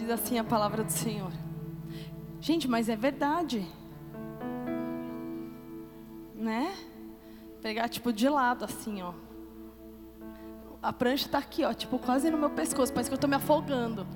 Diz 0.00 0.08
assim 0.08 0.38
a 0.38 0.44
palavra 0.44 0.82
do 0.82 0.90
Senhor. 0.90 1.30
Gente, 2.40 2.66
mas 2.66 2.88
é 2.88 2.96
verdade. 2.96 3.66
Né? 6.34 6.74
Pegar 7.60 7.86
tipo 7.86 8.10
de 8.10 8.26
lado 8.26 8.64
assim, 8.64 9.02
ó. 9.02 9.12
A 10.82 10.90
prancha 10.90 11.28
tá 11.28 11.36
aqui, 11.36 11.62
ó, 11.66 11.74
tipo 11.74 11.98
quase 11.98 12.30
no 12.30 12.38
meu 12.38 12.48
pescoço, 12.48 12.90
parece 12.94 13.10
que 13.10 13.14
eu 13.14 13.20
tô 13.20 13.28
me 13.28 13.36
afogando. 13.36 14.06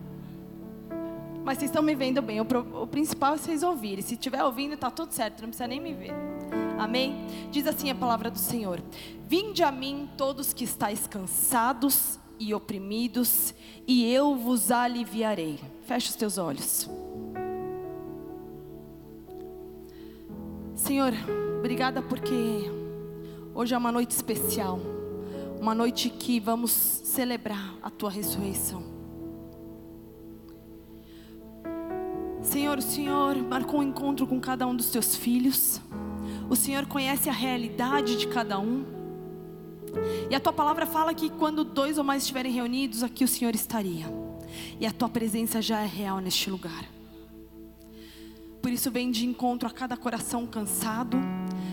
Mas 1.45 1.59
vocês 1.59 1.71
estão 1.71 1.83
me 1.83 1.95
vendo 1.95 2.23
bem. 2.23 2.41
O, 2.41 2.47
o, 2.81 2.87
principal 2.87 3.35
é 3.35 3.37
vocês 3.37 3.63
ouvirem. 3.63 4.01
Se 4.01 4.15
estiver 4.15 4.43
ouvindo, 4.43 4.79
tá 4.79 4.91
tudo 4.91 5.13
certo, 5.13 5.43
não 5.43 5.49
precisa 5.49 5.69
nem 5.69 5.83
me 5.83 5.93
ver. 5.93 6.15
Amém? 6.79 7.27
Diz 7.51 7.67
assim 7.67 7.91
a 7.91 7.95
palavra 7.95 8.31
do 8.31 8.39
Senhor: 8.39 8.83
Vinde 9.29 9.63
a 9.63 9.71
mim 9.71 10.09
todos 10.17 10.55
que 10.55 10.65
estáis 10.65 11.07
cansados 11.07 12.19
e 12.39 12.55
oprimidos, 12.55 13.55
e 13.87 14.11
eu 14.11 14.35
vos 14.35 14.71
aliviarei. 14.71 15.74
Feche 15.85 16.09
os 16.09 16.17
teus 16.17 16.39
olhos. 16.39 16.89
Senhor, 20.75 21.13
obrigada 21.59 22.01
porque 22.01 22.71
hoje 23.55 23.75
é 23.75 23.79
uma 23.79 23.93
noite 23.93 24.13
especial, 24.13 24.81
uma 25.61 25.75
noite 25.75 26.09
que 26.09 26.41
vamos 26.41 26.71
celebrar 26.73 27.75
a 27.83 27.91
tua 27.91 28.11
ressurreição. 28.11 28.83
Senhor, 32.41 32.79
o 32.79 32.83
Senhor 32.83 33.37
marcou 33.37 33.81
um 33.81 33.83
encontro 33.83 34.27
com 34.27 34.41
cada 34.41 34.67
um 34.67 34.75
dos 34.75 34.91
teus 34.91 35.15
filhos. 35.15 35.83
O 36.49 36.57
Senhor 36.57 36.87
conhece 36.87 37.29
a 37.29 37.33
realidade 37.33 38.17
de 38.17 38.27
cada 38.29 38.59
um. 38.59 38.87
E 40.31 40.35
a 40.35 40.41
tua 40.41 40.53
palavra 40.53 40.87
fala 40.87 41.13
que 41.13 41.29
quando 41.29 41.63
dois 41.63 41.99
ou 41.99 42.05
mais 42.05 42.23
estiverem 42.23 42.53
reunidos, 42.53 43.03
aqui 43.03 43.23
o 43.23 43.29
Senhor 43.29 43.55
estaria. 43.55 44.24
E 44.81 44.87
a 44.87 44.93
tua 44.93 45.09
presença 45.09 45.61
já 45.61 45.83
é 45.83 45.87
real 45.87 46.19
neste 46.19 46.51
lugar. 46.51 46.85
Por 48.63 48.73
isso, 48.73 48.91
vem 48.91 49.11
de 49.11 49.27
encontro 49.27 49.69
a 49.69 49.71
cada 49.71 49.97
coração 49.97 50.47
cansado, 50.47 51.19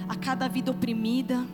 a 0.10 0.16
cada 0.16 0.48
vida 0.50 0.72
oprimida. 0.72 1.46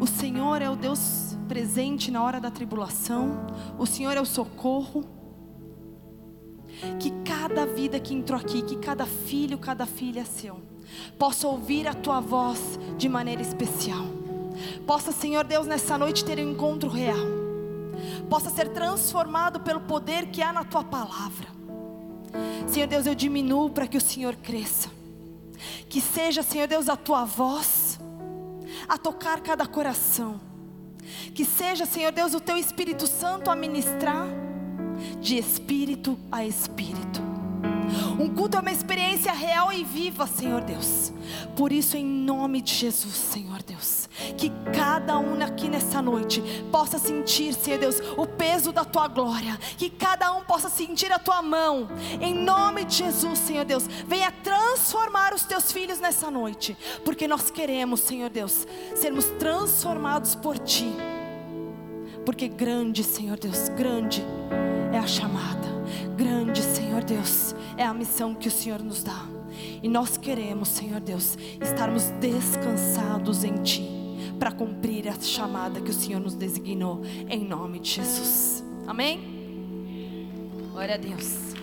O 0.00 0.06
Senhor 0.06 0.62
é 0.62 0.70
o 0.70 0.76
Deus 0.76 1.36
presente 1.46 2.10
na 2.10 2.22
hora 2.22 2.40
da 2.40 2.50
tribulação, 2.50 3.46
o 3.78 3.84
Senhor 3.84 4.16
é 4.16 4.20
o 4.20 4.24
socorro. 4.24 5.04
Que 6.98 7.10
cada 7.24 7.66
vida 7.66 7.98
que 7.98 8.14
entrou 8.14 8.40
aqui, 8.40 8.62
que 8.62 8.76
cada 8.76 9.04
filho, 9.04 9.58
cada 9.58 9.84
filha 9.84 10.24
seu, 10.24 10.60
possa 11.18 11.48
ouvir 11.48 11.86
a 11.86 11.94
tua 11.94 12.20
voz 12.20 12.78
de 12.96 13.08
maneira 13.08 13.42
especial. 13.42 14.06
Possa, 14.86 15.12
Senhor 15.12 15.44
Deus, 15.44 15.66
nessa 15.66 15.98
noite 15.98 16.24
ter 16.24 16.38
um 16.38 16.52
encontro 16.52 16.88
real. 16.88 17.37
Possa 18.28 18.50
ser 18.50 18.68
transformado 18.68 19.60
pelo 19.60 19.80
poder 19.80 20.26
que 20.26 20.42
há 20.42 20.52
na 20.52 20.64
tua 20.64 20.84
palavra. 20.84 21.48
Senhor 22.66 22.86
Deus, 22.86 23.06
eu 23.06 23.14
diminuo 23.14 23.70
para 23.70 23.86
que 23.86 23.96
o 23.96 24.00
Senhor 24.00 24.36
cresça. 24.36 24.90
Que 25.88 26.00
seja, 26.00 26.42
Senhor 26.42 26.68
Deus, 26.68 26.88
a 26.88 26.96
tua 26.96 27.24
voz 27.24 27.98
a 28.88 28.96
tocar 28.96 29.40
cada 29.40 29.66
coração. 29.66 30.40
Que 31.34 31.44
seja, 31.44 31.86
Senhor 31.86 32.12
Deus, 32.12 32.34
o 32.34 32.40
teu 32.40 32.56
Espírito 32.56 33.06
Santo 33.06 33.50
a 33.50 33.56
ministrar 33.56 34.26
de 35.20 35.38
espírito 35.38 36.18
a 36.30 36.44
espírito. 36.44 37.22
Um 38.18 38.28
culto 38.34 38.56
é 38.56 38.60
uma 38.60 38.72
experiência 38.72 39.32
real 39.32 39.72
e 39.72 39.84
viva, 39.84 40.26
Senhor 40.26 40.60
Deus. 40.62 41.12
Por 41.56 41.72
isso, 41.72 41.96
em 41.96 42.04
nome 42.04 42.60
de 42.60 42.74
Jesus, 42.74 43.14
Senhor 43.14 43.62
Deus, 43.62 44.07
que 44.36 44.50
cada 44.72 45.18
um 45.18 45.40
aqui 45.42 45.68
nessa 45.68 46.02
noite 46.02 46.42
possa 46.70 46.98
sentir, 46.98 47.54
Senhor 47.54 47.78
Deus, 47.78 48.00
o 48.16 48.26
peso 48.26 48.72
da 48.72 48.84
tua 48.84 49.08
glória. 49.08 49.58
Que 49.76 49.88
cada 49.90 50.32
um 50.34 50.42
possa 50.44 50.68
sentir 50.68 51.12
a 51.12 51.18
tua 51.18 51.42
mão. 51.42 51.88
Em 52.20 52.34
nome 52.34 52.84
de 52.84 52.96
Jesus, 52.96 53.38
Senhor 53.38 53.64
Deus, 53.64 53.86
venha 54.06 54.30
transformar 54.30 55.34
os 55.34 55.44
teus 55.44 55.72
filhos 55.72 56.00
nessa 56.00 56.30
noite, 56.30 56.76
porque 57.04 57.28
nós 57.28 57.50
queremos, 57.50 58.00
Senhor 58.00 58.30
Deus, 58.30 58.66
sermos 58.94 59.26
transformados 59.38 60.34
por 60.34 60.58
ti. 60.58 60.92
Porque 62.24 62.48
grande, 62.48 63.02
Senhor 63.02 63.38
Deus, 63.38 63.68
grande 63.70 64.22
é 64.92 64.98
a 64.98 65.06
chamada. 65.06 65.68
Grande, 66.16 66.62
Senhor 66.62 67.02
Deus, 67.02 67.54
é 67.76 67.84
a 67.84 67.94
missão 67.94 68.34
que 68.34 68.48
o 68.48 68.50
Senhor 68.50 68.82
nos 68.82 69.02
dá. 69.02 69.24
E 69.82 69.88
nós 69.88 70.16
queremos, 70.16 70.68
Senhor 70.68 71.00
Deus, 71.00 71.36
estarmos 71.60 72.10
descansados 72.20 73.44
em 73.44 73.54
Ti, 73.62 73.88
para 74.38 74.52
cumprir 74.52 75.08
a 75.08 75.20
chamada 75.20 75.80
que 75.80 75.90
o 75.90 75.94
Senhor 75.94 76.20
nos 76.20 76.34
designou, 76.34 77.02
em 77.28 77.44
nome 77.44 77.80
de 77.80 77.90
Jesus. 77.90 78.64
Amém? 78.86 80.28
Glória 80.72 80.94
a 80.94 80.98
Deus. 80.98 81.54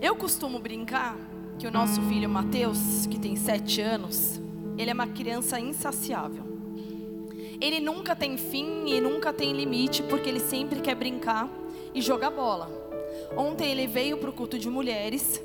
Eu 0.00 0.16
costumo 0.16 0.58
brincar 0.58 1.16
que 1.58 1.66
o 1.66 1.70
nosso 1.70 2.00
filho 2.02 2.28
Mateus, 2.28 3.06
que 3.06 3.18
tem 3.18 3.36
sete 3.36 3.80
anos, 3.80 4.40
ele 4.78 4.90
é 4.90 4.94
uma 4.94 5.06
criança 5.06 5.60
insaciável. 5.60 6.44
Ele 7.60 7.78
nunca 7.78 8.16
tem 8.16 8.36
fim 8.36 8.88
e 8.88 9.00
nunca 9.00 9.32
tem 9.32 9.52
limite, 9.52 10.02
porque 10.02 10.28
ele 10.28 10.40
sempre 10.40 10.80
quer 10.80 10.96
brincar 10.96 11.48
e 11.94 12.00
jogar 12.02 12.30
bola. 12.30 12.68
Ontem 13.36 13.70
ele 13.70 13.86
veio 13.86 14.16
para 14.18 14.30
o 14.30 14.32
culto 14.32 14.58
de 14.58 14.68
mulheres. 14.68 15.40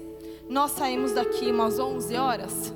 Nós 0.49 0.71
saímos 0.71 1.11
daqui 1.11 1.51
umas 1.51 1.77
11 1.77 2.15
horas. 2.15 2.73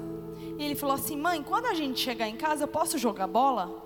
E 0.58 0.64
ele 0.64 0.76
falou 0.76 0.96
assim: 0.96 1.18
Mãe, 1.18 1.42
quando 1.42 1.66
a 1.66 1.74
gente 1.74 2.00
chegar 2.00 2.28
em 2.28 2.36
casa, 2.36 2.64
eu 2.64 2.68
posso 2.68 2.98
jogar 2.98 3.28
bola? 3.28 3.84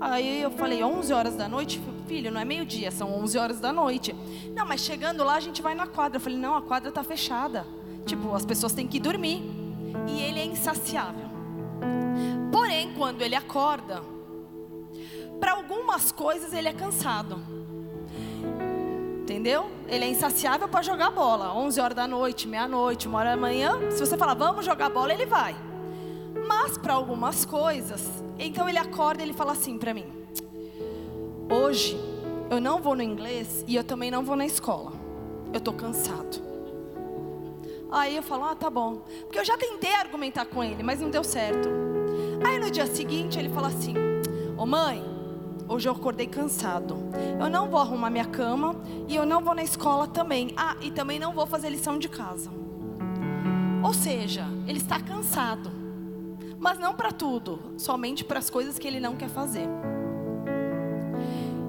Aí 0.00 0.40
eu 0.40 0.50
falei: 0.50 0.82
11 0.82 1.12
horas 1.12 1.36
da 1.36 1.48
noite? 1.48 1.80
Filho, 2.06 2.30
não 2.30 2.40
é 2.40 2.44
meio-dia, 2.44 2.90
são 2.90 3.12
11 3.20 3.38
horas 3.38 3.60
da 3.60 3.72
noite. 3.72 4.14
Não, 4.54 4.64
mas 4.64 4.80
chegando 4.80 5.24
lá 5.24 5.34
a 5.34 5.40
gente 5.40 5.60
vai 5.60 5.74
na 5.74 5.86
quadra. 5.86 6.16
Eu 6.16 6.20
falei: 6.20 6.38
Não, 6.38 6.56
a 6.56 6.62
quadra 6.62 6.88
está 6.88 7.02
fechada. 7.02 7.66
Tipo, 8.06 8.34
as 8.34 8.44
pessoas 8.44 8.72
têm 8.72 8.86
que 8.86 9.00
dormir. 9.00 9.42
E 10.06 10.20
ele 10.22 10.38
é 10.38 10.44
insaciável. 10.44 11.28
Porém, 12.52 12.94
quando 12.94 13.22
ele 13.22 13.34
acorda, 13.34 14.02
para 15.40 15.52
algumas 15.52 16.12
coisas 16.12 16.52
ele 16.52 16.68
é 16.68 16.72
cansado. 16.72 17.57
Entendeu? 19.38 19.70
Ele 19.86 20.04
é 20.04 20.08
insaciável 20.08 20.66
para 20.66 20.82
jogar 20.82 21.10
bola. 21.10 21.54
11 21.54 21.80
horas 21.80 21.96
da 21.96 22.08
noite, 22.08 22.48
meia-noite, 22.48 23.06
uma 23.06 23.20
hora 23.20 23.30
da 23.30 23.36
manhã. 23.36 23.78
Se 23.92 24.00
você 24.00 24.16
falar, 24.16 24.34
vamos 24.34 24.66
jogar 24.66 24.88
bola, 24.88 25.14
ele 25.14 25.26
vai. 25.26 25.54
Mas 26.48 26.76
para 26.76 26.94
algumas 26.94 27.44
coisas, 27.44 28.04
então 28.36 28.68
ele 28.68 28.78
acorda 28.78 29.22
e 29.22 29.26
ele 29.26 29.32
fala 29.32 29.52
assim 29.52 29.78
para 29.78 29.94
mim: 29.94 30.06
Hoje 31.48 31.96
eu 32.50 32.60
não 32.60 32.82
vou 32.82 32.96
no 32.96 33.02
inglês 33.04 33.64
e 33.68 33.76
eu 33.76 33.84
também 33.84 34.10
não 34.10 34.24
vou 34.24 34.34
na 34.34 34.44
escola. 34.44 34.90
Eu 35.52 35.60
tô 35.60 35.72
cansado. 35.72 36.42
Aí 37.92 38.16
eu 38.16 38.24
falo: 38.24 38.42
Ah, 38.42 38.56
tá 38.56 38.68
bom. 38.68 39.02
Porque 39.20 39.38
eu 39.38 39.44
já 39.44 39.56
tentei 39.56 39.94
argumentar 39.94 40.46
com 40.46 40.64
ele, 40.64 40.82
mas 40.82 41.00
não 41.00 41.10
deu 41.10 41.22
certo. 41.22 41.68
Aí 42.44 42.58
no 42.58 42.72
dia 42.72 42.86
seguinte 42.88 43.38
ele 43.38 43.50
fala 43.50 43.68
assim: 43.68 43.94
Ô 44.56 44.62
oh, 44.62 44.66
mãe, 44.66 45.17
Hoje 45.68 45.86
eu 45.86 45.92
acordei 45.92 46.26
cansado. 46.26 46.96
Eu 47.38 47.50
não 47.50 47.68
vou 47.68 47.78
arrumar 47.78 48.08
minha 48.08 48.24
cama 48.24 48.74
e 49.06 49.14
eu 49.14 49.26
não 49.26 49.42
vou 49.42 49.54
na 49.54 49.62
escola 49.62 50.06
também. 50.06 50.54
Ah, 50.56 50.76
e 50.80 50.90
também 50.90 51.18
não 51.18 51.32
vou 51.32 51.46
fazer 51.46 51.68
lição 51.68 51.98
de 51.98 52.08
casa. 52.08 52.50
Ou 53.82 53.92
seja, 53.92 54.46
ele 54.66 54.78
está 54.78 54.98
cansado. 54.98 55.70
Mas 56.58 56.78
não 56.78 56.94
para 56.94 57.12
tudo, 57.12 57.60
somente 57.76 58.24
para 58.24 58.38
as 58.38 58.48
coisas 58.48 58.78
que 58.78 58.88
ele 58.88 58.98
não 58.98 59.14
quer 59.14 59.28
fazer. 59.28 59.68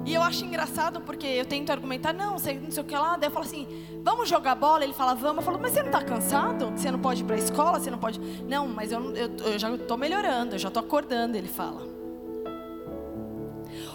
E 0.04 0.14
eu 0.14 0.22
acho 0.22 0.44
engraçado 0.44 1.00
porque 1.02 1.26
eu 1.26 1.44
tento 1.44 1.70
argumentar, 1.70 2.12
não, 2.12 2.38
sei, 2.38 2.58
não 2.58 2.70
sei 2.70 2.82
o 2.82 2.86
que 2.86 2.96
lá. 2.96 3.16
Daí 3.16 3.28
eu 3.28 3.32
falo 3.32 3.44
assim, 3.44 3.68
vamos 4.02 4.28
jogar 4.28 4.54
bola? 4.54 4.82
Ele 4.82 4.94
fala, 4.94 5.14
vamos. 5.14 5.36
Eu 5.36 5.42
falo, 5.42 5.58
mas 5.60 5.72
você 5.72 5.80
não 5.80 5.90
está 5.90 6.02
cansado? 6.02 6.70
Você 6.70 6.90
não 6.90 6.98
pode 6.98 7.22
ir 7.22 7.26
para 7.26 7.36
a 7.36 7.38
escola? 7.38 7.78
Você 7.78 7.90
não 7.90 7.98
pode. 7.98 8.18
Não, 8.48 8.66
mas 8.66 8.90
eu, 8.90 9.14
eu, 9.14 9.30
eu 9.44 9.58
já 9.58 9.72
estou 9.74 9.98
melhorando, 9.98 10.54
eu 10.54 10.58
já 10.58 10.68
estou 10.68 10.82
acordando, 10.82 11.36
ele 11.36 11.48
fala. 11.48 11.99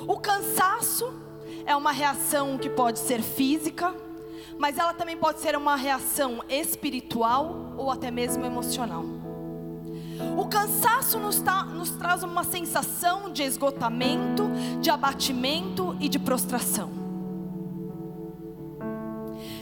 O 0.07 0.19
cansaço 0.19 1.13
é 1.65 1.75
uma 1.75 1.91
reação 1.91 2.57
que 2.57 2.69
pode 2.69 2.99
ser 2.99 3.21
física, 3.21 3.95
mas 4.57 4.77
ela 4.77 4.93
também 4.93 5.17
pode 5.17 5.39
ser 5.39 5.55
uma 5.55 5.75
reação 5.75 6.43
espiritual 6.47 7.73
ou 7.75 7.89
até 7.89 8.11
mesmo 8.11 8.45
emocional. 8.45 9.03
O 10.37 10.45
cansaço 10.47 11.19
nos, 11.19 11.41
tá, 11.41 11.63
nos 11.63 11.89
traz 11.91 12.23
uma 12.23 12.43
sensação 12.43 13.31
de 13.31 13.43
esgotamento, 13.43 14.49
de 14.79 14.89
abatimento 14.89 15.97
e 15.99 16.07
de 16.07 16.19
prostração. 16.19 16.89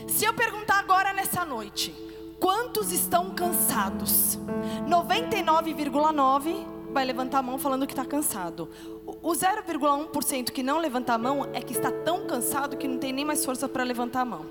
Se 0.06 0.24
eu 0.24 0.34
perguntar 0.34 0.78
agora 0.78 1.12
nessa 1.12 1.44
noite, 1.44 1.92
quantos 2.38 2.92
estão 2.92 3.34
cansados? 3.34 4.38
99,9 4.86 6.73
vai 6.94 7.04
levantar 7.04 7.40
a 7.40 7.42
mão 7.42 7.58
falando 7.58 7.86
que 7.86 7.92
está 7.92 8.06
cansado. 8.06 8.70
O 9.04 9.32
0,1% 9.32 10.50
que 10.50 10.62
não 10.62 10.78
levanta 10.78 11.12
a 11.12 11.18
mão 11.18 11.50
é 11.52 11.60
que 11.60 11.74
está 11.74 11.90
tão 11.90 12.26
cansado 12.26 12.78
que 12.78 12.88
não 12.88 12.96
tem 12.98 13.12
nem 13.12 13.24
mais 13.24 13.44
força 13.44 13.68
para 13.68 13.84
levantar 13.84 14.22
a 14.22 14.24
mão. 14.24 14.46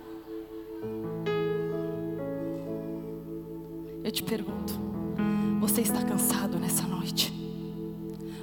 Eu 4.03 4.11
te 4.11 4.21
pergunto: 4.21 4.73
você 5.59 5.81
está 5.81 6.03
cansado 6.03 6.59
nessa 6.59 6.83
noite? 6.83 7.33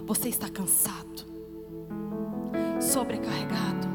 Você 0.05 0.29
está 0.29 0.49
cansado? 0.49 1.31
sobrecarregado. 2.91 3.89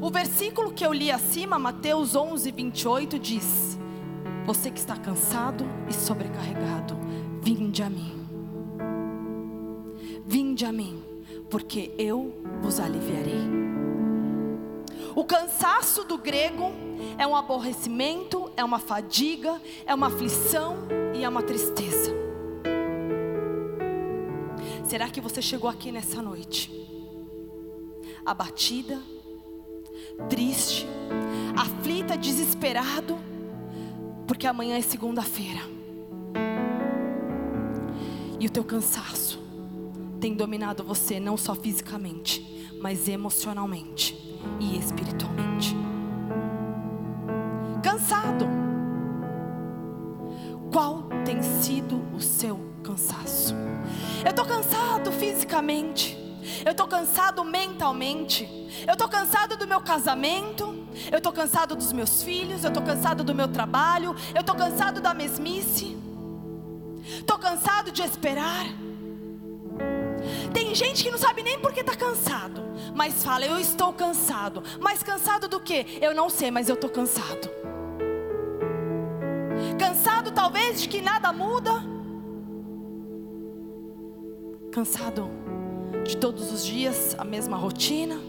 O 0.00 0.10
versículo 0.10 0.72
que 0.72 0.86
eu 0.86 0.92
li 0.92 1.10
acima, 1.10 1.58
Mateus 1.58 2.14
11, 2.14 2.50
28, 2.52 3.18
diz: 3.18 3.78
Você 4.46 4.70
que 4.70 4.78
está 4.78 4.96
cansado 4.96 5.64
e 5.88 5.92
sobrecarregado, 5.92 6.96
vinde 7.42 7.82
a 7.82 7.90
mim. 7.90 8.17
Vinde 10.30 10.66
a 10.66 10.70
mim, 10.70 11.02
porque 11.48 11.90
eu 11.96 12.34
vos 12.60 12.78
aliviarei. 12.78 13.48
O 15.16 15.24
cansaço 15.24 16.04
do 16.04 16.18
grego 16.18 16.70
é 17.16 17.26
um 17.26 17.34
aborrecimento, 17.34 18.52
é 18.54 18.62
uma 18.62 18.78
fadiga, 18.78 19.58
é 19.86 19.94
uma 19.94 20.08
aflição 20.08 20.86
e 21.14 21.24
é 21.24 21.28
uma 21.30 21.42
tristeza. 21.42 22.12
Será 24.84 25.08
que 25.08 25.18
você 25.18 25.40
chegou 25.40 25.70
aqui 25.70 25.90
nessa 25.90 26.20
noite 26.20 26.70
abatida, 28.22 29.00
triste, 30.28 30.86
aflita, 31.56 32.18
desesperado, 32.18 33.18
porque 34.26 34.46
amanhã 34.46 34.76
é 34.76 34.82
segunda-feira. 34.82 35.62
E 38.38 38.46
o 38.46 38.50
teu 38.50 38.62
cansaço 38.62 39.47
tem 40.20 40.34
dominado 40.34 40.82
você 40.82 41.20
não 41.20 41.36
só 41.36 41.54
fisicamente, 41.54 42.70
mas 42.80 43.08
emocionalmente 43.08 44.16
e 44.60 44.76
espiritualmente. 44.78 45.76
Cansado. 47.82 48.46
Qual 50.72 51.04
tem 51.24 51.42
sido 51.42 52.02
o 52.14 52.20
seu 52.20 52.60
cansaço? 52.82 53.54
Eu 54.24 54.30
estou 54.30 54.44
cansado 54.44 55.12
fisicamente. 55.12 56.16
Eu 56.64 56.72
estou 56.72 56.86
cansado 56.86 57.44
mentalmente. 57.44 58.44
Eu 58.86 58.92
estou 58.92 59.08
cansado 59.08 59.56
do 59.56 59.66
meu 59.66 59.80
casamento. 59.80 60.86
Eu 61.10 61.18
estou 61.18 61.32
cansado 61.32 61.76
dos 61.76 61.92
meus 61.92 62.22
filhos. 62.22 62.64
Eu 62.64 62.68
estou 62.68 62.82
cansado 62.82 63.22
do 63.22 63.34
meu 63.34 63.48
trabalho. 63.48 64.14
Eu 64.34 64.40
estou 64.40 64.54
cansado 64.54 65.00
da 65.00 65.14
mesmice. 65.14 65.96
Estou 67.20 67.38
cansado 67.38 67.90
de 67.90 68.02
esperar. 68.02 68.66
Tem 70.52 70.74
gente 70.74 71.02
que 71.02 71.10
não 71.10 71.18
sabe 71.18 71.42
nem 71.42 71.58
porque 71.58 71.80
está 71.80 71.94
cansado, 71.94 72.62
mas 72.94 73.22
fala: 73.22 73.44
Eu 73.44 73.58
estou 73.58 73.92
cansado. 73.92 74.62
Mas 74.80 75.02
cansado 75.02 75.48
do 75.48 75.60
que? 75.60 75.98
Eu 76.00 76.14
não 76.14 76.28
sei, 76.30 76.50
mas 76.50 76.68
eu 76.68 76.74
estou 76.74 76.90
cansado. 76.90 77.48
Cansado 79.78 80.30
talvez 80.32 80.80
de 80.80 80.88
que 80.88 81.00
nada 81.00 81.32
muda. 81.32 81.72
Cansado 84.72 85.28
de 86.04 86.16
todos 86.16 86.52
os 86.52 86.64
dias 86.64 87.14
a 87.18 87.24
mesma 87.24 87.56
rotina? 87.56 88.20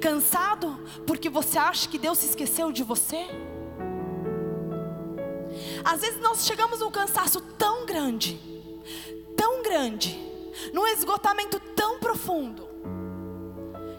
Cansado 0.00 0.78
porque 1.06 1.28
você 1.28 1.58
acha 1.58 1.88
que 1.88 1.98
Deus 1.98 2.18
se 2.18 2.26
esqueceu 2.26 2.72
de 2.72 2.82
você? 2.82 3.26
Às 5.84 6.00
vezes 6.00 6.20
nós 6.20 6.44
chegamos 6.44 6.80
num 6.80 6.90
cansaço 6.90 7.40
tão 7.40 7.86
grande, 7.86 8.40
tão 9.36 9.62
grande, 9.62 10.18
num 10.72 10.86
esgotamento 10.86 11.60
tão 11.74 11.98
profundo, 11.98 12.68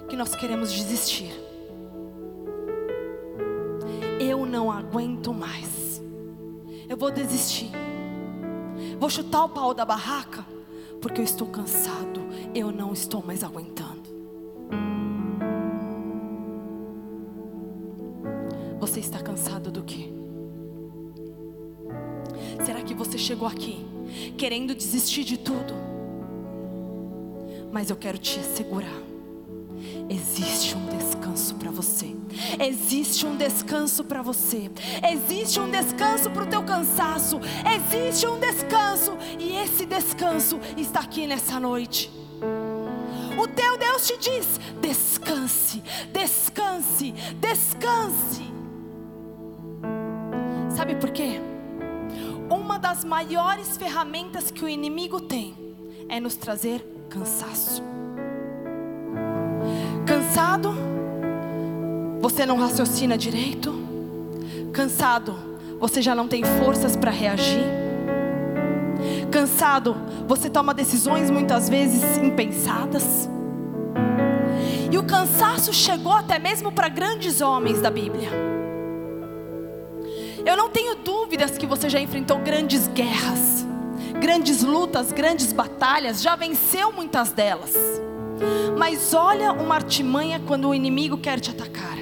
que 0.07 0.15
nós 0.15 0.36
queremos 0.36 0.71
desistir. 0.71 1.33
Eu 4.19 4.45
não 4.45 4.71
aguento 4.71 5.33
mais. 5.33 6.01
Eu 6.88 6.98
vou 6.98 7.12
desistir. 7.12 7.71
Vou 9.00 9.09
chutar 9.09 9.44
o 9.44 9.50
pau 9.50 9.74
da 9.74 9.86
barraca 9.86 10.45
porque 11.01 11.21
eu 11.21 11.25
estou 11.25 11.48
cansado, 11.48 12.21
eu 12.56 12.71
não 12.71 12.94
estou 12.94 13.24
mais 13.24 13.44
aguentando. 13.44 14.07
Você 18.80 19.00
está 19.00 19.19
cansado 19.21 19.71
do 19.71 19.83
que? 19.83 20.13
Será 22.65 22.81
que 22.81 22.94
você 22.94 23.18
chegou 23.18 23.48
aqui 23.48 23.86
querendo 24.38 24.74
desistir 24.74 25.24
de 25.24 25.38
tudo? 25.38 25.97
Mas 27.77 27.91
eu 27.91 27.95
quero 27.95 28.18
te 28.18 28.39
assegurar 28.39 29.03
existe 30.09 30.75
um 30.75 30.88
descanso 30.88 31.53
para 31.53 31.69
você. 31.69 32.15
Existe 32.59 33.24
um 33.24 33.38
descanso 33.38 34.03
para 34.03 34.24
você. 34.24 34.71
Existe 35.07 35.59
um 35.59 35.69
descanso 35.69 36.31
para 36.31 36.44
o 36.44 36.47
teu 36.47 36.63
cansaço. 36.63 37.39
Existe 37.75 38.25
um 38.25 38.39
descanso 38.39 39.15
e 39.38 39.57
esse 39.57 39.85
descanso 39.85 40.59
está 40.75 41.01
aqui 41.01 41.27
nessa 41.27 41.59
noite. 41.59 42.09
O 43.38 43.47
teu 43.47 43.77
Deus 43.77 44.07
te 44.07 44.18
diz: 44.18 44.59
descanse, 44.81 45.83
descanse, 46.12 47.12
descanse. 47.39 48.51
Sabe 50.75 50.95
por 50.95 51.12
quê? 51.12 51.39
Uma 52.50 52.79
das 52.79 53.03
maiores 53.03 53.77
ferramentas 53.77 54.50
que 54.50 54.65
o 54.65 54.68
inimigo 54.68 55.21
tem 55.21 55.56
é 56.09 56.19
nos 56.19 56.35
trazer 56.35 56.97
cansaço. 57.09 57.83
Cansado? 60.06 60.74
Você 62.21 62.45
não 62.45 62.57
raciocina 62.57 63.18
direito? 63.18 63.74
Cansado? 64.74 65.36
Você 65.80 66.01
já 66.01 66.15
não 66.15 66.27
tem 66.27 66.44
forças 66.44 66.95
para 66.95 67.12
reagir? 67.12 67.65
Cansado? 69.31 69.95
Você 70.27 70.50
toma 70.50 70.74
decisões 70.74 71.30
muitas 71.30 71.69
vezes 71.69 72.18
impensadas? 72.18 73.30
E 74.92 74.98
o 74.98 75.03
cansaço 75.03 75.74
chegou 75.74 76.13
até 76.13 76.39
mesmo 76.39 76.71
para 76.71 76.89
grandes 76.89 77.42
homens 77.42 77.81
da 77.81 77.92
Bíblia. 77.92 78.30
Eu 80.45 80.56
não 80.56 80.69
tenho 80.69 80.95
dúvidas 80.95 81.57
que 81.57 81.68
você 81.68 81.89
já 81.89 82.00
enfrentou 82.00 82.39
grandes 82.39 82.88
guerras, 82.88 83.67
grandes 84.19 84.64
lutas, 84.64 85.12
grandes 85.12 85.54
batalhas, 85.54 86.22
já 86.22 86.36
venceu 86.36 86.92
muitas 86.92 87.31
delas. 87.31 87.74
Mas 88.78 89.14
olha 89.14 89.52
uma 89.52 89.75
artimanha 89.75 90.42
quando 90.46 90.69
o 90.69 90.75
inimigo 90.75 91.18
quer 91.18 91.40
te 91.40 91.52
atacar. 91.52 91.98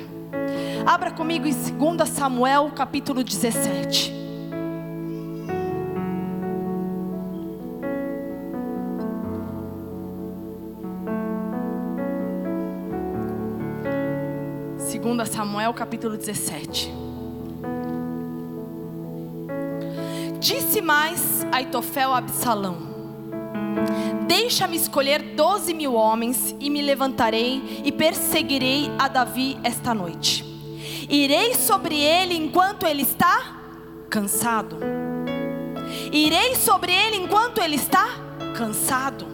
Abra 0.86 1.12
comigo 1.12 1.48
em 1.48 1.54
2 1.54 2.10
Samuel, 2.10 2.72
capítulo 2.76 3.24
17. 3.24 4.14
Segunda 14.78 15.26
Samuel, 15.26 15.74
capítulo 15.74 16.18
17. 16.18 17.05
Disse 20.76 20.86
mais 20.86 21.48
Aitofel 21.54 22.14
a 22.14 22.18
Absalão: 22.18 22.76
Deixa-me 24.28 24.76
escolher 24.76 25.22
doze 25.34 25.74
mil 25.74 25.94
homens 25.94 26.54
e 26.60 26.70
me 26.70 26.82
levantarei 26.82 27.82
e 27.86 27.94
perseguirei 27.94 28.92
a 29.00 29.08
Davi 29.08 29.58
esta 29.64 29.94
noite. 29.94 30.44
Irei 31.10 31.54
sobre 31.54 31.98
ele 31.98 32.36
enquanto 32.36 32.86
ele 32.86 33.04
está 33.04 33.56
cansado. 34.10 34.78
Irei 36.12 36.56
sobre 36.56 36.92
ele 36.92 37.16
enquanto 37.24 37.62
ele 37.62 37.78
está 37.78 38.10
cansado. 38.58 39.26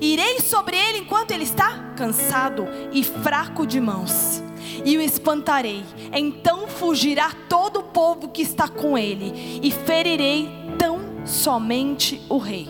Irei 0.00 0.38
sobre 0.40 0.76
ele 0.76 0.98
enquanto 0.98 1.32
ele 1.32 1.42
está 1.42 1.94
cansado 1.96 2.68
e 2.92 3.02
fraco 3.02 3.66
de 3.66 3.80
mãos. 3.80 4.45
E 4.86 4.96
o 4.96 5.02
espantarei. 5.02 5.84
Então 6.12 6.66
fugirá 6.66 7.30
todo 7.48 7.80
o 7.80 7.82
povo 7.82 8.28
que 8.28 8.40
está 8.40 8.68
com 8.68 8.96
ele, 8.96 9.60
e 9.62 9.70
ferirei 9.70 10.48
tão 10.78 11.26
somente 11.26 12.22
o 12.30 12.38
rei. 12.38 12.68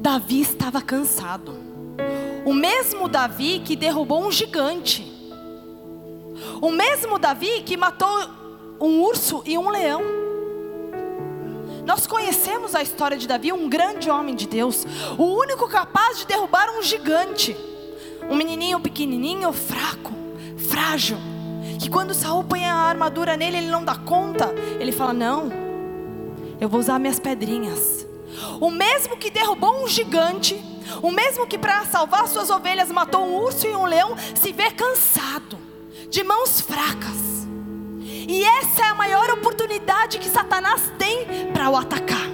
Davi 0.00 0.40
estava 0.40 0.82
cansado. 0.82 1.54
O 2.44 2.52
mesmo 2.52 3.08
Davi 3.08 3.60
que 3.64 3.76
derrubou 3.76 4.26
um 4.26 4.32
gigante. 4.32 5.12
O 6.60 6.70
mesmo 6.70 7.18
Davi 7.18 7.62
que 7.62 7.76
matou 7.76 8.08
um 8.80 9.00
urso 9.02 9.42
e 9.46 9.56
um 9.56 9.68
leão. 9.68 10.02
Nós 11.86 12.06
conhecemos 12.06 12.74
a 12.74 12.82
história 12.82 13.16
de 13.16 13.28
Davi, 13.28 13.52
um 13.52 13.68
grande 13.68 14.10
homem 14.10 14.34
de 14.34 14.46
Deus, 14.46 14.84
o 15.18 15.24
único 15.24 15.68
capaz 15.68 16.18
de 16.18 16.26
derrubar 16.26 16.70
um 16.76 16.82
gigante. 16.82 17.56
Um 18.32 18.36
menininho 18.36 18.80
pequenininho, 18.80 19.52
fraco, 19.52 20.10
frágil, 20.56 21.18
que 21.78 21.90
quando 21.90 22.14
Saul 22.14 22.42
põe 22.42 22.64
a 22.64 22.74
armadura 22.74 23.36
nele, 23.36 23.58
ele 23.58 23.66
não 23.66 23.84
dá 23.84 23.94
conta. 23.94 24.54
Ele 24.80 24.90
fala: 24.90 25.12
"Não. 25.12 25.50
Eu 26.58 26.66
vou 26.66 26.80
usar 26.80 26.98
minhas 26.98 27.18
pedrinhas. 27.18 28.06
O 28.58 28.70
mesmo 28.70 29.18
que 29.18 29.30
derrubou 29.30 29.84
um 29.84 29.86
gigante, 29.86 30.58
o 31.02 31.10
mesmo 31.10 31.46
que 31.46 31.58
para 31.58 31.84
salvar 31.84 32.26
suas 32.26 32.48
ovelhas 32.48 32.90
matou 32.90 33.22
um 33.22 33.36
urso 33.36 33.66
e 33.66 33.76
um 33.76 33.84
leão, 33.84 34.16
se 34.34 34.50
vê 34.50 34.70
cansado, 34.70 35.58
de 36.08 36.24
mãos 36.24 36.58
fracas. 36.58 37.46
E 38.00 38.44
essa 38.44 38.80
é 38.80 38.88
a 38.88 38.94
maior 38.94 39.28
oportunidade 39.28 40.18
que 40.18 40.30
Satanás 40.30 40.90
tem 40.96 41.52
para 41.52 41.68
o 41.68 41.76
atacar. 41.76 42.30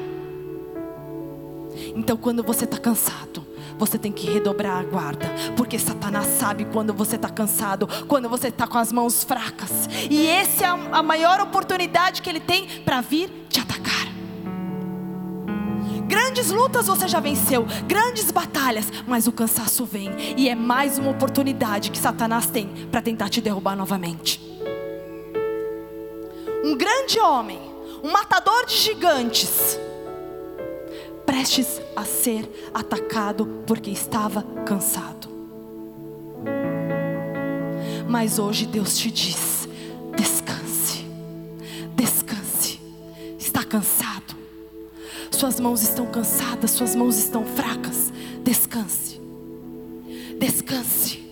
Então, 1.96 2.16
quando 2.16 2.44
você 2.44 2.66
está 2.66 2.78
cansado, 2.78 3.47
você 3.78 3.98
tem 3.98 4.12
que 4.12 4.28
redobrar 4.28 4.78
a 4.78 4.82
guarda, 4.82 5.26
porque 5.56 5.78
Satanás 5.78 6.26
sabe 6.26 6.64
quando 6.66 6.92
você 6.92 7.16
está 7.16 7.28
cansado, 7.28 7.88
quando 8.06 8.28
você 8.28 8.48
está 8.48 8.66
com 8.66 8.78
as 8.78 8.92
mãos 8.92 9.22
fracas, 9.22 9.88
e 10.10 10.26
essa 10.26 10.66
é 10.66 10.68
a 10.68 11.02
maior 11.02 11.40
oportunidade 11.40 12.20
que 12.20 12.28
ele 12.28 12.40
tem 12.40 12.66
para 12.84 13.00
vir 13.00 13.30
te 13.48 13.60
atacar. 13.60 14.08
Grandes 16.06 16.50
lutas 16.50 16.86
você 16.86 17.06
já 17.06 17.20
venceu, 17.20 17.66
grandes 17.86 18.30
batalhas, 18.30 18.90
mas 19.06 19.26
o 19.26 19.32
cansaço 19.32 19.84
vem, 19.84 20.10
e 20.36 20.48
é 20.48 20.54
mais 20.54 20.98
uma 20.98 21.10
oportunidade 21.10 21.90
que 21.90 21.98
Satanás 21.98 22.46
tem 22.46 22.66
para 22.90 23.02
tentar 23.02 23.28
te 23.28 23.40
derrubar 23.40 23.76
novamente. 23.76 24.40
Um 26.64 26.76
grande 26.76 27.20
homem, 27.20 27.60
um 28.02 28.10
matador 28.10 28.66
de 28.66 28.74
gigantes, 28.76 29.78
prestes 31.28 31.82
a 31.94 32.06
ser 32.06 32.48
atacado 32.72 33.44
porque 33.66 33.90
estava 33.90 34.42
cansado. 34.64 35.28
Mas 38.08 38.38
hoje 38.38 38.64
Deus 38.64 38.96
te 38.96 39.10
diz: 39.10 39.68
descanse, 40.16 41.04
descanse. 41.94 42.80
Está 43.38 43.62
cansado, 43.62 44.34
suas 45.30 45.60
mãos 45.60 45.82
estão 45.82 46.06
cansadas, 46.06 46.70
suas 46.70 46.94
mãos 46.94 47.18
estão 47.18 47.44
fracas. 47.44 48.10
Descanse, 48.42 49.20
descanse. 50.40 51.28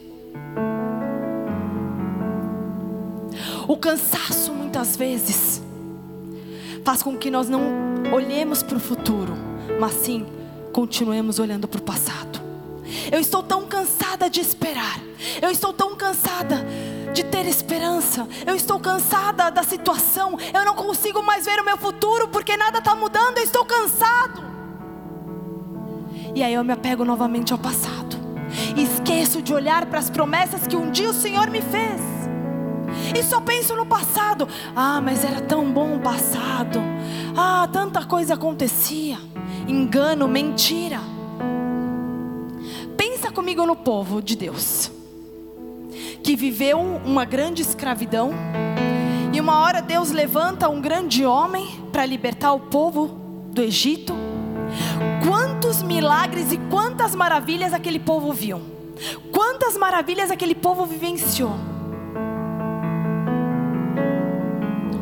O 3.66 3.78
cansaço 3.78 4.52
muitas 4.52 4.94
vezes 4.94 5.62
faz 6.84 7.02
com 7.02 7.16
que 7.16 7.30
nós 7.30 7.48
não 7.48 7.62
olhemos 8.12 8.62
para 8.62 8.76
o 8.76 8.80
futuro 8.80 9.45
mas 9.78 9.92
sim 9.94 10.26
continuemos 10.72 11.38
olhando 11.38 11.66
para 11.66 11.80
o 11.80 11.82
passado. 11.82 12.40
Eu 13.10 13.18
estou 13.18 13.42
tão 13.42 13.66
cansada 13.66 14.28
de 14.28 14.40
esperar, 14.40 15.00
eu 15.40 15.50
estou 15.50 15.72
tão 15.72 15.96
cansada 15.96 16.64
de 17.12 17.24
ter 17.24 17.46
esperança, 17.46 18.28
eu 18.46 18.54
estou 18.54 18.78
cansada 18.78 19.50
da 19.50 19.62
situação, 19.62 20.38
eu 20.52 20.64
não 20.64 20.74
consigo 20.74 21.22
mais 21.22 21.46
ver 21.46 21.58
o 21.58 21.64
meu 21.64 21.78
futuro 21.78 22.28
porque 22.28 22.56
nada 22.56 22.78
está 22.78 22.94
mudando, 22.94 23.38
eu 23.38 23.44
estou 23.44 23.64
cansado. 23.64 24.44
E 26.34 26.42
aí 26.42 26.52
eu 26.52 26.62
me 26.62 26.72
apego 26.72 27.04
novamente 27.04 27.52
ao 27.52 27.58
passado, 27.58 28.16
esqueço 28.76 29.40
de 29.40 29.54
olhar 29.54 29.86
para 29.86 29.98
as 29.98 30.10
promessas 30.10 30.66
que 30.66 30.76
um 30.76 30.90
dia 30.90 31.08
o 31.08 31.14
Senhor 31.14 31.48
me 31.48 31.62
fez. 31.62 32.00
E 33.18 33.22
só 33.22 33.40
penso 33.40 33.74
no 33.74 33.86
passado. 33.86 34.48
Ah, 34.74 35.00
mas 35.00 35.24
era 35.24 35.40
tão 35.40 35.70
bom 35.72 35.96
o 35.96 36.00
passado. 36.00 36.80
Ah, 37.36 37.68
tanta 37.72 38.04
coisa 38.04 38.34
acontecia 38.34 39.18
engano, 39.66 40.28
mentira. 40.28 41.00
Pensa 42.96 43.30
comigo 43.30 43.66
no 43.66 43.76
povo 43.76 44.22
de 44.22 44.36
Deus, 44.36 44.90
que 46.22 46.36
viveu 46.36 46.80
uma 46.80 47.24
grande 47.24 47.62
escravidão, 47.62 48.30
e 49.32 49.40
uma 49.40 49.58
hora 49.60 49.82
Deus 49.82 50.10
levanta 50.10 50.68
um 50.68 50.80
grande 50.80 51.24
homem 51.24 51.66
para 51.92 52.06
libertar 52.06 52.52
o 52.52 52.60
povo 52.60 53.08
do 53.52 53.62
Egito. 53.62 54.14
Quantos 55.26 55.82
milagres 55.82 56.52
e 56.52 56.58
quantas 56.70 57.14
maravilhas 57.14 57.72
aquele 57.72 57.98
povo 57.98 58.32
viu, 58.32 58.60
quantas 59.30 59.76
maravilhas 59.76 60.30
aquele 60.30 60.54
povo 60.54 60.86
vivenciou. 60.86 61.54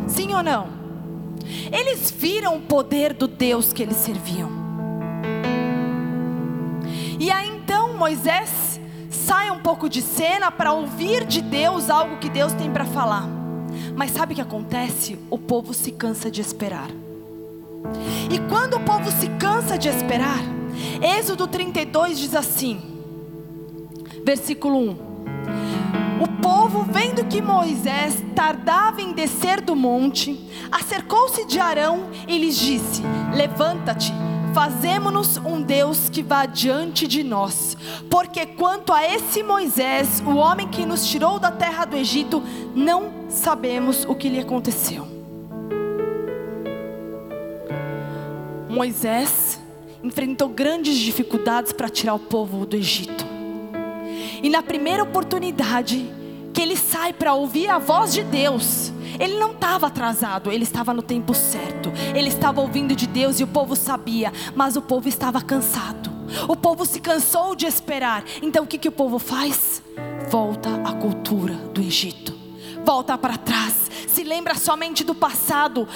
Sim 0.07 0.35
ou 0.35 0.43
não? 0.43 0.84
Eles 1.73 2.11
viram 2.11 2.57
o 2.57 2.61
poder 2.61 3.13
do 3.13 3.27
Deus 3.27 3.73
que 3.73 3.83
eles 3.83 3.97
serviam. 3.97 4.51
E 7.19 7.31
aí 7.31 7.49
então 7.49 7.97
Moisés 7.97 8.81
sai 9.09 9.51
um 9.51 9.59
pouco 9.59 9.89
de 9.89 10.03
cena 10.03 10.51
para 10.51 10.73
ouvir 10.73 11.25
de 11.25 11.41
Deus 11.41 11.89
algo 11.89 12.19
que 12.19 12.29
Deus 12.29 12.53
tem 12.53 12.71
para 12.71 12.85
falar. 12.85 13.29
Mas 13.97 14.11
sabe 14.11 14.33
o 14.33 14.37
que 14.37 14.43
acontece? 14.43 15.19
O 15.31 15.39
povo 15.39 15.73
se 15.73 15.93
cansa 15.93 16.31
de 16.31 16.41
esperar. 16.41 16.91
E 18.31 18.39
quando 18.49 18.75
o 18.77 18.81
povo 18.81 19.11
se 19.11 19.29
cansa 19.39 19.79
de 19.79 19.89
esperar, 19.89 20.41
Êxodo 21.01 21.47
32 21.47 22.19
diz 22.19 22.35
assim, 22.35 22.81
versículo 24.25 24.79
1: 24.79 24.97
o 26.21 26.29
povo, 26.41 26.85
vendo 26.85 27.25
que 27.25 27.43
Moisés 27.43 28.23
tardava 28.35 29.03
em 29.03 29.13
descer 29.13 29.61
do 29.61 29.75
monte, 29.75 30.39
acercou-se 30.71 31.45
de 31.47 31.59
Arão 31.59 32.09
e 32.29 32.39
lhes 32.39 32.57
disse: 32.57 33.03
Levanta-te, 33.35 34.13
fazemo-nos 34.53 35.37
um 35.39 35.61
Deus 35.61 36.09
que 36.09 36.23
vá 36.23 36.47
diante 36.47 37.07
de 37.07 37.25
nós. 37.25 37.77
Porque 38.09 38.47
quanto 38.47 38.93
a 38.93 39.05
esse 39.05 39.43
Moisés, 39.43 40.23
o 40.25 40.37
homem 40.37 40.69
que 40.69 40.87
nos 40.87 41.07
tirou 41.07 41.39
da 41.39 41.51
terra 41.51 41.85
do 41.85 41.97
Egito, 41.97 42.43
não 42.75 43.13
sabemos 43.29 44.05
o 44.05 44.15
que 44.15 44.29
lhe 44.29 44.41
aconteceu. 44.41 45.07
Moisés 48.69 49.61
enfrentou 50.03 50.49
grandes 50.49 50.97
dificuldades 50.97 51.73
para 51.73 51.89
tirar 51.89 52.15
o 52.15 52.19
povo 52.19 52.67
do 52.67 52.77
Egito. 52.77 53.24
E 54.45 54.51
na 54.51 54.63
primeira 54.63 55.03
oportunidade 55.03 56.07
que 56.53 56.61
ele 56.61 56.77
sai 56.77 57.15
para 57.15 57.33
ouvir 57.33 57.71
a 57.71 57.79
voz 57.79 58.13
de 58.13 58.23
Deus, 58.23 58.93
ele 59.19 59.39
não 59.39 59.53
estava 59.53 59.87
atrasado, 59.87 60.53
ele 60.53 60.65
estava 60.65 60.93
no 60.93 61.01
tempo 61.01 61.33
certo. 61.33 61.91
Ele 62.15 62.29
estava 62.29 62.61
ouvindo 62.61 62.95
de 62.95 63.07
Deus 63.07 63.41
e 63.41 63.43
o 63.43 63.47
povo 63.47 63.75
sabia, 63.75 64.31
mas 64.55 64.77
o 64.77 64.83
povo 64.83 65.09
estava 65.09 65.41
cansado. 65.41 66.11
O 66.47 66.55
povo 66.55 66.85
se 66.85 67.01
cansou 67.01 67.55
de 67.55 67.65
esperar. 67.65 68.23
Então 68.43 68.65
o 68.65 68.67
que, 68.67 68.77
que 68.77 68.89
o 68.89 68.93
povo 68.93 69.19
faz? 69.19 69.83
Volta 70.29 70.69
à 70.85 70.93
cultura 70.93 71.55
do 71.73 71.81
Egito. 71.81 72.35
Volta 72.85 73.17
para 73.17 73.39
trás. 73.39 73.91
Se 74.07 74.23
lembra 74.25 74.57
somente 74.57 75.03
do 75.05 75.15
passado 75.15 75.89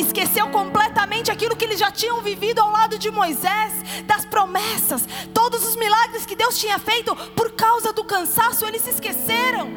esqueceu 0.00 0.48
completamente 0.50 1.30
aquilo 1.30 1.56
que 1.56 1.64
eles 1.64 1.78
já 1.78 1.90
tinham 1.90 2.20
vivido 2.20 2.60
ao 2.60 2.70
lado 2.70 2.98
de 2.98 3.10
Moisés, 3.10 3.72
das 4.06 4.24
promessas, 4.24 5.06
todos 5.32 5.66
os 5.66 5.76
milagres 5.76 6.26
que 6.26 6.36
Deus 6.36 6.58
tinha 6.58 6.78
feito, 6.78 7.14
por 7.34 7.52
causa 7.52 7.92
do 7.92 8.04
cansaço, 8.04 8.64
eles 8.66 8.82
se 8.82 8.90
esqueceram. 8.90 9.70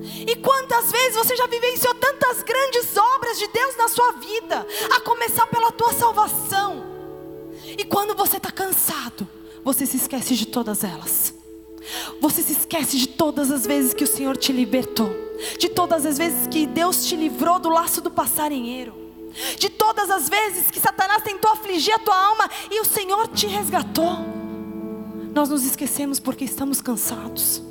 E 0.00 0.36
quantas 0.36 0.90
vezes 0.90 1.16
você 1.16 1.36
já 1.36 1.46
vivenciou 1.46 1.94
tantas 1.94 2.42
grandes 2.42 2.96
obras 2.96 3.38
de 3.38 3.48
Deus 3.48 3.76
na 3.76 3.88
sua 3.88 4.12
vida, 4.12 4.66
a 4.96 5.00
começar 5.00 5.46
pela 5.46 5.72
tua 5.72 5.92
salvação, 5.92 6.86
e 7.76 7.84
quando 7.84 8.14
você 8.14 8.36
está 8.36 8.50
cansado, 8.50 9.28
você 9.62 9.84
se 9.84 9.96
esquece 9.96 10.34
de 10.34 10.46
todas 10.46 10.84
elas. 10.84 11.34
Você 12.20 12.42
se 12.42 12.52
esquece 12.52 12.96
de 12.96 13.08
todas 13.08 13.50
as 13.50 13.66
vezes 13.66 13.94
que 13.94 14.04
o 14.04 14.06
Senhor 14.06 14.36
te 14.36 14.52
libertou, 14.52 15.10
de 15.58 15.68
todas 15.68 16.04
as 16.04 16.18
vezes 16.18 16.46
que 16.46 16.66
Deus 16.66 17.06
te 17.06 17.16
livrou 17.16 17.58
do 17.58 17.68
laço 17.68 18.00
do 18.00 18.10
passarinheiro, 18.10 18.94
de 19.58 19.68
todas 19.68 20.10
as 20.10 20.28
vezes 20.28 20.70
que 20.70 20.80
Satanás 20.80 21.22
tentou 21.22 21.50
afligir 21.52 21.94
a 21.94 21.98
tua 21.98 22.16
alma 22.16 22.50
e 22.70 22.80
o 22.80 22.84
Senhor 22.84 23.28
te 23.28 23.46
resgatou. 23.46 24.18
Nós 25.34 25.48
nos 25.48 25.64
esquecemos 25.64 26.18
porque 26.18 26.44
estamos 26.44 26.80
cansados. 26.80 27.62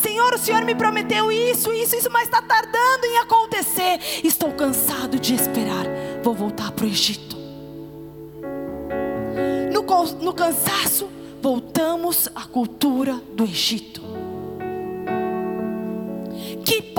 Senhor, 0.00 0.32
o 0.34 0.38
Senhor 0.38 0.64
me 0.64 0.74
prometeu 0.74 1.32
isso, 1.32 1.72
isso, 1.72 1.96
isso, 1.96 2.10
mas 2.10 2.24
está 2.24 2.40
tardando 2.40 3.04
em 3.04 3.18
acontecer. 3.18 3.98
Estou 4.22 4.52
cansado 4.52 5.18
de 5.18 5.34
esperar. 5.34 5.84
Vou 6.22 6.34
voltar 6.34 6.70
para 6.70 6.84
o 6.84 6.88
Egito. 6.88 7.36
No, 9.72 9.82
no 10.22 10.32
cansaço, 10.32 11.08
voltamos 11.42 12.28
à 12.34 12.44
cultura 12.44 13.20
do 13.32 13.44
Egito. 13.44 14.07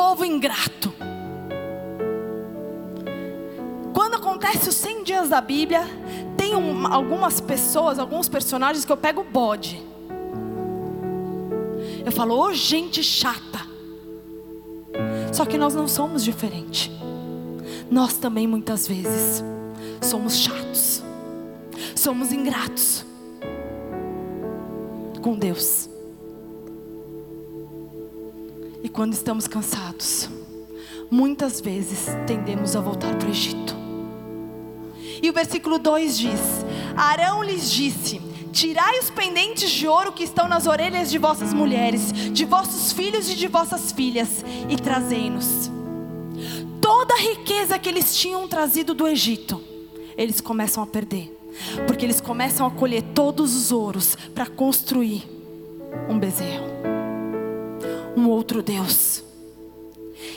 Povo 0.10 0.26
ingrato. 0.26 0.92
Quando 3.94 4.16
acontece 4.16 4.70
os 4.70 4.76
100 4.76 5.04
dias 5.04 5.30
da 5.30 5.40
Bíblia, 5.40 5.84
tem 6.36 6.56
um, 6.56 6.88
algumas 6.88 7.40
pessoas, 7.40 8.00
alguns 8.00 8.28
personagens 8.28 8.84
que 8.84 8.92
eu 8.92 8.98
pego 8.98 9.24
bode. 9.24 9.80
Eu 12.04 12.12
falo, 12.12 12.34
ô 12.36 12.46
oh, 12.46 12.54
gente 12.54 13.04
chata. 13.04 13.60
Só 15.32 15.46
que 15.46 15.60
nós 15.60 15.76
não 15.76 15.88
somos 15.88 16.24
diferentes. 16.24 16.90
Nós 17.92 18.18
também 18.18 18.48
muitas 18.48 18.88
vezes 18.88 19.44
somos 20.02 20.38
chatos, 20.38 21.04
somos 21.96 22.32
ingratos 22.32 23.06
com 25.22 25.36
Deus. 25.36 25.89
E 28.82 28.90
quando 28.90 29.14
estamos 29.14 29.48
cansados, 29.48 30.30
muitas 31.12 31.60
vezes 31.60 32.08
tendemos 32.26 32.76
a 32.76 32.82
voltar 32.82 33.16
para 33.16 33.28
o 33.28 33.32
Egito. 33.32 33.76
E 35.22 35.30
o 35.30 35.34
versículo 35.34 35.78
2 35.78 36.18
diz: 36.18 36.42
Arão 36.96 37.44
lhes 37.44 37.70
disse: 37.70 38.22
Tirai 38.52 39.00
os 39.00 39.10
pendentes 39.10 39.70
de 39.70 39.88
ouro 39.88 40.12
que 40.12 40.24
estão 40.24 40.48
nas 40.48 40.66
orelhas 40.66 41.12
de 41.12 41.18
vossas 41.18 41.54
mulheres, 41.54 42.12
de 42.12 42.46
vossos 42.46 42.92
filhos 42.94 43.30
e 43.30 43.36
de 43.36 43.48
vossas 43.48 43.92
filhas, 43.92 44.44
e 44.70 44.76
trazei-nos. 44.76 45.70
Toda 46.82 47.14
a 47.14 47.20
riqueza 47.20 47.78
que 47.78 47.90
eles 47.90 48.18
tinham 48.18 48.48
trazido 48.48 48.94
do 48.94 49.08
Egito, 49.08 49.62
eles 50.18 50.42
começam 50.42 50.82
a 50.82 50.88
perder 50.88 51.36
Porque 51.86 52.06
eles 52.06 52.22
começam 52.22 52.66
a 52.66 52.72
colher 52.72 53.04
todos 53.14 53.56
os 53.56 53.72
ouros 53.72 54.16
para 54.34 54.46
construir 54.46 55.24
um 56.08 56.18
bezerro, 56.18 56.66
um 58.20 58.30
outro 58.30 58.62
Deus. 58.62 59.24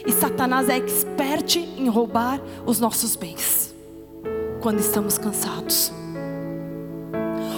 E 0.07 0.13
Satanás 0.13 0.69
é 0.69 0.77
expert 0.77 1.57
em 1.57 1.89
roubar 1.89 2.41
os 2.65 2.79
nossos 2.79 3.17
bens 3.17 3.75
quando 4.61 4.79
estamos 4.79 5.19
cansados. 5.19 5.93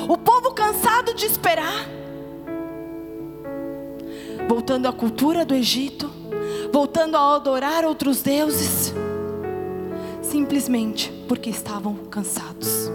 O 0.08 0.16
povo 0.16 0.52
cansado 0.52 1.12
de 1.14 1.26
esperar, 1.26 1.86
voltando 4.48 4.86
à 4.86 4.92
cultura 4.92 5.44
do 5.44 5.54
Egito, 5.54 6.10
voltando 6.72 7.16
a 7.16 7.36
adorar 7.36 7.84
outros 7.84 8.22
deuses, 8.22 8.94
simplesmente 10.22 11.12
porque 11.28 11.50
estavam 11.50 11.94
cansados. 12.10 12.90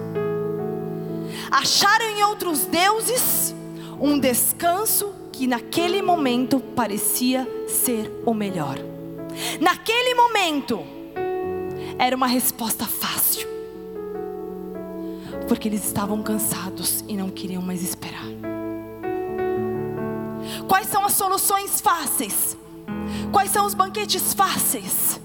Acharam 1.51 2.05
em 2.05 2.23
outros 2.23 2.65
deuses 2.65 3.53
um 3.99 4.17
descanso 4.17 5.18
que 5.39 5.47
naquele 5.47 6.01
momento 6.01 6.59
parecia 6.59 7.47
ser 7.65 8.11
o 8.25 8.33
melhor. 8.33 8.77
Naquele 9.61 10.13
momento, 10.13 10.81
era 11.97 12.13
uma 12.13 12.27
resposta 12.27 12.85
fácil, 12.85 13.47
porque 15.47 15.69
eles 15.69 15.85
estavam 15.85 16.21
cansados 16.21 17.05
e 17.07 17.15
não 17.15 17.29
queriam 17.29 17.61
mais 17.61 17.81
esperar. 17.81 18.25
Quais 20.67 20.87
são 20.87 21.05
as 21.05 21.13
soluções 21.13 21.79
fáceis? 21.79 22.57
Quais 23.31 23.49
são 23.49 23.65
os 23.65 23.73
banquetes 23.73 24.33
fáceis 24.33 25.21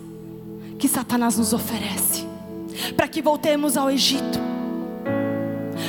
que 0.79 0.87
Satanás 0.87 1.37
nos 1.37 1.53
oferece 1.53 2.25
para 2.97 3.09
que 3.09 3.21
voltemos 3.21 3.77
ao 3.77 3.91
Egito? 3.91 4.39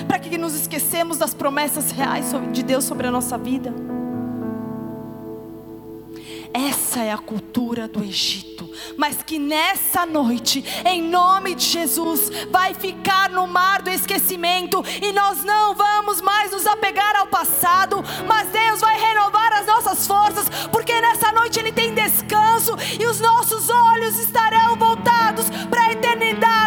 Para 0.07 0.17
que 0.17 0.35
nos 0.35 0.55
esquecemos 0.55 1.19
das 1.19 1.35
promessas 1.35 1.91
reais 1.91 2.31
de 2.51 2.63
Deus 2.63 2.85
sobre 2.85 3.05
a 3.05 3.11
nossa 3.11 3.37
vida? 3.37 3.71
Essa 6.55 7.01
é 7.01 7.11
a 7.11 7.17
cultura 7.17 7.85
do 7.85 8.01
Egito. 8.01 8.69
Mas 8.95 9.21
que 9.21 9.37
nessa 9.37 10.05
noite, 10.05 10.63
em 10.85 11.01
nome 11.01 11.53
de 11.53 11.65
Jesus, 11.65 12.29
vai 12.49 12.73
ficar 12.73 13.29
no 13.29 13.45
mar 13.45 13.81
do 13.81 13.89
esquecimento 13.89 14.81
e 15.01 15.11
nós 15.11 15.43
não 15.43 15.75
vamos 15.75 16.21
mais 16.21 16.51
nos 16.51 16.65
apegar 16.65 17.13
ao 17.17 17.27
passado, 17.27 18.01
mas 18.25 18.47
Deus 18.51 18.79
vai 18.79 18.97
renovar 18.97 19.51
as 19.51 19.65
nossas 19.65 20.07
forças, 20.07 20.47
porque 20.71 20.93
nessa 21.01 21.29
noite 21.33 21.59
Ele 21.59 21.73
tem 21.73 21.93
descanso 21.93 22.73
e 22.97 23.05
os 23.05 23.19
nossos 23.19 23.69
olhos 23.69 24.17
estarão 24.17 24.77
voltados 24.77 25.49
para 25.69 25.83
a 25.83 25.91
eternidade, 25.91 26.64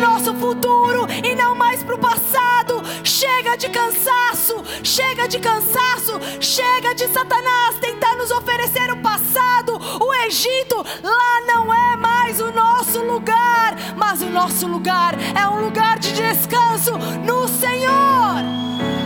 nosso 0.00 0.34
futuro 0.34 1.06
e 1.22 1.34
não 1.34 1.54
mais 1.54 1.82
para 1.82 1.94
o 1.94 1.98
passado. 1.98 2.82
Chega 3.04 3.56
de 3.56 3.68
cansaço, 3.68 4.64
chega 4.82 5.28
de 5.28 5.38
cansaço, 5.38 6.18
chega 6.40 6.94
de 6.94 7.06
Satanás 7.08 7.78
tentar 7.78 8.16
nos 8.16 8.30
oferecer 8.30 8.90
o 8.90 8.96
passado, 8.96 9.78
o 10.00 10.14
Egito. 10.26 10.76
Lá 11.02 11.40
não 11.46 11.72
é 11.72 11.96
mais 11.96 12.40
o 12.40 12.50
nosso 12.50 13.00
lugar, 13.02 13.76
mas 13.96 14.22
o 14.22 14.30
nosso 14.30 14.66
lugar 14.66 15.14
é 15.38 15.46
um 15.48 15.64
lugar 15.64 15.98
de 15.98 16.12
descanso 16.12 16.92
no 17.24 17.46
Senhor. 17.46 18.42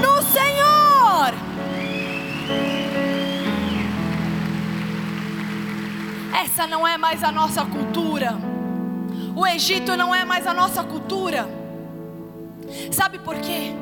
No 0.00 0.22
Senhor. 0.22 1.34
Essa 6.44 6.66
não 6.66 6.86
é 6.86 6.96
mais 6.96 7.24
a 7.24 7.32
nossa 7.32 7.64
cultura. 7.64 8.53
O 9.36 9.46
Egito 9.46 9.96
não 9.96 10.14
é 10.14 10.24
mais 10.24 10.46
a 10.46 10.54
nossa 10.54 10.82
cultura. 10.84 11.48
Sabe 12.92 13.18
por 13.18 13.36
quê? 13.36 13.72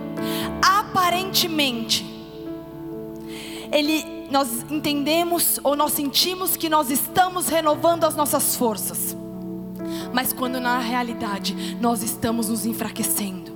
Aparentemente, 0.63 2.05
ele, 3.71 4.27
nós 4.31 4.65
entendemos 4.71 5.61
ou 5.63 5.77
nós 5.77 5.93
sentimos 5.93 6.57
que 6.57 6.69
nós 6.69 6.91
estamos 6.91 7.49
renovando 7.49 8.05
as 8.05 8.17
nossas 8.17 8.57
forças, 8.57 9.17
mas 10.13 10.33
quando 10.33 10.61
na 10.61 10.79
realidade 10.79 11.77
nós 11.81 12.03
estamos 12.03 12.49
nos 12.49 12.65
enfraquecendo. 12.65 13.53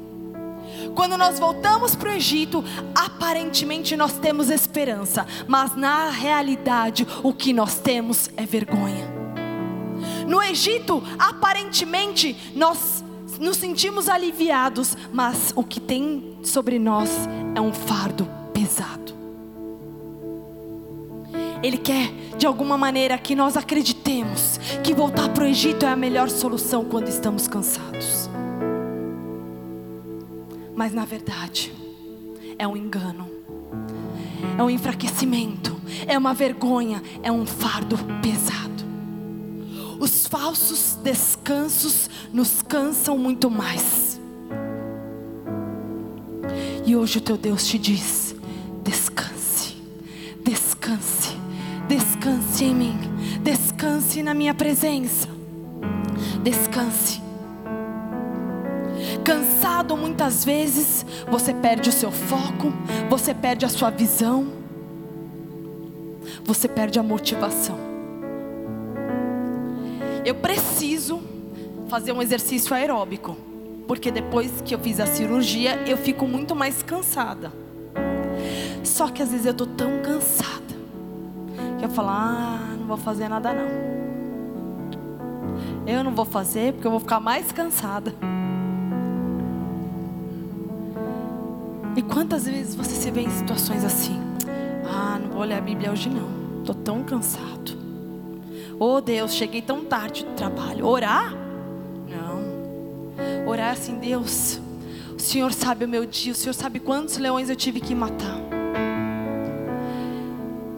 Quando 0.94 1.18
nós 1.18 1.38
voltamos 1.38 1.94
para 1.94 2.11
o 2.11 2.12
Egito, 2.12 2.64
aparentemente 2.94 3.97
nós 3.97 4.14
temos 4.14 4.49
esperança, 4.49 5.27
mas 5.47 5.77
na 5.77 6.09
realidade 6.09 7.07
o 7.23 7.35
que 7.35 7.53
nós 7.53 7.75
temos 7.75 8.31
é 8.37 8.47
vergonha. 8.47 9.26
No 10.27 10.43
Egito, 10.43 11.03
aparentemente 11.19 12.37
nós 12.55 13.05
nos 13.39 13.57
sentimos 13.57 14.09
aliviados, 14.09 14.97
mas 15.12 15.53
o 15.55 15.62
que 15.62 15.81
tem 15.81 16.39
sobre 16.43 16.79
nós 16.79 17.11
é 17.55 17.61
um 17.61 17.73
fardo 17.73 18.29
pesado. 18.53 19.15
Ele 21.62 21.79
quer, 21.79 22.12
de 22.37 22.47
alguma 22.47 22.77
maneira, 22.77 23.17
que 23.19 23.35
nós 23.35 23.57
acreditemos 23.57 24.59
que 24.85 24.95
voltar 24.95 25.29
para 25.31 25.45
o 25.45 25.47
Egito 25.47 25.85
é 25.85 25.89
a 25.89 25.97
melhor 25.97 26.29
solução 26.29 26.85
quando 26.85 27.09
estamos 27.09 27.49
cansados. 27.49 28.29
Mas 30.75 30.93
na 30.93 31.05
verdade, 31.05 31.73
é 32.59 32.67
um 32.69 32.77
engano, 32.77 33.27
é 34.59 34.62
um 34.62 34.69
enfraquecimento, 34.69 35.81
é 36.07 36.17
uma 36.17 36.35
vergonha, 36.35 37.03
é 37.23 37.33
um 37.33 37.47
fardo 37.47 37.97
pesado. 38.23 38.65
Os 39.99 40.27
falsos 40.27 40.99
descansos 41.03 42.11
nos 42.33 42.63
cansam 42.63 43.17
muito 43.17 43.51
mais. 43.51 44.21
E 46.85 46.95
hoje 46.95 47.19
o 47.19 47.21
teu 47.21 47.37
Deus 47.37 47.67
te 47.67 47.79
diz: 47.79 48.35
descanse, 48.85 49.77
descanse, 50.45 51.37
descanse 51.89 52.65
em 52.65 52.75
mim, 52.75 52.99
descanse 53.43 54.23
na 54.23 54.35
minha 54.35 54.55
presença, 54.55 55.29
descanse. 56.43 57.21
Cansado 59.25 59.97
muitas 59.97 60.45
vezes, 60.45 61.05
você 61.29 61.53
perde 61.53 61.89
o 61.89 61.93
seu 61.93 62.13
foco, 62.13 62.73
você 63.09 63.35
perde 63.35 63.65
a 63.65 63.69
sua 63.69 63.91
visão, 63.91 64.47
você 66.45 66.69
perde 66.69 66.99
a 66.99 67.03
motivação. 67.03 67.86
Eu 70.27 70.35
preciso 70.35 71.23
fazer 71.89 72.11
um 72.11 72.21
exercício 72.21 72.75
aeróbico, 72.75 73.37
porque 73.87 74.11
depois 74.11 74.61
que 74.61 74.75
eu 74.75 74.79
fiz 74.81 74.99
a 74.99 75.07
cirurgia, 75.07 75.77
eu 75.87 75.97
fico 75.97 76.27
muito 76.27 76.53
mais 76.53 76.83
cansada. 76.83 77.53
Só 78.83 79.07
que 79.07 79.23
às 79.23 79.31
vezes 79.31 79.47
eu 79.47 79.55
tô 79.55 79.67
tão 79.67 80.03
cansada 80.03 80.75
que 81.79 81.85
eu 81.85 81.89
falo: 81.89 82.09
"Ah, 82.09 82.75
não 82.77 82.89
vou 82.89 82.97
fazer 82.97 83.29
nada 83.29 83.53
não". 83.53 83.69
Eu 85.87 86.03
não 86.03 86.11
vou 86.12 86.25
fazer 86.25 86.73
porque 86.73 86.89
eu 86.89 86.91
vou 86.91 86.99
ficar 86.99 87.21
mais 87.21 87.53
cansada. 87.53 88.12
E 91.95 92.03
quantas 92.03 92.47
vezes 92.47 92.75
você 92.75 92.97
se 92.97 93.12
vê 93.12 93.21
em 93.21 93.31
situações 93.31 93.85
assim? 93.85 94.21
Ah, 94.85 95.21
não 95.23 95.31
vou 95.31 95.45
ler 95.45 95.55
a 95.55 95.61
Bíblia 95.61 95.93
hoje 95.93 96.11
não. 96.11 96.65
Tô 96.65 96.75
tão 96.75 97.05
cansado. 97.05 97.56
Oh 98.79 99.01
Deus, 99.01 99.35
cheguei 99.35 99.62
tão 99.62 99.85
tarde 99.85 100.25
do 100.25 100.33
trabalho. 100.33 100.87
Orar? 100.87 101.35
Não. 102.09 103.49
Orar 103.49 103.73
assim, 103.73 103.97
Deus. 103.97 104.61
O 105.17 105.21
Senhor 105.21 105.53
sabe 105.53 105.85
o 105.85 105.89
meu 105.89 106.05
dia. 106.05 106.33
O 106.33 106.35
Senhor 106.35 106.53
sabe 106.53 106.79
quantos 106.79 107.17
leões 107.17 107.49
eu 107.49 107.57
tive 107.57 107.81
que 107.81 107.95
matar. 107.95 108.37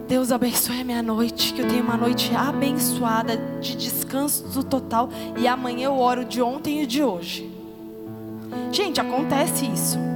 Deus 0.07 0.31
abençoe 0.31 0.81
a 0.81 0.83
minha 0.83 1.03
noite, 1.03 1.53
que 1.53 1.61
eu 1.61 1.67
tenha 1.67 1.83
uma 1.83 1.97
noite 1.97 2.33
abençoada, 2.35 3.37
de 3.59 3.75
descanso 3.75 4.63
total. 4.63 5.09
E 5.37 5.47
amanhã 5.47 5.87
eu 5.87 5.99
oro 5.99 6.25
de 6.25 6.41
ontem 6.41 6.81
e 6.81 6.85
de 6.85 7.03
hoje. 7.03 7.51
Gente, 8.71 8.99
acontece 8.99 9.65
isso 9.65 10.09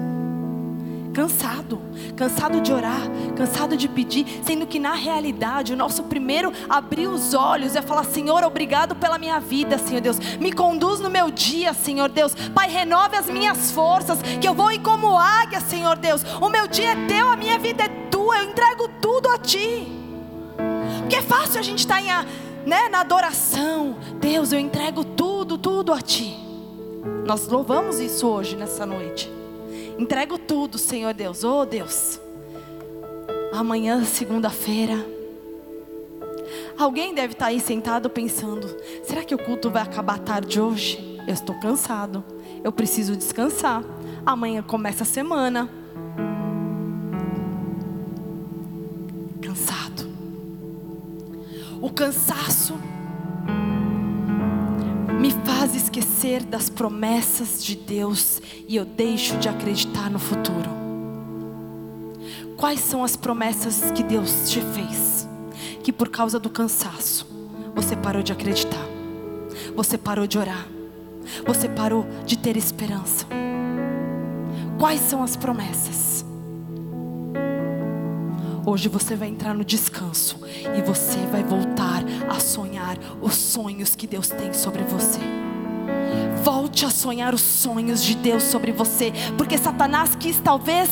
cansado, 1.14 1.80
cansado 2.18 2.60
de 2.60 2.74
orar, 2.74 3.02
cansado 3.38 3.78
de 3.78 3.88
pedir, 3.88 4.42
sendo 4.44 4.66
que 4.66 4.80
na 4.80 4.94
realidade 4.94 5.72
o 5.72 5.78
nosso 5.78 6.04
primeiro 6.04 6.52
abrir 6.68 7.08
os 7.08 7.34
olhos 7.34 7.76
é 7.76 7.82
falar: 7.82 8.04
Senhor, 8.04 8.44
obrigado 8.44 8.96
pela 8.96 9.18
minha 9.18 9.40
vida, 9.40 9.78
Senhor 9.78 10.02
Deus, 10.02 10.18
me 10.40 10.52
conduz 10.52 11.00
no 11.00 11.10
meu 11.10 11.30
dia, 11.30 11.74
Senhor 11.74 12.10
Deus, 12.10 12.34
Pai, 12.54 12.70
renove 12.70 13.16
as 13.16 13.30
minhas 13.30 13.72
forças, 13.72 14.20
que 14.42 14.48
eu 14.48 14.54
vou 14.54 14.72
ir 14.72 14.80
como 14.80 15.18
águia, 15.18 15.62
Senhor 15.62 15.96
Deus, 15.96 16.24
o 16.42 16.50
meu 16.50 16.68
dia 16.68 16.92
é 16.92 17.06
teu, 17.06 17.30
a 17.30 17.38
minha 17.38 17.60
vida 17.60 17.84
é 17.84 17.90
tua, 18.10 18.40
eu 18.40 18.50
entrego 18.50 18.90
tudo 19.00 19.30
a 19.30 19.38
Ti, 19.38 19.88
porque 21.00 21.16
é 21.16 21.22
fácil 21.22 21.60
a 21.60 21.64
gente 21.64 21.80
estar 21.80 21.96
tá 21.96 22.02
em, 22.02 22.68
né, 22.68 22.90
na 22.90 23.02
adoração, 23.02 23.96
Deus, 24.20 24.52
eu 24.52 24.60
entrego 24.60 25.04
tudo, 25.04 25.58
tudo 25.58 25.94
a 25.94 26.02
Ti. 26.02 26.40
Nós 27.26 27.48
louvamos 27.48 28.00
isso 28.00 28.28
hoje, 28.28 28.56
nessa 28.56 28.86
noite. 28.86 29.43
Entrego 29.98 30.38
tudo, 30.38 30.78
Senhor 30.78 31.14
Deus. 31.14 31.44
Oh 31.44 31.66
Deus. 31.66 32.20
Amanhã, 33.54 34.04
segunda-feira. 34.04 35.06
Alguém 36.78 37.14
deve 37.14 37.34
estar 37.34 37.48
aí 37.48 37.60
sentado 37.60 38.10
pensando: 38.10 38.68
será 39.04 39.24
que 39.24 39.36
o 39.36 39.38
culto 39.38 39.70
vai 39.70 39.84
acabar 39.84 40.20
tarde 40.20 40.60
hoje? 40.60 41.20
Eu 41.28 41.34
estou 41.34 41.56
cansado. 41.60 42.24
Eu 42.64 42.72
preciso 42.72 43.16
descansar. 43.16 43.84
Amanhã 44.26 44.62
começa 44.62 45.04
a 45.04 45.06
semana. 45.06 45.70
Cansado. 49.42 50.10
O 51.82 51.90
cansaço 51.90 52.78
me 55.24 55.32
faz 55.32 55.74
esquecer 55.74 56.44
das 56.44 56.70
promessas 56.70 57.64
de 57.64 57.78
Deus 57.78 58.42
e 58.68 58.76
eu 58.76 58.84
deixo 58.84 59.38
de 59.38 59.48
acreditar 59.48 60.10
no 60.10 60.20
futuro. 60.20 60.70
Quais 62.58 62.82
são 62.82 63.06
as 63.06 63.16
promessas 63.16 63.90
que 63.92 64.04
Deus 64.04 64.50
te 64.50 64.60
fez? 64.60 65.26
Que 65.82 65.94
por 65.94 66.10
causa 66.10 66.38
do 66.38 66.50
cansaço 66.50 67.26
você 67.74 67.96
parou 67.96 68.22
de 68.22 68.34
acreditar, 68.34 68.86
você 69.74 69.98
parou 69.98 70.28
de 70.28 70.38
orar, 70.38 70.68
você 71.48 71.70
parou 71.70 72.06
de 72.26 72.38
ter 72.38 72.58
esperança. 72.58 73.26
Quais 74.78 75.00
são 75.00 75.24
as 75.24 75.38
promessas? 75.38 76.13
Hoje 78.66 78.88
você 78.88 79.14
vai 79.14 79.28
entrar 79.28 79.54
no 79.54 79.66
descanso 79.66 80.38
e 80.78 80.82
você 80.82 81.18
vai 81.30 81.44
voltar 81.44 82.02
a 82.30 82.40
sonhar 82.40 82.98
os 83.22 83.36
sonhos 83.36 83.94
que 83.94 84.08
Deus 84.08 84.30
tem 84.30 84.54
sobre 84.54 84.84
você. 84.84 85.20
Volte 86.44 86.86
a 86.86 86.90
sonhar 86.90 87.34
os 87.34 87.42
sonhos 87.42 88.02
de 88.02 88.16
Deus 88.16 88.42
sobre 88.44 88.72
você, 88.72 89.12
porque 89.38 89.58
Satanás 89.58 90.16
quis 90.16 90.40
talvez 90.40 90.90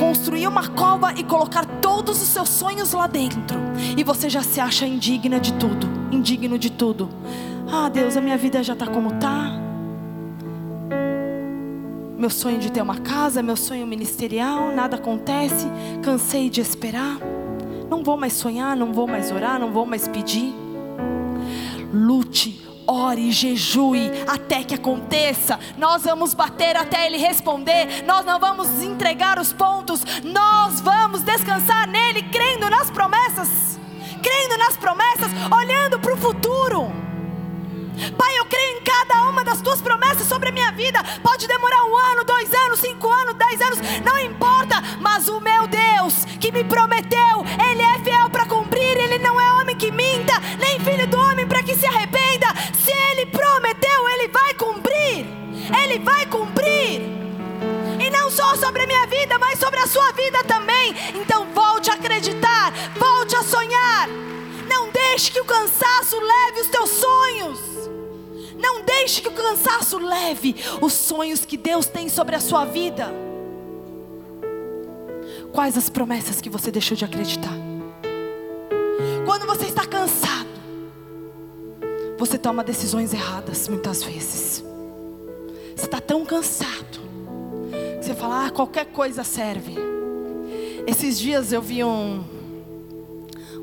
construir 0.00 0.46
uma 0.46 0.66
cova 0.68 1.12
e 1.12 1.22
colocar 1.24 1.66
todos 1.80 2.22
os 2.22 2.28
seus 2.28 2.48
sonhos 2.48 2.92
lá 2.92 3.06
dentro, 3.06 3.58
e 3.96 4.02
você 4.02 4.30
já 4.30 4.42
se 4.42 4.58
acha 4.58 4.86
indigna 4.86 5.38
de 5.38 5.52
tudo, 5.52 5.86
indigno 6.10 6.58
de 6.58 6.70
tudo. 6.70 7.10
Ah, 7.70 7.90
Deus, 7.90 8.16
a 8.16 8.20
minha 8.22 8.38
vida 8.38 8.62
já 8.62 8.72
está 8.72 8.86
como 8.86 9.10
está 9.14 9.67
meu 12.18 12.28
sonho 12.28 12.58
de 12.58 12.72
ter 12.72 12.82
uma 12.82 12.98
casa, 12.98 13.44
meu 13.44 13.56
sonho 13.56 13.86
ministerial, 13.86 14.72
nada 14.74 14.96
acontece, 14.96 15.66
cansei 16.02 16.50
de 16.50 16.60
esperar. 16.60 17.16
Não 17.88 18.02
vou 18.02 18.16
mais 18.16 18.32
sonhar, 18.32 18.76
não 18.76 18.92
vou 18.92 19.06
mais 19.06 19.30
orar, 19.30 19.60
não 19.60 19.70
vou 19.70 19.86
mais 19.86 20.08
pedir. 20.08 20.52
Lute, 21.92 22.60
ore, 22.88 23.30
jejue 23.30 24.10
até 24.26 24.64
que 24.64 24.74
aconteça. 24.74 25.60
Nós 25.78 26.02
vamos 26.02 26.34
bater 26.34 26.76
até 26.76 27.06
Ele 27.06 27.18
responder. 27.18 28.02
Nós 28.04 28.26
não 28.26 28.40
vamos 28.40 28.82
entregar 28.82 29.38
os 29.38 29.52
pontos. 29.52 30.02
Nós 30.24 30.80
vamos 30.80 31.22
descansar 31.22 31.86
nele, 31.86 32.24
crendo 32.24 32.68
nas 32.68 32.90
promessas. 32.90 33.78
Crendo 34.20 34.58
nas 34.58 34.76
promessas, 34.76 35.30
olhando 35.52 36.00
para 36.00 36.12
o 36.12 36.16
futuro. 36.16 37.07
Pai, 38.16 38.38
eu 38.38 38.44
creio 38.46 38.78
em 38.78 38.82
cada 38.82 39.28
uma 39.28 39.44
das 39.44 39.60
tuas 39.60 39.80
promessas 39.80 40.26
sobre 40.26 40.48
a 40.48 40.52
minha 40.52 40.70
vida. 40.72 41.02
Pode 41.22 41.46
demorar 41.46 41.84
um 41.84 41.96
ano, 41.96 42.24
dois 42.24 42.52
anos, 42.52 42.80
cinco 42.80 43.08
anos, 43.08 43.34
dez 43.34 43.60
anos, 43.60 43.78
não 44.04 44.18
importa. 44.18 44.82
Mas 45.00 45.28
o 45.28 45.40
meu 45.40 45.66
Deus 45.66 46.24
que 46.40 46.52
me 46.52 46.64
prometeu, 46.64 47.44
Ele 47.70 47.82
é 47.82 47.98
fiel 48.00 48.30
para 48.30 48.46
cumprir. 48.46 48.96
Ele 48.96 49.18
não 49.18 49.40
é 49.40 49.52
homem 49.54 49.76
que 49.76 49.90
minta, 49.90 50.38
nem 50.58 50.78
filho 50.80 51.06
do 51.06 51.18
homem 51.18 51.46
para 51.46 51.62
que 51.62 51.74
se 51.74 51.86
arrependa. 51.86 52.46
Se 52.74 52.90
Ele 52.90 53.26
prometeu, 53.26 54.08
Ele 54.10 54.28
vai 54.28 54.54
cumprir. 54.54 55.26
Ele 55.82 55.98
vai 55.98 56.26
cumprir. 56.26 57.02
E 58.00 58.10
não 58.10 58.30
só 58.30 58.54
sobre 58.56 58.82
a 58.82 58.86
minha 58.86 59.06
vida, 59.06 59.38
mas 59.38 59.58
sobre 59.58 59.78
a 59.80 59.86
sua 59.86 60.12
vida 60.12 60.42
também. 60.44 60.94
Então 61.14 61.37
deixe 65.18 65.32
que 65.32 65.40
o 65.40 65.44
cansaço 65.44 66.16
leve 66.16 66.60
os 66.60 66.68
teus 66.68 66.90
sonhos. 66.90 67.58
Não 68.56 68.84
deixe 68.84 69.20
que 69.20 69.26
o 69.26 69.32
cansaço 69.32 69.98
leve 69.98 70.54
os 70.80 70.92
sonhos 70.92 71.44
que 71.44 71.56
Deus 71.56 71.86
tem 71.86 72.08
sobre 72.08 72.36
a 72.36 72.40
sua 72.40 72.64
vida. 72.64 73.12
Quais 75.52 75.76
as 75.76 75.88
promessas 75.88 76.40
que 76.40 76.48
você 76.48 76.70
deixou 76.70 76.96
de 76.96 77.04
acreditar? 77.04 77.52
Quando 79.26 79.44
você 79.44 79.66
está 79.66 79.84
cansado, 79.84 80.48
você 82.16 82.38
toma 82.38 82.62
decisões 82.62 83.12
erradas 83.12 83.66
muitas 83.66 84.04
vezes. 84.04 84.62
Você 85.74 85.84
está 85.84 86.00
tão 86.00 86.24
cansado 86.24 87.00
que 87.98 88.06
você 88.06 88.14
fala, 88.14 88.46
ah, 88.46 88.50
qualquer 88.50 88.86
coisa 88.86 89.24
serve. 89.24 89.74
Esses 90.86 91.18
dias 91.18 91.52
eu 91.52 91.60
vi 91.60 91.82
um, 91.82 92.37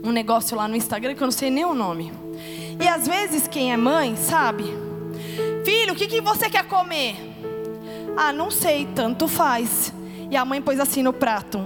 um 0.06 0.12
negócio 0.12 0.56
lá 0.56 0.68
no 0.68 0.76
Instagram 0.76 1.16
que 1.16 1.24
eu 1.24 1.28
não 1.28 1.32
sei 1.32 1.50
nem 1.50 1.66
o 1.66 1.74
nome. 1.74 2.14
E 2.80 2.88
às 2.88 3.08
vezes 3.08 3.48
quem 3.48 3.74
é 3.74 3.78
mãe 3.78 4.16
sabe 4.16 4.86
Filho, 5.66 5.94
o 5.94 5.96
que, 5.96 6.06
que 6.06 6.22
você 6.22 6.48
quer 6.48 6.68
comer? 6.68 7.16
Ah, 8.16 8.32
não 8.32 8.52
sei, 8.52 8.88
tanto 8.94 9.28
faz. 9.28 9.92
E 10.30 10.36
a 10.36 10.46
mãe 10.46 10.62
pôs 10.62 10.80
assim 10.80 11.02
no 11.02 11.12
prato 11.12 11.66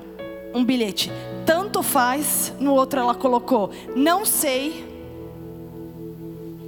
um 0.54 0.64
bilhete. 0.64 1.12
Tanto 1.46 1.84
faz. 1.84 2.54
No 2.62 2.74
outro 2.74 3.02
ela 3.02 3.14
colocou, 3.14 3.72
não 3.96 4.26
sei. 4.26 4.88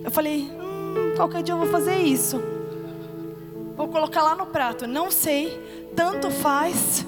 Eu 0.03 0.11
falei, 0.11 0.41
hum, 0.41 1.13
qualquer 1.15 1.41
dia 1.41 1.53
eu 1.53 1.57
vou 1.57 1.67
fazer 1.67 1.95
isso. 1.99 2.41
Vou 3.77 3.87
colocar 3.87 4.21
lá 4.21 4.35
no 4.35 4.47
prato, 4.47 4.85
não 4.85 5.09
sei, 5.09 5.57
tanto 5.95 6.29
faz. 6.29 7.05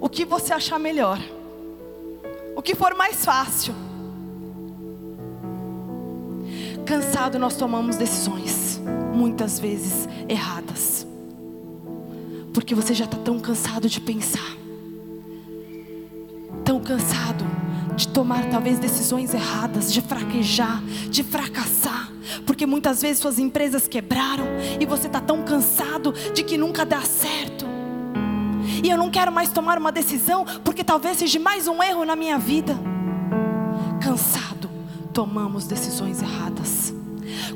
O 0.00 0.08
que 0.08 0.24
você 0.24 0.54
achar 0.54 0.78
melhor. 0.78 1.18
O 2.56 2.62
que 2.62 2.74
for 2.74 2.94
mais 2.94 3.24
fácil. 3.24 3.74
Cansado 6.86 7.36
nós 7.36 7.56
tomamos 7.56 7.96
decisões 7.96 8.80
muitas 9.12 9.58
vezes 9.58 10.08
erradas. 10.28 11.04
Porque 12.54 12.76
você 12.76 12.94
já 12.94 13.06
está 13.06 13.16
tão 13.16 13.40
cansado 13.40 13.88
de 13.88 14.00
pensar, 14.00 14.56
tão 16.64 16.80
cansado 16.80 17.44
de 17.96 18.06
tomar 18.08 18.48
talvez 18.50 18.78
decisões 18.78 19.34
erradas, 19.34 19.92
de 19.92 20.00
fraquejar, 20.00 20.80
de 21.10 21.24
fracassar, 21.24 22.12
porque 22.46 22.64
muitas 22.66 23.02
vezes 23.02 23.18
suas 23.18 23.38
empresas 23.38 23.88
quebraram 23.88 24.46
e 24.78 24.86
você 24.86 25.08
está 25.08 25.20
tão 25.20 25.42
cansado 25.42 26.12
de 26.32 26.44
que 26.44 26.56
nunca 26.56 26.86
dá 26.86 27.00
certo. 27.00 27.66
E 28.84 28.88
eu 28.88 28.96
não 28.96 29.10
quero 29.10 29.32
mais 29.32 29.50
tomar 29.50 29.76
uma 29.76 29.90
decisão 29.90 30.46
porque 30.62 30.84
talvez 30.84 31.18
seja 31.18 31.40
mais 31.40 31.66
um 31.66 31.82
erro 31.82 32.04
na 32.04 32.14
minha 32.14 32.38
vida. 32.38 32.95
Tomamos 35.16 35.66
decisões 35.66 36.20
erradas. 36.20 36.92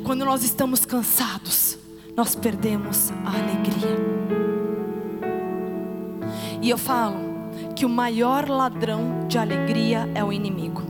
Quando 0.03 0.25
nós 0.25 0.43
estamos 0.43 0.87
cansados, 0.87 1.77
nós 2.17 2.35
perdemos 2.35 3.11
a 3.23 3.35
alegria. 3.37 3.99
E 6.63 6.71
eu 6.71 6.79
falo 6.79 7.19
que 7.77 7.85
o 7.85 7.89
maior 7.91 8.49
ladrão 8.49 9.29
de 9.29 9.37
alegria 9.37 10.11
é 10.15 10.25
o 10.25 10.33
inimigo. 10.33 10.83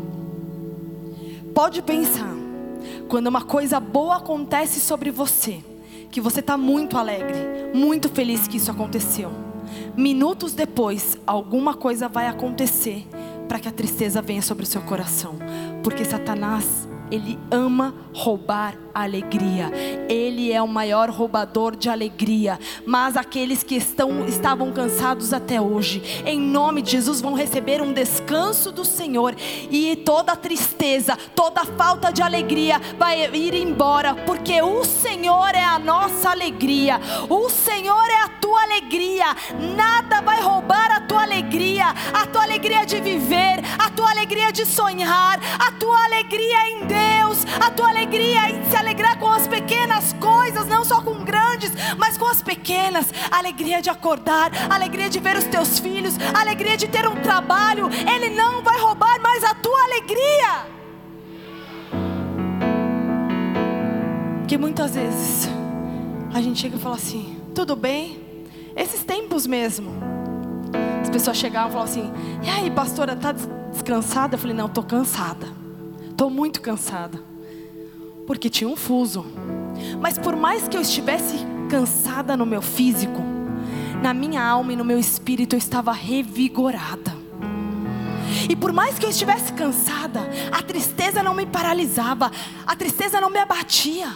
Pode 1.53 1.83
pensar, 1.83 2.37
quando 3.09 3.27
uma 3.27 3.43
coisa 3.43 3.81
boa 3.81 4.19
acontece 4.19 4.79
sobre 4.79 5.11
você, 5.11 5.65
que 6.09 6.21
você 6.21 6.39
está 6.39 6.57
muito 6.57 6.97
alegre, 6.97 7.37
muito 7.75 8.09
feliz 8.09 8.47
que 8.47 8.59
isso 8.59 8.71
aconteceu. 8.71 9.33
Minutos 9.97 10.53
depois, 10.53 11.19
alguma 11.27 11.75
coisa 11.75 12.09
vai 12.09 12.29
acontecer 12.29 13.09
para 13.51 13.59
que 13.59 13.67
a 13.67 13.73
tristeza 13.73 14.23
venha 14.23 14.43
sobre 14.43 14.63
o 14.63 14.67
seu 14.67 14.81
coração, 14.81 15.35
porque 15.83 16.05
Satanás 16.05 16.89
ele 17.11 17.37
ama 17.51 17.93
roubar 18.15 18.79
alegria. 18.95 19.71
Ele 20.09 20.53
é 20.53 20.61
o 20.63 20.69
maior 20.69 21.11
roubador 21.11 21.77
de 21.77 21.89
alegria. 21.89 22.59
Mas 22.87 23.17
aqueles 23.17 23.63
que 23.63 23.77
estão, 23.77 24.27
estavam 24.27 24.73
cansados 24.73 25.33
até 25.33 25.61
hoje, 25.61 26.23
em 26.25 26.41
nome 26.41 26.83
de 26.83 26.93
Jesus, 26.93 27.21
vão 27.21 27.35
receber 27.35 27.81
um 27.83 27.93
descanso 27.93 28.73
do 28.73 28.85
Senhor. 28.85 29.35
E 29.71 29.97
toda 29.97 30.37
tristeza, 30.37 31.17
toda 31.35 31.65
falta 31.65 32.13
de 32.13 32.23
alegria 32.23 32.81
vai 32.99 33.35
ir 33.35 33.55
embora, 33.55 34.15
porque 34.15 34.61
o 34.63 34.85
Senhor 34.85 35.55
é 35.55 35.65
a 35.65 35.79
nossa 35.79 36.31
alegria. 36.31 37.01
O 37.29 37.49
Senhor 37.49 38.09
é 38.11 38.25
a 38.25 38.29
tua 38.41 38.63
alegria. 38.63 39.27
Nada 39.77 40.21
vai 40.21 40.41
roubar 40.41 40.91
a 40.91 41.01
tua 41.01 41.23
alegria, 41.23 41.87
a 42.13 42.27
tua 42.27 42.43
alegria 42.43 42.85
de 42.85 43.01
viver, 43.01 43.61
a 43.79 43.91
tua 43.91 44.11
alegria 44.11 44.53
de 44.53 44.65
sonhar, 44.65 45.41
a 45.59 45.73
tua 45.73 46.05
alegria 46.05 46.71
em 46.71 46.87
Deus, 46.87 47.45
a 47.61 47.71
tua 47.71 47.89
alegria 47.89 48.51
em 48.51 48.71
se 48.71 48.77
alegrar 48.81 49.19
com 49.19 49.29
as 49.29 49.47
pequenas 49.47 50.13
coisas, 50.15 50.67
não 50.67 50.85
só 50.85 51.01
com 51.03 51.23
grandes, 51.23 51.71
mas 51.99 52.17
com 52.17 52.27
as 52.27 52.43
pequenas. 52.43 53.13
Alegria 53.31 53.81
de 53.81 53.91
acordar, 53.91 54.51
alegria 54.71 55.09
de 55.09 55.21
ver 55.21 55.37
os 55.37 55.45
teus 55.45 55.79
filhos, 55.79 56.15
alegria 56.35 56.77
de 56.77 56.89
ter 56.89 57.07
um 57.07 57.17
trabalho. 57.17 57.89
Ele 57.93 58.31
não 58.31 58.63
vai 58.63 58.81
roubar 58.81 59.21
mais 59.21 59.45
a 59.45 59.55
tua 59.55 59.83
alegria. 59.85 60.81
Que 64.49 64.59
muitas 64.59 64.95
vezes 64.95 65.49
a 66.35 66.41
gente 66.41 66.59
chega 66.59 66.77
e 66.77 66.81
fala 66.81 66.97
assim: 66.97 67.41
tudo 67.55 67.77
bem, 67.77 68.47
esses 68.75 69.05
tempos 69.05 69.47
mesmo. 69.47 69.93
As 71.03 71.11
pessoas 71.11 71.37
chegavam 71.37 71.71
e 71.71 71.73
falavam 71.73 71.93
assim: 71.93 72.13
e 72.43 72.49
aí, 72.49 72.71
pastora, 72.71 73.15
tá 73.15 73.33
descansada? 73.71 74.35
Eu 74.35 74.39
falei: 74.39 74.57
não, 74.57 74.67
estou 74.67 74.83
cansada, 74.83 75.47
estou 76.11 76.31
muito 76.31 76.61
cansada 76.61 77.30
porque 78.31 78.49
tinha 78.49 78.71
um 78.71 78.77
fuso. 78.77 79.27
Mas 80.01 80.17
por 80.17 80.37
mais 80.37 80.69
que 80.69 80.77
eu 80.77 80.81
estivesse 80.81 81.35
cansada 81.69 82.37
no 82.37 82.47
meu 82.47 82.63
físico, 82.63 83.21
na 84.01 84.15
minha 84.15 84.41
alma 84.41 84.73
e 84.73 84.77
no 84.77 84.85
meu 84.85 85.01
espírito 85.01 85.57
eu 85.57 85.59
estava 85.59 85.91
revigorada. 85.91 87.13
E 88.49 88.55
por 88.55 88.73
mais 88.73 89.01
que 89.01 89.05
eu 89.05 89.11
estivesse 89.11 89.53
cansada, 89.53 90.21
a 90.53 90.63
tristeza 90.63 91.25
não 91.25 91.35
me 91.35 91.45
paralisava, 91.45 92.31
a 92.65 92.77
tristeza 92.77 93.21
não 93.21 93.31
me 93.31 93.39
abatia. 93.41 94.15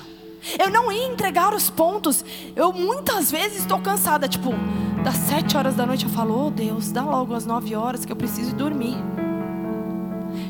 Eu 0.60 0.70
não 0.70 0.92
ia 0.92 1.08
entregar 1.08 1.52
os 1.52 1.68
pontos. 1.68 2.24
Eu 2.54 2.72
muitas 2.72 3.32
vezes 3.32 3.62
estou 3.62 3.80
cansada, 3.80 4.28
tipo, 4.28 4.50
das 5.02 5.16
sete 5.16 5.56
horas 5.56 5.74
da 5.74 5.84
noite 5.84 6.04
eu 6.04 6.10
falo, 6.12 6.46
oh 6.46 6.50
Deus, 6.50 6.92
dá 6.92 7.02
logo 7.02 7.34
às 7.34 7.46
nove 7.46 7.74
horas 7.74 8.04
que 8.04 8.12
eu 8.12 8.16
preciso 8.16 8.54
dormir. 8.54 8.96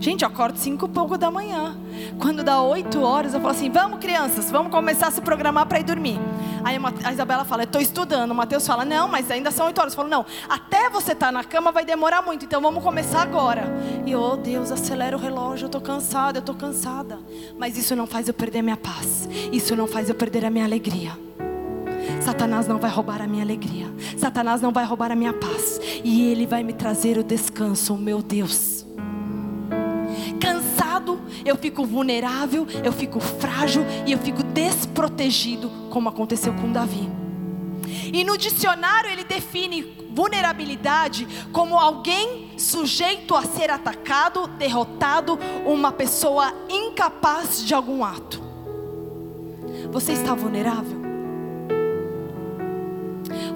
Gente, 0.04 0.20
eu 0.20 0.28
acordo 0.28 0.58
cinco 0.58 0.84
e 0.84 0.88
pouco 0.90 1.16
da 1.16 1.30
manhã. 1.30 1.74
Quando 2.18 2.44
dá 2.44 2.60
oito 2.60 3.00
horas, 3.00 3.32
eu 3.32 3.40
falo 3.40 3.52
assim: 3.52 3.70
vamos, 3.70 4.00
crianças, 4.00 4.50
vamos 4.50 4.70
começar 4.70 5.06
a 5.06 5.10
se 5.10 5.22
programar 5.22 5.64
para 5.64 5.80
ir 5.80 5.82
dormir. 5.82 6.20
Aí 6.62 6.76
a 7.02 7.10
Isabela 7.10 7.42
fala: 7.42 7.62
estou 7.62 7.80
estudando. 7.80 8.32
O 8.32 8.34
Mateus 8.34 8.66
fala: 8.66 8.84
não, 8.84 9.08
mas 9.08 9.30
ainda 9.30 9.50
são 9.50 9.64
oito 9.64 9.78
horas. 9.80 9.94
Eu 9.94 9.96
falo: 9.96 10.10
não, 10.10 10.26
até 10.46 10.90
você 10.90 11.12
estar 11.12 11.28
tá 11.28 11.32
na 11.32 11.42
cama 11.42 11.72
vai 11.72 11.86
demorar 11.86 12.20
muito, 12.20 12.44
então 12.44 12.60
vamos 12.60 12.84
começar 12.84 13.22
agora. 13.22 13.62
E 14.04 14.14
oh 14.14 14.36
Deus, 14.36 14.70
acelera 14.70 15.16
o 15.16 15.18
relógio, 15.18 15.64
eu 15.64 15.68
estou 15.68 15.80
cansada, 15.80 16.36
eu 16.36 16.40
estou 16.40 16.54
cansada. 16.54 17.18
Mas 17.58 17.78
isso 17.78 17.96
não 17.96 18.06
faz 18.06 18.28
eu 18.28 18.34
perder 18.34 18.60
minha 18.60 18.76
paz, 18.76 19.26
isso 19.50 19.74
não 19.74 19.86
faz 19.86 20.10
eu 20.10 20.14
perder 20.14 20.44
a 20.44 20.50
minha 20.50 20.66
alegria. 20.66 21.18
Satanás 22.20 22.68
não 22.68 22.76
vai 22.76 22.90
roubar 22.90 23.22
a 23.22 23.26
minha 23.26 23.42
alegria, 23.42 23.86
Satanás 24.18 24.60
não 24.60 24.70
vai 24.70 24.84
roubar 24.84 25.10
a 25.10 25.16
minha 25.16 25.32
paz, 25.32 25.80
e 26.04 26.26
ele 26.30 26.46
vai 26.46 26.62
me 26.62 26.74
trazer 26.74 27.16
o 27.16 27.24
descanso, 27.24 27.96
meu 27.96 28.20
Deus 28.20 28.73
eu 31.44 31.56
fico 31.56 31.84
vulnerável, 31.84 32.66
eu 32.82 32.92
fico 32.92 33.20
frágil 33.20 33.84
e 34.06 34.12
eu 34.12 34.18
fico 34.18 34.42
desprotegido, 34.42 35.70
como 35.90 36.08
aconteceu 36.08 36.52
com 36.54 36.72
Davi. 36.72 37.08
E 38.12 38.24
no 38.24 38.38
dicionário 38.38 39.10
ele 39.10 39.24
define 39.24 39.82
vulnerabilidade 40.14 41.26
como 41.52 41.78
alguém 41.78 42.52
sujeito 42.56 43.34
a 43.34 43.42
ser 43.42 43.70
atacado, 43.70 44.46
derrotado, 44.46 45.38
uma 45.66 45.92
pessoa 45.92 46.54
incapaz 46.68 47.64
de 47.64 47.74
algum 47.74 48.04
ato. 48.04 48.42
Você 49.90 50.12
está 50.12 50.34
vulnerável? 50.34 51.02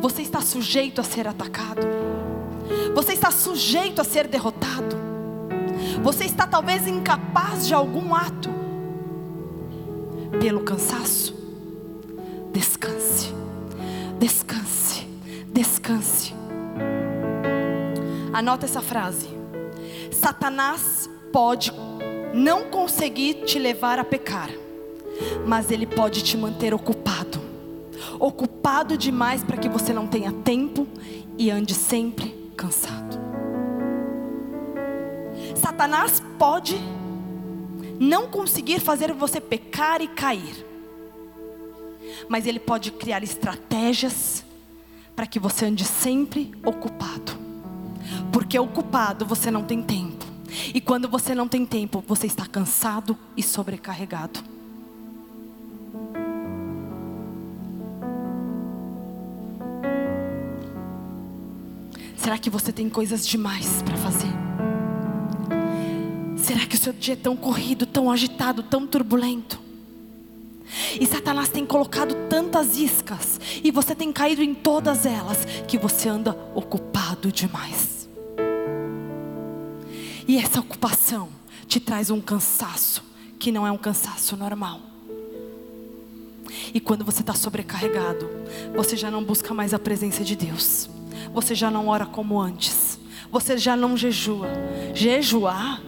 Você 0.00 0.22
está 0.22 0.40
sujeito 0.40 1.00
a 1.00 1.04
ser 1.04 1.26
atacado? 1.26 1.86
Você 2.94 3.12
está 3.12 3.30
sujeito 3.30 4.00
a 4.00 4.04
ser 4.04 4.26
derrotado? 4.26 5.07
Você 6.02 6.24
está 6.24 6.46
talvez 6.46 6.86
incapaz 6.86 7.66
de 7.66 7.74
algum 7.74 8.14
ato. 8.14 8.50
Pelo 10.40 10.60
cansaço. 10.60 11.34
Descanse. 12.52 13.32
Descanse. 14.18 15.06
Descanse. 15.52 16.34
Anota 18.32 18.66
essa 18.66 18.80
frase. 18.80 19.28
Satanás 20.12 21.08
pode 21.32 21.72
não 22.34 22.64
conseguir 22.64 23.44
te 23.44 23.58
levar 23.58 23.98
a 23.98 24.04
pecar, 24.04 24.50
mas 25.46 25.70
ele 25.70 25.86
pode 25.86 26.22
te 26.22 26.36
manter 26.36 26.74
ocupado. 26.74 27.40
Ocupado 28.18 28.96
demais 28.96 29.42
para 29.42 29.56
que 29.56 29.68
você 29.68 29.92
não 29.92 30.06
tenha 30.06 30.32
tempo 30.32 30.86
e 31.36 31.50
ande 31.50 31.74
sempre 31.74 32.34
cansado. 32.56 33.07
Satanás 35.58 36.22
pode 36.38 36.76
não 38.00 38.28
conseguir 38.28 38.80
fazer 38.80 39.12
você 39.12 39.40
pecar 39.40 40.00
e 40.00 40.08
cair, 40.08 40.64
mas 42.28 42.46
ele 42.46 42.60
pode 42.60 42.92
criar 42.92 43.22
estratégias 43.22 44.44
para 45.16 45.26
que 45.26 45.38
você 45.38 45.66
ande 45.66 45.84
sempre 45.84 46.52
ocupado, 46.64 47.32
porque 48.32 48.58
ocupado 48.58 49.26
você 49.26 49.50
não 49.50 49.64
tem 49.64 49.82
tempo, 49.82 50.24
e 50.72 50.80
quando 50.80 51.08
você 51.08 51.34
não 51.34 51.48
tem 51.48 51.66
tempo, 51.66 52.02
você 52.06 52.26
está 52.26 52.46
cansado 52.46 53.18
e 53.36 53.42
sobrecarregado. 53.42 54.40
Será 62.16 62.38
que 62.38 62.50
você 62.50 62.72
tem 62.72 62.88
coisas 62.88 63.26
demais 63.26 63.82
para 63.82 63.96
fazer? 63.96 64.47
Será 66.48 66.64
que 66.64 66.76
o 66.76 66.78
seu 66.78 66.94
dia 66.94 67.12
é 67.12 67.16
tão 67.16 67.36
corrido, 67.36 67.84
tão 67.84 68.10
agitado, 68.10 68.62
tão 68.62 68.86
turbulento? 68.86 69.60
E 70.98 71.04
Satanás 71.04 71.50
tem 71.50 71.66
colocado 71.66 72.14
tantas 72.26 72.78
iscas, 72.78 73.38
e 73.62 73.70
você 73.70 73.94
tem 73.94 74.10
caído 74.10 74.42
em 74.42 74.54
todas 74.54 75.04
elas, 75.04 75.44
que 75.66 75.76
você 75.76 76.08
anda 76.08 76.34
ocupado 76.54 77.30
demais. 77.30 78.08
E 80.26 80.38
essa 80.38 80.60
ocupação 80.60 81.28
te 81.66 81.78
traz 81.78 82.08
um 82.08 82.18
cansaço, 82.18 83.04
que 83.38 83.52
não 83.52 83.66
é 83.66 83.70
um 83.70 83.76
cansaço 83.76 84.34
normal. 84.34 84.80
E 86.72 86.80
quando 86.80 87.04
você 87.04 87.20
está 87.20 87.34
sobrecarregado, 87.34 88.26
você 88.74 88.96
já 88.96 89.10
não 89.10 89.22
busca 89.22 89.52
mais 89.52 89.74
a 89.74 89.78
presença 89.78 90.24
de 90.24 90.34
Deus, 90.34 90.88
você 91.30 91.54
já 91.54 91.70
não 91.70 91.88
ora 91.88 92.06
como 92.06 92.40
antes, 92.40 92.98
você 93.30 93.58
já 93.58 93.76
não 93.76 93.98
jejua. 93.98 94.48
Jejuar 94.94 95.82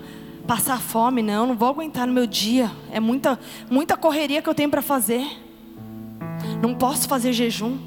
passar 0.50 0.80
fome, 0.80 1.22
não, 1.22 1.46
não 1.46 1.54
vou 1.54 1.68
aguentar 1.68 2.08
no 2.08 2.12
meu 2.12 2.26
dia. 2.26 2.72
É 2.90 2.98
muita, 2.98 3.38
muita 3.70 3.96
correria 3.96 4.42
que 4.42 4.48
eu 4.48 4.54
tenho 4.54 4.68
para 4.68 4.82
fazer. 4.82 5.24
Não 6.60 6.74
posso 6.74 7.06
fazer 7.06 7.32
jejum. 7.32 7.78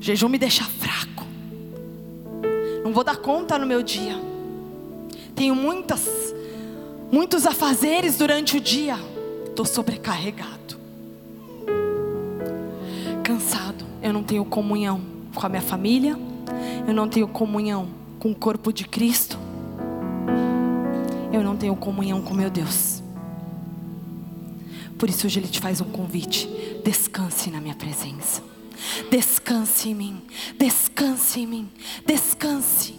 Jejum 0.00 0.28
me 0.28 0.36
deixa 0.36 0.64
fraco. 0.64 1.24
Não 2.82 2.92
vou 2.92 3.04
dar 3.04 3.18
conta 3.18 3.56
no 3.56 3.66
meu 3.66 3.84
dia. 3.84 4.20
Tenho 5.36 5.54
muitas, 5.54 6.34
muitos 7.12 7.46
afazeres 7.46 8.18
durante 8.18 8.56
o 8.56 8.60
dia. 8.60 8.98
Estou 9.46 9.64
sobrecarregado. 9.64 10.76
Cansado. 13.22 13.84
Eu 14.02 14.12
não 14.12 14.24
tenho 14.24 14.44
comunhão 14.44 15.00
com 15.32 15.46
a 15.46 15.48
minha 15.48 15.62
família. 15.62 16.18
Eu 16.84 16.92
não 16.92 17.08
tenho 17.08 17.28
comunhão 17.28 17.86
com 18.18 18.32
o 18.32 18.34
corpo 18.34 18.72
de 18.72 18.88
Cristo 18.88 19.43
eu 21.34 21.42
não 21.42 21.56
tenho 21.56 21.74
comunhão 21.76 22.22
com 22.22 22.34
meu 22.34 22.50
Deus. 22.50 23.02
Por 24.98 25.08
isso 25.08 25.26
hoje 25.26 25.40
Ele 25.40 25.48
te 25.48 25.60
faz 25.60 25.80
um 25.80 25.90
convite: 25.90 26.48
descanse 26.84 27.50
na 27.50 27.60
minha 27.60 27.74
presença, 27.74 28.42
descanse 29.10 29.90
em 29.90 29.94
mim, 29.94 30.22
descanse 30.58 31.40
em 31.40 31.46
mim, 31.46 31.68
descanse. 32.06 32.94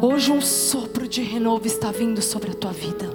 Hoje 0.00 0.30
um 0.30 0.40
sopro 0.40 1.08
de 1.08 1.22
renovo 1.22 1.66
está 1.66 1.90
vindo 1.90 2.20
sobre 2.20 2.50
a 2.50 2.54
tua 2.54 2.72
vida. 2.72 3.10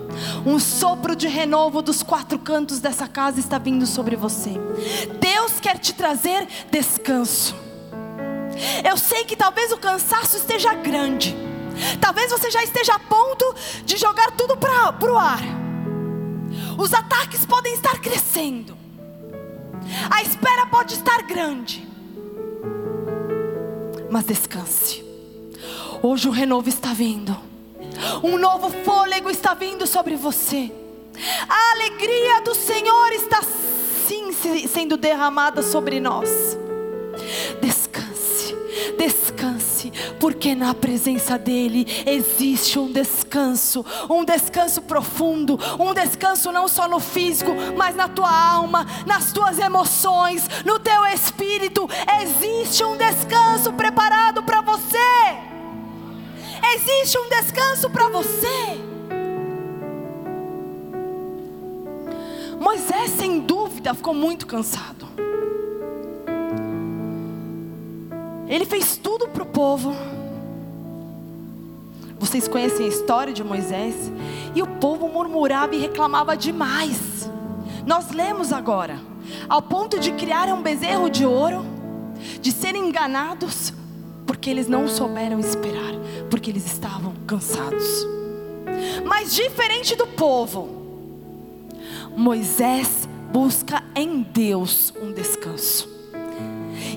Um 0.45 0.59
sopro 0.59 1.15
de 1.15 1.27
renovo 1.27 1.81
dos 1.81 2.03
quatro 2.03 2.39
cantos 2.39 2.79
dessa 2.79 3.07
casa 3.07 3.39
está 3.39 3.57
vindo 3.57 3.85
sobre 3.85 4.15
você. 4.15 4.51
Deus 5.19 5.59
quer 5.59 5.77
te 5.77 5.93
trazer 5.93 6.47
descanso. 6.71 7.55
Eu 8.83 8.97
sei 8.97 9.23
que 9.23 9.35
talvez 9.35 9.71
o 9.71 9.77
cansaço 9.77 10.37
esteja 10.37 10.73
grande. 10.73 11.50
Talvez 11.99 12.31
você 12.31 12.49
já 12.51 12.63
esteja 12.63 12.95
a 12.95 12.99
ponto 12.99 13.55
de 13.85 13.97
jogar 13.97 14.31
tudo 14.31 14.55
para 14.57 15.11
o 15.11 15.17
ar. 15.17 15.41
Os 16.77 16.93
ataques 16.93 17.45
podem 17.45 17.73
estar 17.73 17.99
crescendo. 17.99 18.77
A 20.09 20.21
espera 20.21 20.65
pode 20.65 20.93
estar 20.93 21.21
grande. 21.23 21.87
Mas 24.09 24.25
descanse. 24.25 25.03
Hoje 26.01 26.27
o 26.27 26.31
renovo 26.31 26.69
está 26.69 26.93
vindo. 26.93 27.35
Um 28.23 28.37
novo 28.37 28.69
fôlego 28.83 29.29
está 29.29 29.53
vindo 29.53 29.85
sobre 29.85 30.15
você. 30.15 30.71
A 31.47 31.71
alegria 31.71 32.41
do 32.41 32.55
Senhor 32.55 33.11
está 33.11 33.41
sim 34.07 34.31
sendo 34.67 34.97
derramada 34.97 35.61
sobre 35.61 35.99
nós. 35.99 36.57
Descanse, 37.61 38.55
descanse 38.97 39.70
porque 40.19 40.53
na 40.53 40.73
presença 40.73 41.39
dEle 41.39 41.87
existe 42.05 42.77
um 42.77 42.91
descanso, 42.91 43.85
um 44.09 44.25
descanso 44.25 44.81
profundo, 44.81 45.57
um 45.79 45.93
descanso 45.93 46.51
não 46.51 46.67
só 46.67 46.87
no 46.87 46.99
físico, 46.99 47.51
mas 47.77 47.95
na 47.95 48.07
tua 48.07 48.29
alma, 48.29 48.85
nas 49.05 49.31
tuas 49.31 49.57
emoções, 49.57 50.47
no 50.65 50.77
teu 50.79 51.05
espírito. 51.05 51.87
Existe 52.21 52.83
um 52.83 52.97
descanso 52.97 53.71
preparado 53.73 54.43
para 54.43 54.61
você. 54.61 54.97
Existe 56.75 57.17
um 57.17 57.29
descanso 57.29 57.89
para 57.89 58.07
você. 58.09 58.91
Moisés, 62.59 63.09
sem 63.17 63.39
dúvida, 63.39 63.93
ficou 63.95 64.13
muito 64.13 64.45
cansado. 64.45 65.07
Ele 68.51 68.65
fez 68.65 68.97
tudo 68.97 69.29
para 69.29 69.43
o 69.43 69.45
povo. 69.45 69.95
Vocês 72.19 72.49
conhecem 72.49 72.85
a 72.85 72.89
história 72.89 73.31
de 73.31 73.41
Moisés? 73.45 73.95
E 74.53 74.61
o 74.61 74.67
povo 74.67 75.07
murmurava 75.07 75.73
e 75.73 75.79
reclamava 75.79 76.35
demais. 76.35 77.31
Nós 77.85 78.11
lemos 78.11 78.51
agora. 78.51 78.99
ao 79.47 79.61
ponto 79.61 79.99
de 79.99 80.11
criar 80.11 80.49
um 80.49 80.61
bezerro 80.61 81.09
de 81.09 81.25
ouro, 81.25 81.63
de 82.41 82.51
serem 82.51 82.89
enganados, 82.89 83.71
porque 84.25 84.49
eles 84.49 84.67
não 84.67 84.87
souberam 84.87 85.39
esperar, 85.39 85.93
porque 86.29 86.49
eles 86.49 86.65
estavam 86.65 87.13
cansados. 87.25 88.05
Mas 89.05 89.33
diferente 89.33 89.95
do 89.95 90.07
povo, 90.07 90.69
Moisés 92.17 93.07
busca 93.31 93.81
em 93.95 94.21
Deus 94.21 94.93
um 95.01 95.13
descanso. 95.13 95.90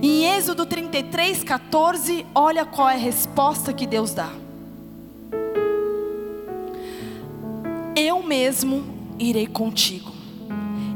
Em 0.03 0.27
Êxodo 0.37 0.67
33, 0.67 1.45
14, 1.45 2.27
olha 2.35 2.65
qual 2.65 2.89
é 2.89 2.95
a 2.95 2.99
resposta 2.99 3.73
que 3.73 3.87
Deus 3.87 4.13
dá. 4.13 4.31
Eu 7.97 8.23
mesmo 8.23 8.85
irei 9.19 9.47
contigo, 9.47 10.13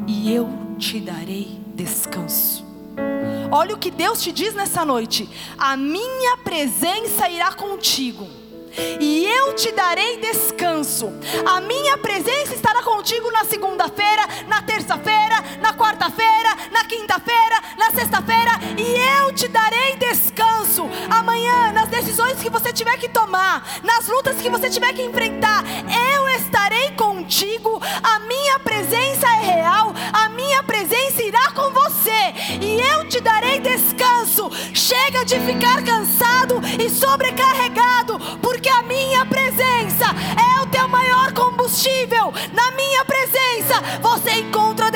e 0.06 0.32
eu 0.32 0.48
te 0.78 1.00
darei 1.00 1.58
descanso. 1.74 2.66
Olha 3.50 3.74
o 3.74 3.78
que 3.78 3.90
Deus 3.90 4.20
te 4.20 4.32
diz 4.32 4.54
nessa 4.54 4.84
noite: 4.84 5.28
a 5.56 5.76
minha 5.76 6.36
presença 6.38 7.28
irá 7.28 7.52
contigo 7.52 8.26
e 9.00 9.26
eu 9.26 9.54
te 9.54 9.72
darei 9.72 10.18
descanso. 10.18 11.12
A 11.46 11.60
minha 11.60 11.96
presença 11.98 12.54
estará 12.54 12.82
contigo 12.82 13.30
na 13.30 13.44
segunda-feira, 13.44 14.22
na 14.46 14.62
terça-feira, 14.62 15.37
na 15.60 15.72
quarta-feira, 15.72 16.56
na 16.70 16.84
quinta-feira, 16.84 17.62
na 17.76 17.90
sexta-feira, 17.90 18.52
e 18.76 19.20
eu 19.20 19.32
te 19.32 19.48
darei 19.48 19.96
descanso. 19.96 20.88
Amanhã, 21.10 21.72
nas 21.72 21.88
decisões 21.88 22.38
que 22.38 22.50
você 22.50 22.72
tiver 22.72 22.96
que 22.98 23.08
tomar, 23.08 23.66
nas 23.82 24.06
lutas 24.08 24.36
que 24.36 24.50
você 24.50 24.70
tiver 24.70 24.92
que 24.92 25.02
enfrentar, 25.02 25.64
eu 26.14 26.28
estarei 26.30 26.92
contigo. 26.92 27.80
A 28.02 28.20
minha 28.20 28.58
presença 28.58 29.26
é 29.26 29.40
real, 29.40 29.94
a 30.12 30.28
minha 30.30 30.62
presença 30.62 31.22
irá 31.22 31.50
com 31.52 31.70
você, 31.70 32.34
e 32.60 32.80
eu 32.80 33.08
te 33.08 33.20
darei 33.20 33.60
descanso. 33.60 34.50
Chega 34.74 35.24
de 35.24 35.38
ficar 35.40 35.82
cansado 35.84 36.60
e 36.82 36.88
sobrecarregado, 36.88 38.18
porque 38.40 38.68
a 38.68 38.82
minha 38.82 39.24
presença 39.26 40.06
é 40.36 40.62
o 40.62 40.66
teu 40.66 40.88
maior 40.88 41.32
combustível. 41.32 42.32
Na 42.52 42.70
minha 42.72 43.04
presença 43.04 43.80
você 44.00 44.40
encontra 44.40 44.87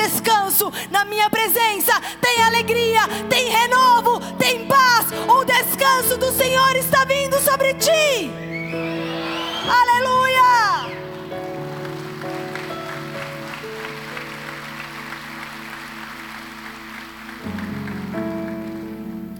Na 0.89 1.05
minha 1.05 1.29
presença 1.29 1.93
tem 2.21 2.43
alegria, 2.43 3.01
tem 3.29 3.49
renovo, 3.49 4.19
tem 4.37 4.65
paz. 4.67 5.07
O 5.27 5.43
descanso 5.43 6.17
do 6.17 6.31
Senhor 6.31 6.75
está 6.75 7.05
vindo 7.05 7.39
sobre 7.39 7.73
ti. 7.75 8.31
Aleluia! 9.67 10.93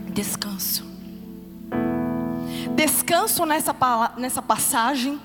Descanso 0.10 0.94
descanso 2.74 3.46
nessa, 3.46 3.76
nessa 4.18 4.42
passagem, 4.42 5.20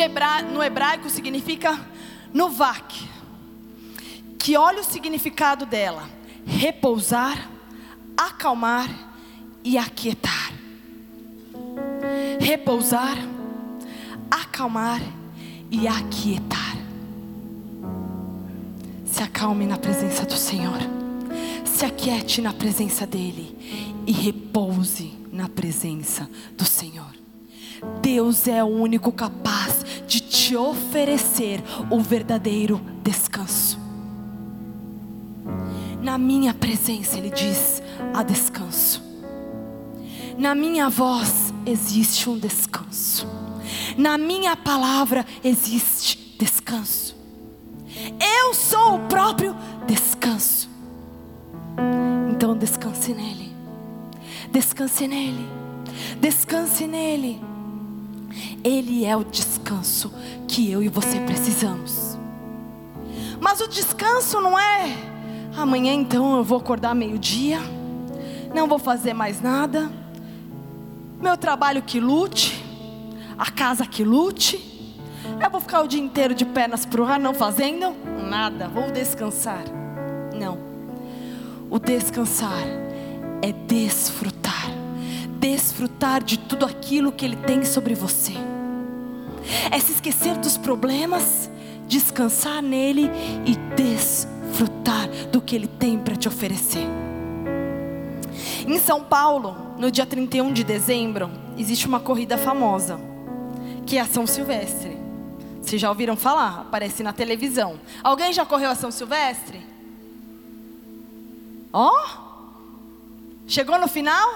hebra, 0.00 0.42
no 0.42 0.62
hebraico 0.62 1.08
significa 1.10 1.78
novak, 2.32 3.08
que 4.42 4.56
olha 4.56 4.80
o 4.80 4.84
significado 4.84 5.64
dela: 5.64 6.08
repousar, 6.44 7.48
acalmar 8.16 8.90
e 9.62 9.78
aquietar. 9.78 10.52
Repousar, 12.40 13.16
acalmar 14.28 15.00
e 15.70 15.86
aquietar. 15.86 16.76
Se 19.06 19.22
acalme 19.22 19.64
na 19.64 19.78
presença 19.78 20.26
do 20.26 20.36
Senhor, 20.36 20.80
se 21.64 21.84
aquiete 21.84 22.40
na 22.40 22.52
presença 22.52 23.06
dEle 23.06 23.56
e 24.04 24.10
repouse 24.10 25.12
na 25.30 25.48
presença 25.48 26.28
do 26.58 26.64
Senhor. 26.64 27.12
Deus 28.00 28.48
é 28.48 28.62
o 28.62 28.66
único 28.66 29.12
capaz 29.12 29.84
de 30.08 30.18
te 30.18 30.56
oferecer 30.56 31.62
o 31.90 32.00
verdadeiro 32.00 32.80
descanso. 33.04 33.81
Na 36.02 36.18
minha 36.18 36.52
presença, 36.52 37.16
Ele 37.16 37.30
diz: 37.30 37.80
há 38.12 38.24
descanso. 38.24 39.00
Na 40.36 40.52
minha 40.52 40.88
voz 40.88 41.54
existe 41.64 42.28
um 42.28 42.36
descanso. 42.36 43.26
Na 43.96 44.18
minha 44.18 44.56
palavra 44.56 45.24
existe 45.44 46.36
descanso. 46.38 47.14
Eu 48.20 48.52
sou 48.52 48.96
o 48.96 48.98
próprio 49.06 49.54
descanso. 49.86 50.68
Então 52.30 52.56
descanse 52.56 53.14
nele. 53.14 53.54
Descanse 54.50 55.06
nele. 55.06 55.48
Descanse 56.20 56.86
nele. 56.88 57.40
Ele 58.64 59.04
é 59.04 59.16
o 59.16 59.22
descanso 59.22 60.12
que 60.48 60.68
eu 60.68 60.82
e 60.82 60.88
você 60.88 61.20
precisamos. 61.20 62.18
Mas 63.40 63.60
o 63.60 63.68
descanso 63.68 64.40
não 64.40 64.58
é 64.58 65.11
amanhã 65.56 65.92
então 65.92 66.36
eu 66.36 66.44
vou 66.44 66.58
acordar 66.58 66.94
meio-dia, 66.94 67.58
não 68.54 68.66
vou 68.66 68.78
fazer 68.78 69.12
mais 69.12 69.40
nada. 69.40 69.90
Meu 71.20 71.36
trabalho 71.36 71.82
que 71.82 72.00
lute, 72.00 72.64
a 73.38 73.50
casa 73.50 73.86
que 73.86 74.04
lute. 74.04 74.70
Eu 75.42 75.50
vou 75.50 75.60
ficar 75.60 75.82
o 75.82 75.88
dia 75.88 76.00
inteiro 76.00 76.34
de 76.34 76.44
pernas 76.44 76.84
pro 76.84 77.04
ar 77.04 77.18
não 77.18 77.32
fazendo 77.32 77.94
nada, 78.28 78.68
vou 78.68 78.90
descansar. 78.90 79.64
Não. 80.34 80.58
O 81.70 81.78
descansar 81.78 82.64
é 83.40 83.52
desfrutar 83.52 84.52
desfrutar 85.42 86.22
de 86.22 86.38
tudo 86.38 86.64
aquilo 86.64 87.10
que 87.10 87.24
Ele 87.24 87.34
tem 87.34 87.64
sobre 87.64 87.96
você. 87.96 88.32
É 89.72 89.78
se 89.80 89.90
esquecer 89.90 90.36
dos 90.36 90.56
problemas, 90.56 91.50
descansar 91.88 92.62
nele 92.62 93.10
e 93.44 93.56
desfrutar 93.74 94.41
do 95.30 95.40
que 95.40 95.56
Ele 95.56 95.66
tem 95.66 95.98
para 95.98 96.14
te 96.14 96.28
oferecer. 96.28 96.86
Em 98.66 98.78
São 98.78 99.02
Paulo, 99.02 99.56
no 99.78 99.90
dia 99.90 100.06
31 100.06 100.52
de 100.52 100.62
dezembro, 100.62 101.30
existe 101.58 101.86
uma 101.86 101.98
corrida 101.98 102.38
famosa, 102.38 103.00
que 103.86 103.96
é 103.96 104.00
a 104.00 104.06
São 104.06 104.26
Silvestre. 104.26 104.96
Vocês 105.60 105.80
já 105.80 105.88
ouviram 105.88 106.16
falar? 106.16 106.60
Aparece 106.60 107.02
na 107.02 107.12
televisão. 107.12 107.80
Alguém 108.02 108.32
já 108.32 108.44
correu 108.44 108.70
a 108.70 108.74
São 108.74 108.90
Silvestre? 108.90 109.60
Ó! 111.72 111.90
Oh? 111.90 112.22
Chegou 113.46 113.78
no 113.78 113.88
final? 113.88 114.34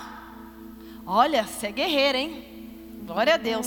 Olha, 1.07 1.45
você 1.45 1.69
é 1.69 1.73
guerreira, 1.73 2.19
hein? 2.19 2.45
Glória 3.07 3.35
a 3.35 3.37
Deus. 3.37 3.67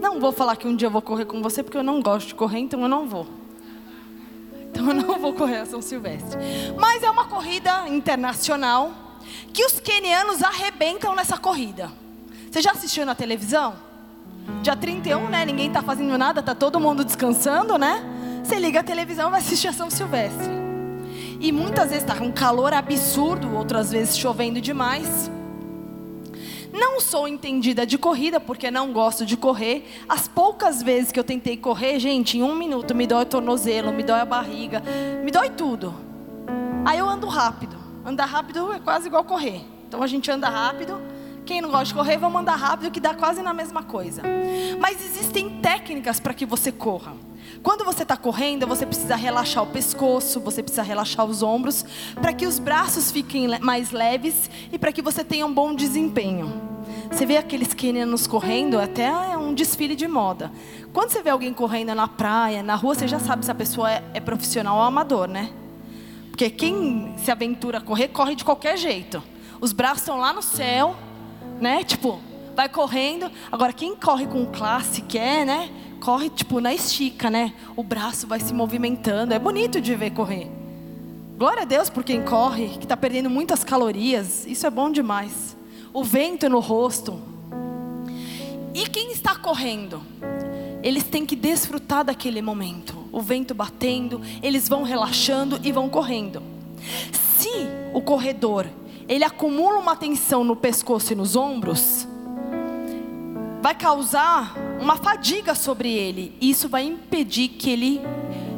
Não 0.00 0.20
vou 0.20 0.32
falar 0.32 0.56
que 0.56 0.66
um 0.66 0.76
dia 0.76 0.86
eu 0.86 0.90
vou 0.92 1.02
correr 1.02 1.24
com 1.24 1.42
você, 1.42 1.62
porque 1.62 1.78
eu 1.78 1.82
não 1.82 2.02
gosto 2.02 2.28
de 2.28 2.34
correr, 2.34 2.58
então 2.58 2.82
eu 2.82 2.88
não 2.88 3.06
vou. 3.06 3.39
Então 4.70 4.88
eu 4.88 4.94
não 4.94 5.18
vou 5.18 5.34
correr 5.34 5.58
a 5.58 5.66
São 5.66 5.82
Silvestre. 5.82 6.38
Mas 6.78 7.02
é 7.02 7.10
uma 7.10 7.24
corrida 7.26 7.88
internacional 7.88 8.92
que 9.52 9.64
os 9.64 9.80
quenianos 9.80 10.42
arrebentam 10.42 11.14
nessa 11.14 11.36
corrida. 11.36 11.90
Você 12.50 12.62
já 12.62 12.72
assistiu 12.72 13.04
na 13.04 13.14
televisão? 13.14 13.74
Dia 14.62 14.76
31, 14.76 15.28
né? 15.28 15.44
Ninguém 15.44 15.70
tá 15.70 15.82
fazendo 15.82 16.16
nada, 16.16 16.42
tá 16.42 16.54
todo 16.54 16.80
mundo 16.80 17.04
descansando, 17.04 17.76
né? 17.78 18.02
Você 18.42 18.58
liga 18.58 18.80
a 18.80 18.82
televisão 18.82 19.28
e 19.28 19.30
vai 19.32 19.40
assistir 19.40 19.68
a 19.68 19.72
São 19.72 19.90
Silvestre. 19.90 20.52
E 21.40 21.52
muitas 21.52 21.90
vezes 21.90 22.04
tá 22.04 22.14
um 22.14 22.32
calor 22.32 22.72
absurdo, 22.72 23.54
outras 23.54 23.90
vezes 23.90 24.16
chovendo 24.16 24.60
demais. 24.60 25.30
Não 26.72 27.00
sou 27.00 27.26
entendida 27.26 27.84
de 27.86 27.98
corrida 27.98 28.38
porque 28.38 28.70
não 28.70 28.92
gosto 28.92 29.26
de 29.26 29.36
correr. 29.36 29.84
As 30.08 30.28
poucas 30.28 30.82
vezes 30.82 31.10
que 31.10 31.18
eu 31.18 31.24
tentei 31.24 31.56
correr, 31.56 31.98
gente, 31.98 32.38
em 32.38 32.42
um 32.42 32.54
minuto 32.54 32.94
me 32.94 33.06
dói 33.06 33.22
o 33.22 33.26
tornozelo, 33.26 33.92
me 33.92 34.02
dói 34.02 34.20
a 34.20 34.24
barriga, 34.24 34.82
me 35.24 35.30
dói 35.30 35.50
tudo. 35.50 35.94
Aí 36.84 36.98
eu 36.98 37.08
ando 37.08 37.26
rápido. 37.26 37.76
Andar 38.04 38.26
rápido 38.26 38.72
é 38.72 38.78
quase 38.78 39.08
igual 39.08 39.24
correr. 39.24 39.62
Então 39.86 40.02
a 40.02 40.06
gente 40.06 40.30
anda 40.30 40.48
rápido. 40.48 41.00
Quem 41.44 41.60
não 41.60 41.70
gosta 41.70 41.86
de 41.86 41.94
correr, 41.94 42.16
vamos 42.16 42.40
andar 42.40 42.54
rápido, 42.56 42.90
que 42.90 43.00
dá 43.00 43.14
quase 43.14 43.42
na 43.42 43.52
mesma 43.52 43.82
coisa. 43.82 44.22
Mas 44.78 45.04
existem 45.04 45.60
técnicas 45.60 46.20
para 46.20 46.32
que 46.32 46.46
você 46.46 46.70
corra. 46.70 47.12
Quando 47.62 47.84
você 47.84 48.04
está 48.04 48.16
correndo, 48.16 48.66
você 48.66 48.86
precisa 48.86 49.14
relaxar 49.14 49.62
o 49.62 49.66
pescoço, 49.66 50.40
você 50.40 50.62
precisa 50.62 50.82
relaxar 50.82 51.26
os 51.26 51.42
ombros, 51.42 51.84
para 52.14 52.32
que 52.32 52.46
os 52.46 52.58
braços 52.58 53.10
fiquem 53.10 53.58
mais 53.60 53.90
leves 53.90 54.50
e 54.72 54.78
para 54.78 54.92
que 54.92 55.02
você 55.02 55.22
tenha 55.22 55.44
um 55.44 55.52
bom 55.52 55.74
desempenho. 55.74 56.70
Você 57.10 57.26
vê 57.26 57.36
aqueles 57.36 57.74
quenianos 57.74 58.26
correndo, 58.26 58.78
até 58.78 59.06
é 59.06 59.36
um 59.36 59.52
desfile 59.52 59.94
de 59.94 60.08
moda. 60.08 60.50
Quando 60.92 61.10
você 61.10 61.22
vê 61.22 61.28
alguém 61.28 61.52
correndo 61.52 61.94
na 61.94 62.08
praia, 62.08 62.62
na 62.62 62.74
rua, 62.76 62.94
você 62.94 63.06
já 63.06 63.18
sabe 63.18 63.44
se 63.44 63.50
a 63.50 63.54
pessoa 63.54 63.90
é, 63.90 64.02
é 64.14 64.20
profissional 64.20 64.76
ou 64.76 64.82
amador, 64.82 65.28
né? 65.28 65.50
Porque 66.30 66.48
quem 66.48 67.12
se 67.18 67.30
aventura 67.30 67.78
a 67.78 67.80
correr, 67.80 68.08
corre 68.08 68.34
de 68.34 68.44
qualquer 68.44 68.78
jeito. 68.78 69.22
Os 69.60 69.72
braços 69.72 69.98
estão 69.98 70.18
lá 70.18 70.32
no 70.32 70.40
céu, 70.40 70.96
né? 71.60 71.84
Tipo, 71.84 72.18
vai 72.56 72.68
correndo. 72.68 73.30
Agora, 73.52 73.72
quem 73.72 73.94
corre 73.94 74.26
com 74.26 74.46
classe, 74.46 75.02
quer, 75.02 75.44
né? 75.44 75.68
Corre, 76.00 76.30
tipo, 76.30 76.60
na 76.60 76.72
estica, 76.72 77.30
né? 77.30 77.52
O 77.76 77.82
braço 77.82 78.26
vai 78.26 78.40
se 78.40 78.54
movimentando. 78.54 79.34
É 79.34 79.38
bonito 79.38 79.80
de 79.80 79.94
ver 79.94 80.10
correr. 80.10 80.50
Glória 81.36 81.62
a 81.62 81.66
Deus 81.66 81.88
por 81.90 82.02
quem 82.02 82.22
corre, 82.22 82.68
que 82.70 82.84
está 82.84 82.96
perdendo 82.96 83.30
muitas 83.30 83.62
calorias. 83.62 84.46
Isso 84.46 84.66
é 84.66 84.70
bom 84.70 84.90
demais. 84.90 85.56
O 85.92 86.02
vento 86.02 86.48
no 86.48 86.60
rosto. 86.60 87.20
E 88.74 88.86
quem 88.88 89.12
está 89.12 89.36
correndo? 89.36 90.02
Eles 90.82 91.04
têm 91.04 91.26
que 91.26 91.36
desfrutar 91.36 92.04
daquele 92.04 92.40
momento. 92.40 92.96
O 93.12 93.20
vento 93.20 93.54
batendo, 93.54 94.20
eles 94.42 94.68
vão 94.68 94.82
relaxando 94.82 95.60
e 95.62 95.70
vão 95.70 95.88
correndo. 95.88 96.42
Se 97.38 97.50
o 97.92 98.00
corredor 98.00 98.66
ele 99.08 99.24
acumula 99.24 99.78
uma 99.78 99.96
tensão 99.96 100.44
no 100.44 100.54
pescoço 100.54 101.12
e 101.12 101.16
nos 101.16 101.34
ombros, 101.34 102.06
vai 103.60 103.74
causar 103.74 104.54
uma 104.80 104.96
fadiga 104.96 105.54
sobre 105.54 105.92
ele. 105.92 106.36
E 106.40 106.50
isso 106.50 106.68
vai 106.68 106.84
impedir 106.84 107.48
que 107.48 107.70
ele 107.70 108.00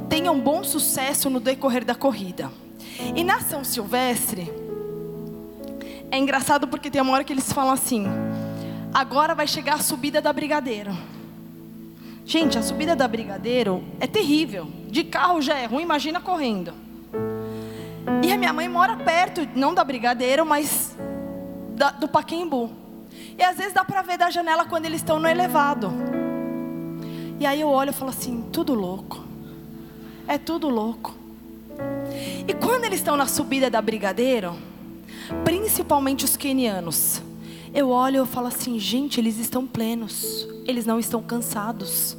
tenha 0.09 0.31
um 0.31 0.41
bom 0.41 0.63
sucesso 0.63 1.29
no 1.29 1.41
decorrer 1.41 1.85
da 1.85 1.95
corrida. 1.95 2.51
E 3.15 3.25
na 3.25 3.41
São 3.41 3.65
Silvestre, 3.65 4.53
é 6.11 6.19
engraçado 6.19 6.69
porque 6.69 6.91
tem 6.91 7.01
uma 7.01 7.13
hora 7.13 7.25
que 7.25 7.33
eles 7.33 7.53
falam 7.53 7.73
assim: 7.73 8.07
agora 8.93 9.35
vai 9.35 9.47
chegar 9.47 9.75
a 9.75 9.83
subida 9.83 10.21
da 10.21 10.33
Brigadeiro. 10.33 10.93
Gente, 12.25 12.57
a 12.57 12.63
subida 12.63 12.95
da 12.95 13.09
Brigadeiro 13.09 13.83
é 13.99 14.07
terrível. 14.07 14.69
De 14.89 15.03
carro 15.03 15.41
já 15.43 15.59
é 15.59 15.67
ruim, 15.67 15.83
imagina 15.83 16.21
correndo. 16.21 16.73
E 18.23 18.33
a 18.33 18.39
minha 18.39 18.53
mãe 18.53 18.69
mora 18.69 18.97
perto, 18.97 19.49
não 19.57 19.75
da 19.75 19.83
Brigadeiro, 19.83 20.47
mas 20.47 20.97
da, 21.75 21.91
do 21.91 22.07
Paquembu. 22.07 22.82
E 23.39 23.43
às 23.43 23.57
vezes 23.57 23.73
dá 23.73 23.85
para 23.85 24.03
ver 24.03 24.19
da 24.19 24.31
janela 24.31 24.65
quando 24.65 24.87
eles 24.87 25.01
estão 25.01 25.19
no 25.19 25.29
elevado. 25.29 25.93
E 27.39 27.47
aí 27.47 27.61
eu 27.61 27.69
olho 27.69 27.91
e 27.91 27.93
falo 27.93 28.11
assim: 28.11 28.45
tudo 28.53 28.75
louco. 28.75 29.23
É 30.29 30.39
tudo 30.39 30.69
louco. 30.69 31.15
E 32.47 32.55
quando 32.55 32.85
eles 32.85 33.01
estão 33.01 33.17
na 33.17 33.27
subida 33.27 33.69
da 33.69 33.83
Brigadeiro, 33.83 34.57
principalmente 35.45 36.25
os 36.25 36.37
quenianos, 36.37 37.23
eu 37.75 37.89
olho 37.91 38.25
e 38.25 38.27
falo 38.27 38.47
assim: 38.49 38.79
gente, 38.79 39.19
eles 39.19 39.39
estão 39.39 39.67
plenos, 39.67 40.47
eles 40.67 40.87
não 40.87 40.99
estão 40.99 41.23
cansados. 41.23 42.17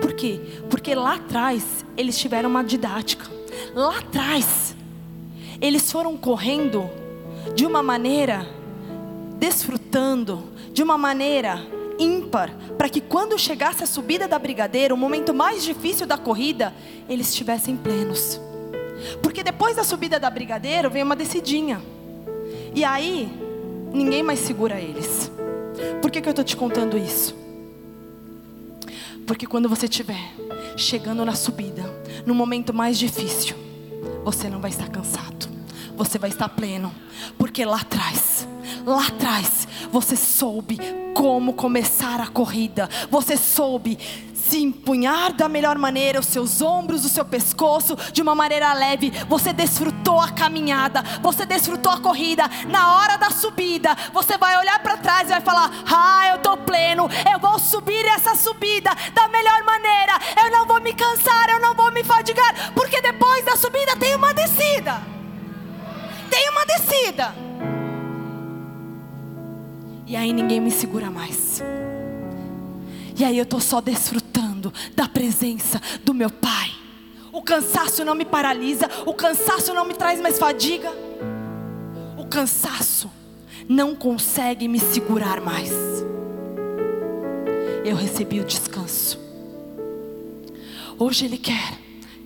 Por 0.00 0.12
quê? 0.14 0.40
Porque 0.70 0.94
lá 0.94 1.14
atrás 1.14 1.84
eles 1.96 2.18
tiveram 2.18 2.48
uma 2.48 2.64
didática. 2.64 3.26
Lá 3.74 3.98
atrás 3.98 4.74
eles 5.60 5.90
foram 5.90 6.16
correndo 6.16 6.88
de 7.54 7.64
uma 7.64 7.82
maneira, 7.82 8.46
desfrutando, 9.38 10.52
de 10.72 10.82
uma 10.82 10.98
maneira 10.98 11.60
ímpar, 11.98 12.50
para 12.76 12.88
que 12.88 13.00
quando 13.00 13.38
chegasse 13.38 13.82
a 13.82 13.86
subida 13.86 14.28
da 14.28 14.38
brigadeira, 14.38 14.94
o 14.94 14.96
momento 14.96 15.32
mais 15.32 15.64
difícil 15.64 16.06
da 16.06 16.18
corrida, 16.18 16.74
eles 17.08 17.28
estivessem 17.28 17.76
plenos. 17.76 18.40
Porque 19.22 19.42
depois 19.42 19.76
da 19.76 19.84
subida 19.84 20.18
da 20.18 20.30
brigadeiro 20.30 20.90
vem 20.90 21.02
uma 21.02 21.16
descidinha. 21.16 21.82
E 22.74 22.84
aí, 22.84 23.28
ninguém 23.92 24.22
mais 24.22 24.40
segura 24.40 24.80
eles. 24.80 25.30
Por 26.00 26.10
que, 26.10 26.20
que 26.20 26.28
eu 26.28 26.30
estou 26.30 26.44
te 26.44 26.56
contando 26.56 26.96
isso? 26.96 27.34
Porque 29.26 29.46
quando 29.46 29.68
você 29.68 29.86
estiver 29.86 30.34
chegando 30.76 31.24
na 31.24 31.34
subida, 31.34 31.82
no 32.24 32.34
momento 32.34 32.72
mais 32.72 32.98
difícil, 32.98 33.56
você 34.24 34.48
não 34.48 34.60
vai 34.60 34.70
estar 34.70 34.88
cansado, 34.88 35.48
você 35.96 36.18
vai 36.18 36.30
estar 36.30 36.48
pleno, 36.48 36.94
porque 37.36 37.64
lá 37.64 37.80
atrás, 37.80 38.46
lá 38.86 39.08
atrás, 39.08 39.66
você 39.90 40.14
soube 40.14 40.78
como 41.12 41.54
começar 41.54 42.20
a 42.20 42.28
corrida, 42.28 42.88
você 43.10 43.36
soube 43.36 43.98
se 44.32 44.62
empunhar 44.62 45.32
da 45.32 45.48
melhor 45.48 45.76
maneira 45.76 46.20
os 46.20 46.26
seus 46.26 46.62
ombros, 46.62 47.04
o 47.04 47.08
seu 47.08 47.24
pescoço, 47.24 47.96
de 48.12 48.22
uma 48.22 48.32
maneira 48.32 48.72
leve. 48.74 49.10
Você 49.28 49.52
desfrutou 49.52 50.20
a 50.20 50.30
caminhada, 50.30 51.02
você 51.20 51.44
desfrutou 51.44 51.90
a 51.90 51.98
corrida. 51.98 52.44
Na 52.68 52.94
hora 52.94 53.16
da 53.16 53.30
subida, 53.30 53.96
você 54.12 54.38
vai 54.38 54.56
olhar 54.56 54.78
para 54.78 54.98
trás 54.98 55.28
e 55.28 55.32
vai 55.32 55.40
falar: 55.40 55.68
Ah, 55.92 56.28
eu 56.28 56.36
estou 56.36 56.56
pleno, 56.58 57.08
eu 57.32 57.40
vou 57.40 57.58
subir 57.58 58.04
essa 58.06 58.36
subida 58.36 58.90
da 59.12 59.26
melhor 59.26 59.64
maneira. 59.64 60.12
Eu 60.44 60.52
não 60.52 60.64
vou 60.64 60.80
me 60.80 60.94
cansar, 60.94 61.48
eu 61.50 61.58
não 61.58 61.74
vou 61.74 61.90
me 61.90 62.04
fadigar, 62.04 62.72
porque 62.72 63.00
depois 63.00 63.44
da 63.44 63.56
subida 63.56 63.96
tem 63.96 64.14
uma 64.14 64.32
descida. 64.32 65.02
Tem 66.30 66.50
uma 66.50 66.64
descida. 66.64 67.46
E 70.06 70.14
aí 70.14 70.32
ninguém 70.32 70.60
me 70.60 70.70
segura 70.70 71.10
mais. 71.10 71.60
E 73.18 73.24
aí 73.24 73.36
eu 73.36 73.42
estou 73.42 73.60
só 73.60 73.80
desfrutando 73.80 74.72
da 74.94 75.08
presença 75.08 75.80
do 76.04 76.14
meu 76.14 76.30
Pai. 76.30 76.70
O 77.32 77.42
cansaço 77.42 78.04
não 78.04 78.14
me 78.14 78.24
paralisa, 78.24 78.88
o 79.04 79.12
cansaço 79.12 79.74
não 79.74 79.84
me 79.84 79.94
traz 79.94 80.20
mais 80.20 80.38
fadiga. 80.38 80.92
O 82.16 82.24
cansaço 82.26 83.10
não 83.68 83.94
consegue 83.94 84.68
me 84.68 84.78
segurar 84.78 85.40
mais. 85.40 85.72
Eu 87.84 87.96
recebi 87.96 88.40
o 88.40 88.44
descanso. 88.44 89.18
Hoje 90.98 91.24
Ele 91.24 91.38
quer 91.38 91.78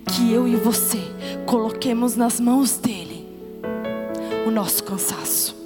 que 0.07 0.31
eu 0.31 0.47
e 0.47 0.55
você 0.55 0.99
coloquemos 1.45 2.15
nas 2.15 2.39
mãos 2.39 2.77
dEle 2.77 3.27
o 4.45 4.51
nosso 4.51 4.83
cansaço. 4.83 5.60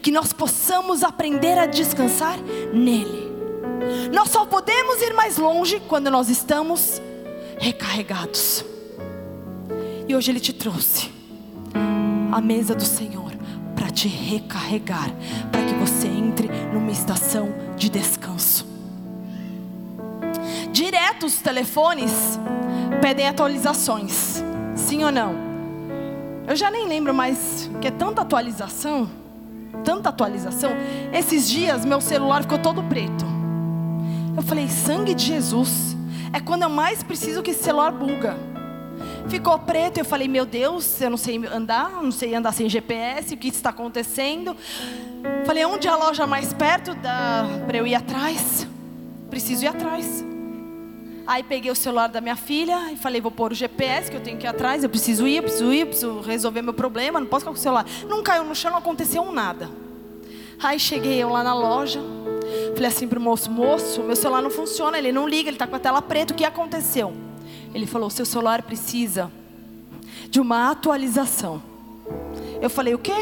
Que 0.00 0.10
nós 0.10 0.32
possamos 0.32 1.02
aprender 1.02 1.58
a 1.58 1.66
descansar 1.66 2.38
nele. 2.72 3.32
Nós 4.12 4.30
só 4.30 4.44
podemos 4.44 5.00
ir 5.02 5.12
mais 5.14 5.38
longe 5.38 5.80
quando 5.88 6.10
nós 6.10 6.28
estamos 6.28 7.00
recarregados. 7.58 8.64
E 10.08 10.14
hoje 10.14 10.30
Ele 10.30 10.40
te 10.40 10.52
trouxe 10.52 11.10
a 12.30 12.40
mesa 12.40 12.74
do 12.74 12.84
Senhor 12.84 13.32
para 13.74 13.90
te 13.90 14.08
recarregar, 14.08 15.10
para 15.50 15.62
que 15.64 15.74
você 15.74 16.08
entre 16.08 16.48
numa 16.72 16.90
estação 16.90 17.48
de 17.76 17.88
descanso. 17.88 18.66
Direto 20.72 21.26
os 21.26 21.36
telefones 21.36 22.38
pedem 23.00 23.28
atualizações, 23.28 24.42
sim 24.74 25.04
ou 25.04 25.12
não? 25.12 25.34
Eu 26.46 26.56
já 26.56 26.70
nem 26.70 26.86
lembro 26.86 27.12
mais 27.14 27.70
que 27.80 27.88
é 27.88 27.90
tanta 27.90 28.22
atualização, 28.22 29.08
tanta 29.84 30.08
atualização. 30.08 30.70
Esses 31.12 31.48
dias 31.48 31.84
meu 31.84 32.00
celular 32.00 32.42
ficou 32.42 32.58
todo 32.58 32.82
preto. 32.84 33.24
Eu 34.36 34.42
falei, 34.42 34.68
sangue 34.68 35.14
de 35.14 35.26
Jesus. 35.26 35.96
É 36.32 36.40
quando 36.40 36.62
eu 36.62 36.70
mais 36.70 37.02
preciso 37.02 37.42
que 37.42 37.50
esse 37.50 37.62
celular 37.62 37.92
buga. 37.92 38.36
Ficou 39.28 39.58
preto, 39.58 39.98
eu 39.98 40.04
falei, 40.04 40.26
meu 40.26 40.44
Deus, 40.44 41.00
eu 41.00 41.10
não 41.10 41.16
sei 41.16 41.40
andar, 41.46 42.02
não 42.02 42.10
sei 42.10 42.34
andar 42.34 42.52
sem 42.52 42.68
GPS, 42.68 43.34
o 43.34 43.36
que 43.36 43.48
está 43.48 43.70
acontecendo? 43.70 44.56
Falei, 45.46 45.64
onde 45.64 45.86
é 45.86 45.90
a 45.90 45.96
loja 45.96 46.26
mais 46.26 46.52
perto 46.52 46.96
para 47.66 47.76
eu 47.76 47.86
ir 47.86 47.94
atrás? 47.94 48.66
Preciso 49.30 49.64
ir 49.64 49.68
atrás. 49.68 50.31
Aí 51.26 51.42
peguei 51.42 51.70
o 51.70 51.74
celular 51.74 52.08
da 52.08 52.20
minha 52.20 52.36
filha 52.36 52.92
e 52.92 52.96
falei, 52.96 53.20
vou 53.20 53.30
pôr 53.30 53.52
o 53.52 53.54
GPS 53.54 54.10
que 54.10 54.16
eu 54.16 54.20
tenho 54.20 54.38
que 54.38 54.46
ir 54.46 54.48
atrás, 54.48 54.82
eu 54.82 54.90
preciso 54.90 55.26
ir, 55.26 55.36
eu 55.36 55.42
preciso 55.42 55.72
ir, 55.72 55.80
eu 55.80 55.86
preciso 55.86 56.20
resolver 56.20 56.62
meu 56.62 56.74
problema, 56.74 57.20
não 57.20 57.26
posso 57.26 57.40
ficar 57.42 57.52
com 57.52 57.58
o 57.58 57.62
celular. 57.62 57.86
Não 58.08 58.22
caiu 58.22 58.44
no 58.44 58.54
chão, 58.54 58.70
não 58.70 58.78
aconteceu 58.78 59.30
nada. 59.30 59.70
Aí 60.62 60.78
cheguei 60.78 61.22
eu 61.22 61.28
lá 61.28 61.42
na 61.42 61.54
loja, 61.54 62.00
Falei 62.74 62.86
assim 62.86 63.08
pro 63.08 63.20
moço: 63.20 63.50
Moço, 63.50 64.02
meu 64.02 64.16
celular 64.16 64.42
não 64.42 64.50
funciona, 64.50 64.98
ele 64.98 65.12
não 65.12 65.28
liga, 65.28 65.48
ele 65.48 65.56
está 65.56 65.66
com 65.66 65.76
a 65.76 65.78
tela 65.78 66.02
preta, 66.02 66.32
o 66.32 66.36
que 66.36 66.44
aconteceu? 66.44 67.12
Ele 67.74 67.86
falou: 67.86 68.10
Seu 68.10 68.24
celular 68.24 68.62
precisa 68.62 69.30
de 70.28 70.40
uma 70.40 70.70
atualização. 70.70 71.62
Eu 72.60 72.70
falei: 72.70 72.94
O 72.94 72.98
quê? 72.98 73.12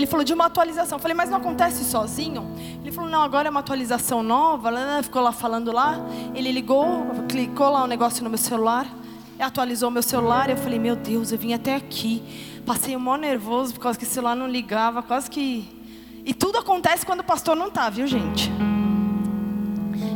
Ele 0.00 0.06
falou 0.06 0.24
de 0.24 0.32
uma 0.32 0.46
atualização. 0.46 0.96
Eu 0.96 1.02
falei, 1.02 1.14
mas 1.14 1.28
não 1.28 1.36
acontece 1.36 1.84
sozinho? 1.84 2.50
Ele 2.80 2.90
falou, 2.90 3.10
não, 3.10 3.22
agora 3.22 3.48
é 3.48 3.50
uma 3.50 3.60
atualização 3.60 4.22
nova. 4.22 4.70
Ficou 5.02 5.20
lá 5.20 5.30
falando 5.30 5.70
lá. 5.70 6.00
Ele 6.34 6.50
ligou, 6.50 7.06
clicou 7.28 7.68
lá 7.68 7.84
um 7.84 7.86
negócio 7.86 8.24
no 8.24 8.30
meu 8.30 8.38
celular, 8.38 8.86
atualizou 9.38 9.90
meu 9.90 10.02
celular. 10.02 10.48
Eu 10.48 10.56
falei, 10.56 10.78
meu 10.78 10.96
Deus, 10.96 11.32
eu 11.32 11.38
vim 11.38 11.52
até 11.52 11.74
aqui. 11.74 12.22
Passei 12.64 12.96
um 12.96 13.00
maior 13.00 13.18
nervoso 13.18 13.74
por 13.74 13.80
causa 13.80 13.98
que 13.98 14.04
o 14.04 14.08
celular 14.08 14.34
não 14.34 14.48
ligava, 14.48 15.02
quase 15.02 15.30
que 15.30 15.80
e 16.24 16.34
tudo 16.34 16.58
acontece 16.58 17.04
quando 17.04 17.20
o 17.20 17.24
pastor 17.24 17.56
não 17.56 17.68
está, 17.68 17.88
viu, 17.88 18.06
gente? 18.06 18.50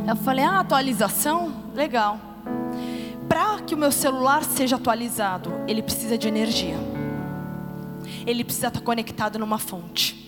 Eu 0.07 0.15
falei, 0.15 0.43
ah, 0.43 0.59
atualização? 0.59 1.51
Legal. 1.73 2.19
Para 3.27 3.59
que 3.61 3.73
o 3.73 3.77
meu 3.77 3.91
celular 3.91 4.43
seja 4.43 4.75
atualizado, 4.75 5.51
ele 5.67 5.81
precisa 5.81 6.17
de 6.17 6.27
energia. 6.27 6.94
Ele 8.25 8.43
precisa 8.43 8.67
estar 8.67 8.81
conectado 8.81 9.37
numa 9.37 9.59
fonte. 9.59 10.23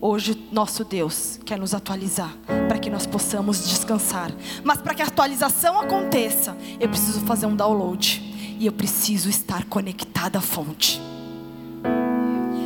Hoje, 0.00 0.48
nosso 0.50 0.82
Deus 0.82 1.38
quer 1.44 1.58
nos 1.58 1.74
atualizar 1.74 2.34
para 2.68 2.78
que 2.78 2.88
nós 2.88 3.06
possamos 3.06 3.68
descansar. 3.68 4.32
Mas 4.64 4.80
para 4.80 4.94
que 4.94 5.02
a 5.02 5.06
atualização 5.06 5.78
aconteça, 5.78 6.56
eu 6.78 6.88
preciso 6.88 7.20
fazer 7.20 7.46
um 7.46 7.54
download. 7.54 8.22
E 8.58 8.66
eu 8.66 8.72
preciso 8.72 9.28
estar 9.28 9.64
conectada 9.64 10.38
à 10.38 10.40
fonte. 10.42 11.00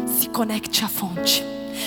Se 0.07 0.28
conecte 0.28 0.84
à 0.84 0.88
fonte. 0.88 1.45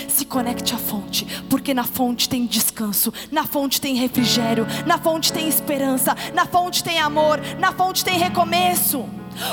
Se 0.08 0.26
conecte 0.26 0.74
à 0.74 0.78
fonte, 0.78 1.26
porque 1.49 1.74
na 1.74 1.86
fonte 1.86 2.28
tem 2.28 2.45
descanso, 2.45 3.14
na 3.32 3.45
fonte 3.45 3.80
tem 3.80 3.95
refrigério, 3.95 4.68
na 4.86 4.97
fonte 4.97 5.32
tem 5.32 5.47
esperança, 5.47 6.14
na 6.34 6.45
fonte 6.45 6.84
tem 6.84 6.99
amor, 6.99 7.39
na 7.58 7.72
fonte 7.72 8.03
tem 8.03 8.18
recomeço. 8.18 9.05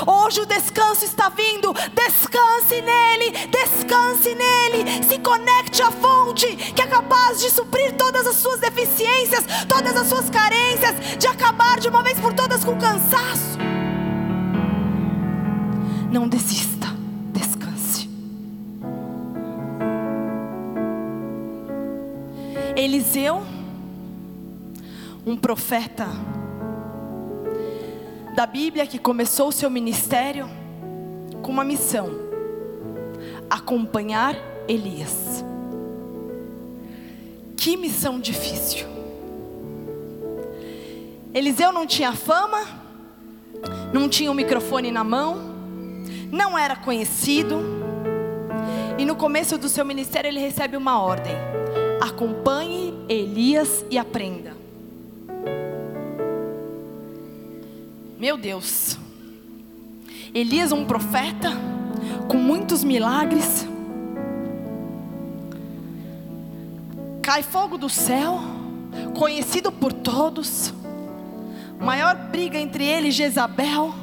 Hoje 0.05 0.41
o 0.41 0.45
descanso 0.45 1.05
está 1.05 1.29
vindo. 1.29 1.73
Descanse 1.93 2.81
nele, 2.81 3.31
descanse 3.47 4.33
nele. 4.35 5.03
Se 5.03 5.19
conecte 5.19 5.81
à 5.81 5.91
fonte 5.91 6.47
que 6.55 6.81
é 6.81 6.87
capaz 6.87 7.39
de 7.39 7.49
suprir 7.49 7.93
todas 7.93 8.25
as 8.27 8.35
suas 8.35 8.59
deficiências, 8.59 9.45
todas 9.67 9.95
as 9.95 10.07
suas 10.07 10.29
carências, 10.29 11.17
de 11.17 11.27
acabar 11.27 11.79
de 11.79 11.87
uma 11.87 12.03
vez 12.03 12.19
por 12.19 12.33
todas 12.33 12.63
com 12.63 12.73
o 12.73 12.77
cansaço. 12.77 13.57
Não 16.11 16.27
desista, 16.27 16.87
descanse. 17.33 18.09
Eliseu, 22.75 23.43
um 25.25 25.35
profeta 25.35 26.07
da 28.35 28.45
Bíblia 28.45 28.85
que 28.85 28.99
começou 28.99 29.47
o 29.47 29.51
seu 29.51 29.69
ministério 29.69 30.49
com 31.41 31.51
uma 31.51 31.63
missão: 31.63 32.09
acompanhar 33.49 34.35
Elias. 34.67 35.43
Que 37.55 37.77
missão 37.77 38.19
difícil. 38.19 38.85
Eliseu 41.33 41.71
não 41.71 41.87
tinha 41.87 42.11
fama, 42.11 42.61
não 43.93 44.09
tinha 44.09 44.29
um 44.29 44.35
microfone 44.35 44.91
na 44.91 45.03
mão, 45.03 45.37
não 46.31 46.57
era 46.57 46.75
conhecido, 46.75 47.61
e 48.97 49.05
no 49.05 49.15
começo 49.15 49.57
do 49.57 49.69
seu 49.69 49.85
ministério 49.85 50.27
ele 50.27 50.39
recebe 50.39 50.75
uma 50.75 51.01
ordem: 51.01 51.33
acompanhe 52.01 52.93
Elias 53.07 53.85
e 53.89 53.97
aprenda. 53.97 54.64
Meu 58.25 58.37
Deus. 58.37 58.97
Elias, 60.33 60.71
um 60.71 60.83
profeta, 60.83 61.51
com 62.27 62.37
muitos 62.37 62.83
milagres. 62.83 63.67
Cai 67.21 67.43
fogo 67.43 67.77
do 67.77 67.87
céu, 67.87 68.39
conhecido 69.15 69.71
por 69.71 69.93
todos. 69.93 70.73
Maior 71.79 72.15
briga 72.15 72.57
entre 72.57 72.83
ele 72.83 73.09
e 73.09 73.11
Jezabel. 73.11 73.93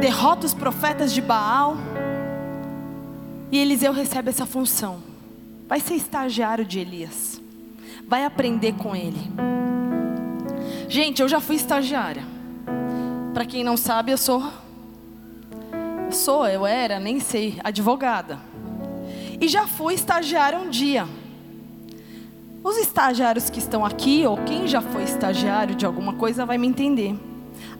Derrota 0.00 0.44
os 0.44 0.52
profetas 0.52 1.12
de 1.12 1.20
Baal. 1.20 1.76
E 3.52 3.58
Eliseu 3.58 3.92
recebe 3.92 4.30
essa 4.30 4.46
função. 4.46 4.98
Vai 5.68 5.78
ser 5.78 5.94
estagiário 5.94 6.64
de 6.64 6.80
Elias. 6.80 7.40
Vai 8.08 8.24
aprender 8.24 8.72
com 8.72 8.96
ele. 8.96 9.30
Gente, 10.88 11.22
eu 11.22 11.28
já 11.28 11.38
fui 11.38 11.54
estagiária. 11.54 12.31
Para 13.32 13.46
quem 13.46 13.64
não 13.64 13.76
sabe, 13.76 14.12
eu 14.12 14.18
sou 14.18 14.42
sou, 16.12 16.46
eu 16.46 16.66
era, 16.66 17.00
nem 17.00 17.18
sei, 17.18 17.58
advogada. 17.64 18.38
E 19.40 19.48
já 19.48 19.66
fui 19.66 19.94
estagiária 19.94 20.58
um 20.58 20.68
dia. 20.68 21.08
Os 22.62 22.76
estagiários 22.76 23.50
que 23.50 23.58
estão 23.58 23.84
aqui, 23.84 24.24
ou 24.26 24.36
quem 24.36 24.68
já 24.68 24.80
foi 24.80 25.02
estagiário 25.02 25.74
de 25.74 25.84
alguma 25.84 26.12
coisa, 26.12 26.46
vai 26.46 26.58
me 26.58 26.66
entender. 26.66 27.18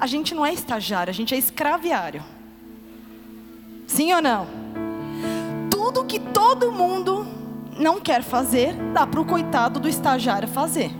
A 0.00 0.06
gente 0.06 0.34
não 0.34 0.44
é 0.44 0.52
estagiário, 0.52 1.10
a 1.10 1.14
gente 1.14 1.34
é 1.34 1.38
escraviário. 1.38 2.22
Sim 3.86 4.12
ou 4.14 4.22
não? 4.22 4.46
Tudo 5.70 6.04
que 6.04 6.18
todo 6.18 6.72
mundo 6.72 7.26
não 7.78 8.00
quer 8.00 8.22
fazer, 8.22 8.74
dá 8.92 9.06
para 9.06 9.20
o 9.20 9.24
coitado 9.24 9.78
do 9.78 9.88
estagiário 9.88 10.48
fazer. 10.48 10.90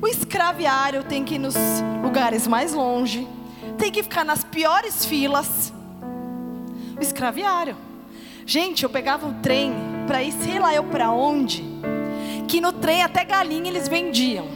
O 0.00 0.06
escraviário 0.06 1.04
tem 1.04 1.24
que 1.24 1.34
ir 1.34 1.38
nos 1.38 1.54
lugares 2.02 2.46
mais 2.46 2.72
longe, 2.72 3.28
tem 3.78 3.90
que 3.92 4.02
ficar 4.02 4.24
nas 4.24 4.44
piores 4.44 5.06
filas. 5.06 5.72
O 6.98 7.00
escraviário. 7.00 7.76
Gente, 8.44 8.82
eu 8.82 8.90
pegava 8.90 9.28
o 9.28 9.34
trem 9.34 9.72
para 10.06 10.22
ir, 10.22 10.32
sei 10.32 10.58
lá 10.58 10.74
eu 10.74 10.84
para 10.84 11.10
onde, 11.10 11.62
que 12.48 12.60
no 12.60 12.72
trem 12.72 13.02
até 13.02 13.24
galinha 13.24 13.70
eles 13.70 13.88
vendiam. 13.88 14.46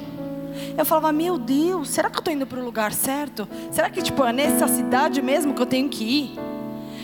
Eu 0.76 0.84
falava, 0.84 1.12
meu 1.12 1.38
Deus, 1.38 1.90
será 1.90 2.10
que 2.10 2.16
eu 2.16 2.20
estou 2.20 2.34
indo 2.34 2.46
para 2.46 2.58
o 2.58 2.64
lugar 2.64 2.92
certo? 2.92 3.46
Será 3.70 3.88
que 3.90 4.02
tipo, 4.02 4.24
é 4.24 4.32
nessa 4.32 4.66
cidade 4.66 5.22
mesmo 5.22 5.54
que 5.54 5.62
eu 5.62 5.66
tenho 5.66 5.88
que 5.88 6.04
ir? 6.04 6.38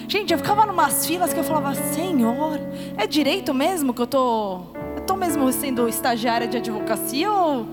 Gente, 0.08 0.32
eu 0.32 0.38
ficava 0.38 0.64
numas 0.64 1.06
filas 1.06 1.34
que 1.34 1.38
eu 1.38 1.44
falava, 1.44 1.74
Senhor, 1.74 2.58
é 2.96 3.06
direito 3.06 3.52
mesmo 3.52 3.92
que 3.92 4.00
eu 4.00 4.06
tô, 4.06 4.62
eu 4.96 5.02
tô 5.06 5.14
mesmo 5.14 5.50
sendo 5.52 5.86
estagiária 5.86 6.48
de 6.48 6.56
advocacia 6.56 7.30
ou 7.30 7.66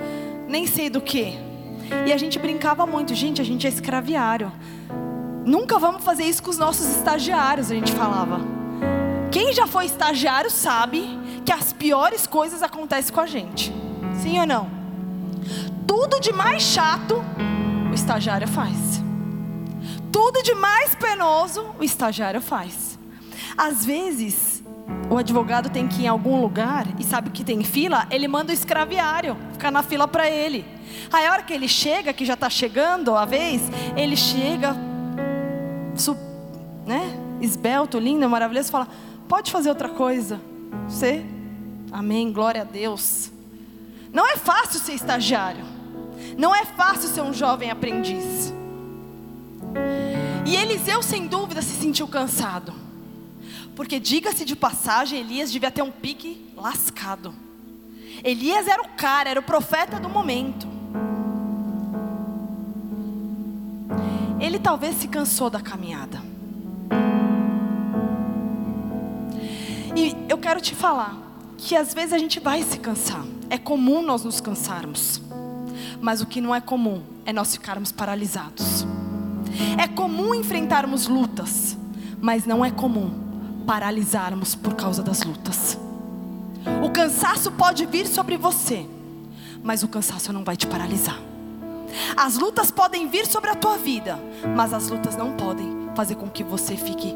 nem 0.48 0.68
sei 0.68 0.90
do 0.90 1.00
que. 1.00 1.38
E 2.06 2.12
a 2.12 2.18
gente 2.18 2.40
brincava 2.40 2.86
muito, 2.86 3.14
gente, 3.14 3.42
a 3.42 3.46
gente 3.46 3.66
é 3.66 3.70
escraviário. 3.70 4.52
Nunca 5.46 5.78
vamos 5.78 6.04
fazer 6.04 6.24
isso 6.24 6.42
com 6.42 6.50
os 6.50 6.58
nossos 6.58 6.88
estagiários, 6.88 7.70
a 7.70 7.76
gente 7.76 7.92
falava. 7.92 8.40
Quem 9.32 9.54
já 9.54 9.68
foi 9.68 9.86
estagiário 9.86 10.50
sabe 10.50 11.20
que 11.46 11.52
as 11.52 11.74
piores 11.74 12.26
coisas 12.26 12.64
acontecem 12.64 13.14
com 13.14 13.22
a 13.22 13.28
gente. 13.28 13.72
Sim 14.22 14.40
ou 14.40 14.48
não? 14.48 14.70
Tudo 15.86 16.20
de 16.20 16.32
mais 16.32 16.64
chato 16.64 17.24
o 17.92 17.94
estagiário 17.94 18.48
faz. 18.48 19.04
Tudo 20.12 20.42
de 20.42 20.56
mais 20.56 20.96
penoso 20.96 21.76
o 21.80 21.84
estagiário 21.84 22.42
faz. 22.42 22.98
Às 23.58 23.86
vezes, 23.86 24.55
o 25.10 25.18
advogado 25.18 25.70
tem 25.70 25.88
que 25.88 26.02
ir 26.02 26.06
em 26.06 26.08
algum 26.08 26.40
lugar 26.40 26.88
e 27.00 27.04
sabe 27.04 27.30
que 27.30 27.44
tem 27.44 27.64
fila, 27.64 28.08
ele 28.10 28.28
manda 28.28 28.52
o 28.52 28.54
escraviário 28.54 29.38
ficar 29.54 29.72
na 29.72 29.84
fila 29.84 30.08
para 30.08 30.30
ele. 30.30 30.66
Aí 31.12 31.26
a 31.26 31.32
hora 31.32 31.44
que 31.44 31.54
ele 31.54 31.68
chega, 31.68 32.14
que 32.14 32.26
já 32.26 32.34
está 32.34 32.50
chegando 32.50 33.16
a 33.16 33.26
vez, 33.26 33.62
ele 33.96 34.16
chega, 34.16 34.76
né, 36.86 37.18
esbelto, 37.42 38.00
lindo, 38.00 38.30
maravilhoso, 38.30 38.72
fala: 38.72 38.88
pode 39.28 39.52
fazer 39.52 39.70
outra 39.70 39.90
coisa. 39.90 40.40
Você, 40.88 41.26
amém, 41.92 42.32
glória 42.32 42.62
a 42.62 42.66
Deus. 42.66 43.32
Não 44.12 44.28
é 44.28 44.38
fácil 44.38 44.80
ser 44.80 44.94
estagiário, 44.94 45.66
não 46.38 46.56
é 46.56 46.66
fácil 46.66 47.10
ser 47.10 47.22
um 47.22 47.34
jovem 47.34 47.70
aprendiz. 47.70 48.54
E 50.46 50.56
Eliseu, 50.56 51.02
sem 51.02 51.28
dúvida, 51.28 51.62
se 51.62 51.74
sentiu 51.76 52.08
cansado. 52.08 52.85
Porque, 53.76 54.00
diga-se 54.00 54.46
de 54.46 54.56
passagem, 54.56 55.20
Elias 55.20 55.52
devia 55.52 55.70
ter 55.70 55.82
um 55.82 55.92
pique 55.92 56.50
lascado. 56.56 57.34
Elias 58.24 58.68
era 58.68 58.82
o 58.82 58.90
cara, 58.90 59.30
era 59.30 59.40
o 59.40 59.44
profeta 59.44 60.00
do 60.00 60.08
momento. 60.08 60.66
Ele 64.40 64.58
talvez 64.60 64.96
se 64.96 65.08
cansou 65.08 65.50
da 65.50 65.60
caminhada. 65.60 66.22
E 69.94 70.16
eu 70.30 70.38
quero 70.38 70.62
te 70.62 70.74
falar 70.74 71.18
que 71.58 71.76
às 71.76 71.94
vezes 71.94 72.14
a 72.14 72.18
gente 72.18 72.40
vai 72.40 72.64
se 72.64 72.80
cansar. 72.80 73.26
É 73.50 73.58
comum 73.58 74.02
nós 74.02 74.24
nos 74.24 74.40
cansarmos. 74.40 75.22
Mas 76.00 76.22
o 76.22 76.26
que 76.26 76.40
não 76.40 76.56
é 76.56 76.62
comum 76.62 77.04
é 77.26 77.34
nós 77.34 77.54
ficarmos 77.54 77.92
paralisados. 77.92 78.86
É 79.78 79.88
comum 79.88 80.34
enfrentarmos 80.34 81.08
lutas, 81.08 81.78
mas 82.22 82.46
não 82.46 82.64
é 82.64 82.72
comum 82.72 83.25
paralisarmos 83.66 84.56
por 84.56 84.76
causa 84.76 85.02
das 85.02 85.24
lutas. 85.24 85.78
O 86.84 86.90
cansaço 86.90 87.52
pode 87.52 87.86
vir 87.86 88.08
sobre 88.08 88.38
você, 88.38 88.86
mas 89.64 89.84
o 89.84 89.88
cansaço 89.88 90.32
não 90.32 90.44
vai 90.44 90.56
te 90.56 90.68
paralisar. 90.68 91.20
As 92.16 92.38
lutas 92.38 92.72
podem 92.72 93.08
vir 93.08 93.26
sobre 93.26 93.50
a 93.50 93.56
tua 93.56 93.78
vida, 93.78 94.20
mas 94.56 94.74
as 94.74 94.90
lutas 94.90 95.16
não 95.16 95.34
podem 95.34 95.90
fazer 95.96 96.16
com 96.16 96.30
que 96.30 96.44
você 96.44 96.76
fique 96.76 97.14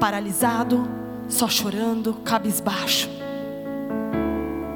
paralisado, 0.00 0.88
só 1.28 1.48
chorando, 1.48 2.14
cabisbaixo. 2.24 3.08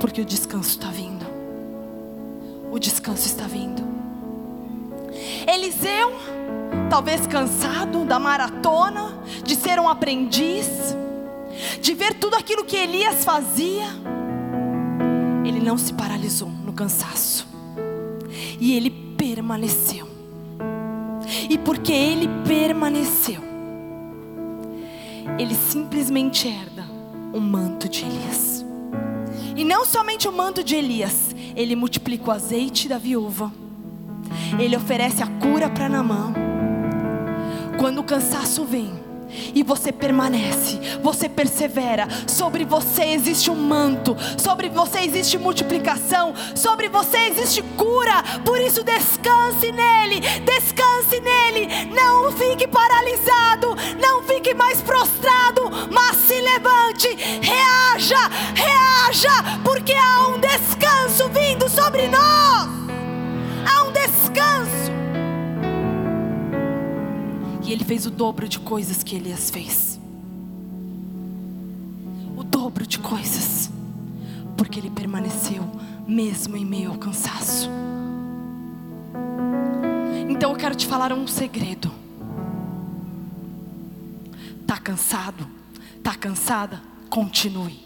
Porque 0.01 0.21
o 0.21 0.25
descanso 0.25 0.71
está 0.71 0.89
vindo. 0.89 1.25
O 2.71 2.79
descanso 2.79 3.27
está 3.27 3.47
vindo. 3.47 3.91
Eliseu, 5.47 6.12
talvez 6.91 7.27
cansado 7.27 8.05
da 8.05 8.18
maratona, 8.18 9.18
de 9.45 9.57
ser 9.57 9.79
um 9.79 9.89
aprendiz, 9.89 10.97
de 11.81 11.95
ver 11.95 12.14
tudo 12.14 12.37
aquilo 12.37 12.64
que 12.64 12.77
Elias 12.77 13.25
fazia, 13.25 13.87
ele 15.45 15.61
não 15.61 15.77
se 15.77 15.93
paralisou 15.93 16.49
no 16.49 16.73
cansaço, 16.73 17.47
e 18.61 18.77
ele 18.77 18.91
permaneceu. 18.91 20.09
E 21.49 21.57
porque 21.59 21.93
ele 21.93 22.29
permaneceu, 22.47 23.41
ele 25.39 25.55
simplesmente 25.55 26.49
herda 26.49 26.85
o 27.33 27.41
manto 27.41 27.89
de 27.89 28.05
Elias. 28.05 28.64
E 29.57 29.64
não 29.64 29.85
somente 29.85 30.29
o 30.29 30.33
manto 30.33 30.62
de 30.62 30.75
Elias, 30.75 31.35
ele 31.55 31.77
multiplica 31.77 32.29
o 32.29 32.33
azeite 32.33 32.89
da 32.89 32.99
viúva. 32.99 33.53
Ele 34.59 34.76
oferece 34.76 35.22
a 35.22 35.26
cura 35.26 35.68
para 35.68 35.89
Namã. 35.89 36.33
Quando 37.78 38.01
o 38.01 38.05
cansaço 38.05 38.64
vem, 38.64 39.03
e 39.55 39.62
você 39.62 39.93
permanece, 39.93 40.78
você 41.03 41.28
persevera. 41.28 42.07
Sobre 42.26 42.64
você 42.64 43.05
existe 43.05 43.51
um 43.51 43.55
manto, 43.55 44.16
sobre 44.37 44.68
você 44.68 45.01
existe 45.01 45.39
multiplicação, 45.39 46.35
sobre 46.55 46.89
você 46.89 47.18
existe 47.18 47.62
cura. 47.76 48.22
Por 48.45 48.61
isso, 48.61 48.83
descanse 48.83 49.72
nele, 49.72 50.20
descanse 50.45 51.20
nele. 51.20 51.87
Não 51.95 52.33
fique 52.33 52.66
paralisado, 52.66 53.74
não 54.01 54.22
fique 54.22 54.55
mais 54.55 54.80
prostrado, 54.83 55.62
mas 55.91 56.16
se 56.16 56.41
levante, 56.41 57.09
reaja, 57.41 58.30
reaja, 58.55 59.61
porque 59.64 59.93
há 59.93 60.28
um 60.28 60.39
descanso 60.39 61.28
vindo 61.28 61.68
sobre 61.68 62.09
nós. 62.09 62.91
Ele 67.73 67.85
fez 67.85 68.05
o 68.05 68.11
dobro 68.11 68.47
de 68.47 68.59
coisas 68.59 69.03
que 69.03 69.16
Elias 69.16 69.49
fez. 69.49 69.99
O 72.37 72.45
dobro 72.45 72.87
de 72.87 72.99
coisas. 72.99 73.70
Porque 74.59 74.79
ele 74.79 74.91
permaneceu 74.91 75.64
mesmo 76.07 76.55
em 76.55 76.66
meio 76.66 76.91
ao 76.91 76.99
cansaço. 76.99 77.70
Então 80.29 80.51
eu 80.51 80.57
quero 80.59 80.75
te 80.75 80.87
falar 80.87 81.14
um 81.14 81.27
segredo. 81.27 81.91
Tá 84.66 84.77
cansado? 84.77 85.49
Tá 86.03 86.14
cansada? 86.14 86.83
Continue. 87.09 87.81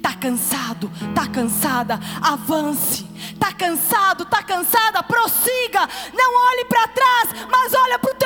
Tá 0.00 0.14
cansado? 0.14 0.88
Tá 1.16 1.26
cansada? 1.26 1.98
Avance. 2.22 3.04
Tá 3.40 3.52
cansado? 3.52 4.24
Tá 4.24 4.40
cansada? 4.40 5.02
Prossiga. 5.02 5.80
Não 6.14 6.48
olhe 6.50 6.64
para 6.66 6.86
trás, 6.88 7.46
mas 7.50 7.74
olha 7.74 7.98
para 7.98 8.17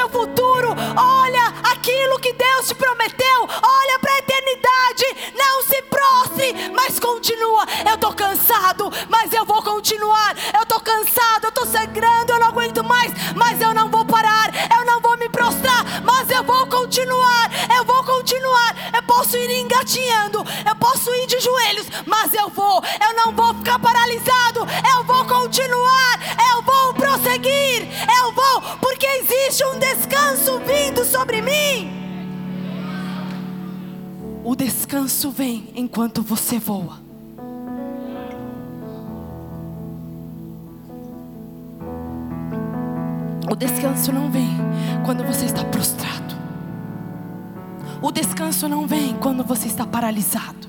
Deus 2.62 2.68
te 2.68 2.74
prometeu. 2.74 3.48
Olha 3.62 3.98
para 3.98 4.12
a 4.12 4.18
eternidade. 4.18 5.32
Não 5.34 5.62
se 5.62 5.82
prostre, 5.82 6.70
mas 6.72 7.00
continua. 7.00 7.66
Eu 7.90 7.98
tô 7.98 8.12
cansado, 8.12 8.90
mas 9.08 9.32
eu 9.32 9.44
vou 9.44 9.62
continuar. 9.62 10.36
Eu 10.54 10.64
tô 10.66 10.78
cansado, 10.80 11.44
eu 11.44 11.52
tô 11.52 11.66
sangrando, 11.66 12.32
eu 12.32 12.38
não 12.38 12.48
aguento 12.48 12.84
mais, 12.84 13.12
mas 13.34 13.60
eu 13.60 13.74
não 13.74 13.90
vou 13.90 14.04
parar. 14.04 14.50
Eu 14.76 14.84
não 14.84 15.00
vou 15.00 15.16
me 15.16 15.28
prostrar, 15.28 15.84
mas 16.02 16.30
eu 16.30 16.44
vou 16.44 16.66
continuar. 16.66 17.50
Eu 17.76 17.84
vou 17.84 18.02
continuar. 18.04 18.76
Eu 18.94 19.02
posso 19.02 19.36
ir 19.36 19.50
engatinhando, 19.60 20.44
eu 20.68 20.76
posso 20.76 21.12
ir 21.16 21.26
de 21.26 21.40
joelhos, 21.40 21.86
mas 22.06 22.32
eu 22.34 22.48
vou. 22.48 22.82
Eu 23.04 23.14
não 23.14 23.32
vou 23.32 23.54
ficar 23.54 23.78
paralisado. 23.78 24.60
Eu 24.94 25.04
vou 25.04 25.24
continuar. 25.24 26.20
Eu 26.52 26.62
vou 26.62 26.94
prosseguir. 26.94 27.88
Eu 28.22 28.32
vou, 28.32 28.60
porque 28.80 29.06
existe 29.06 29.64
um 29.64 29.78
descanso 29.78 30.60
vindo 30.60 31.04
O 34.44 34.56
descanso 34.56 35.30
vem 35.30 35.68
enquanto 35.76 36.20
você 36.20 36.58
voa. 36.58 36.98
O 43.48 43.54
descanso 43.54 44.12
não 44.12 44.30
vem 44.32 44.48
quando 45.04 45.22
você 45.22 45.44
está 45.44 45.64
prostrado. 45.64 46.34
O 48.00 48.10
descanso 48.10 48.66
não 48.66 48.84
vem 48.84 49.14
quando 49.14 49.44
você 49.44 49.68
está 49.68 49.86
paralisado. 49.86 50.66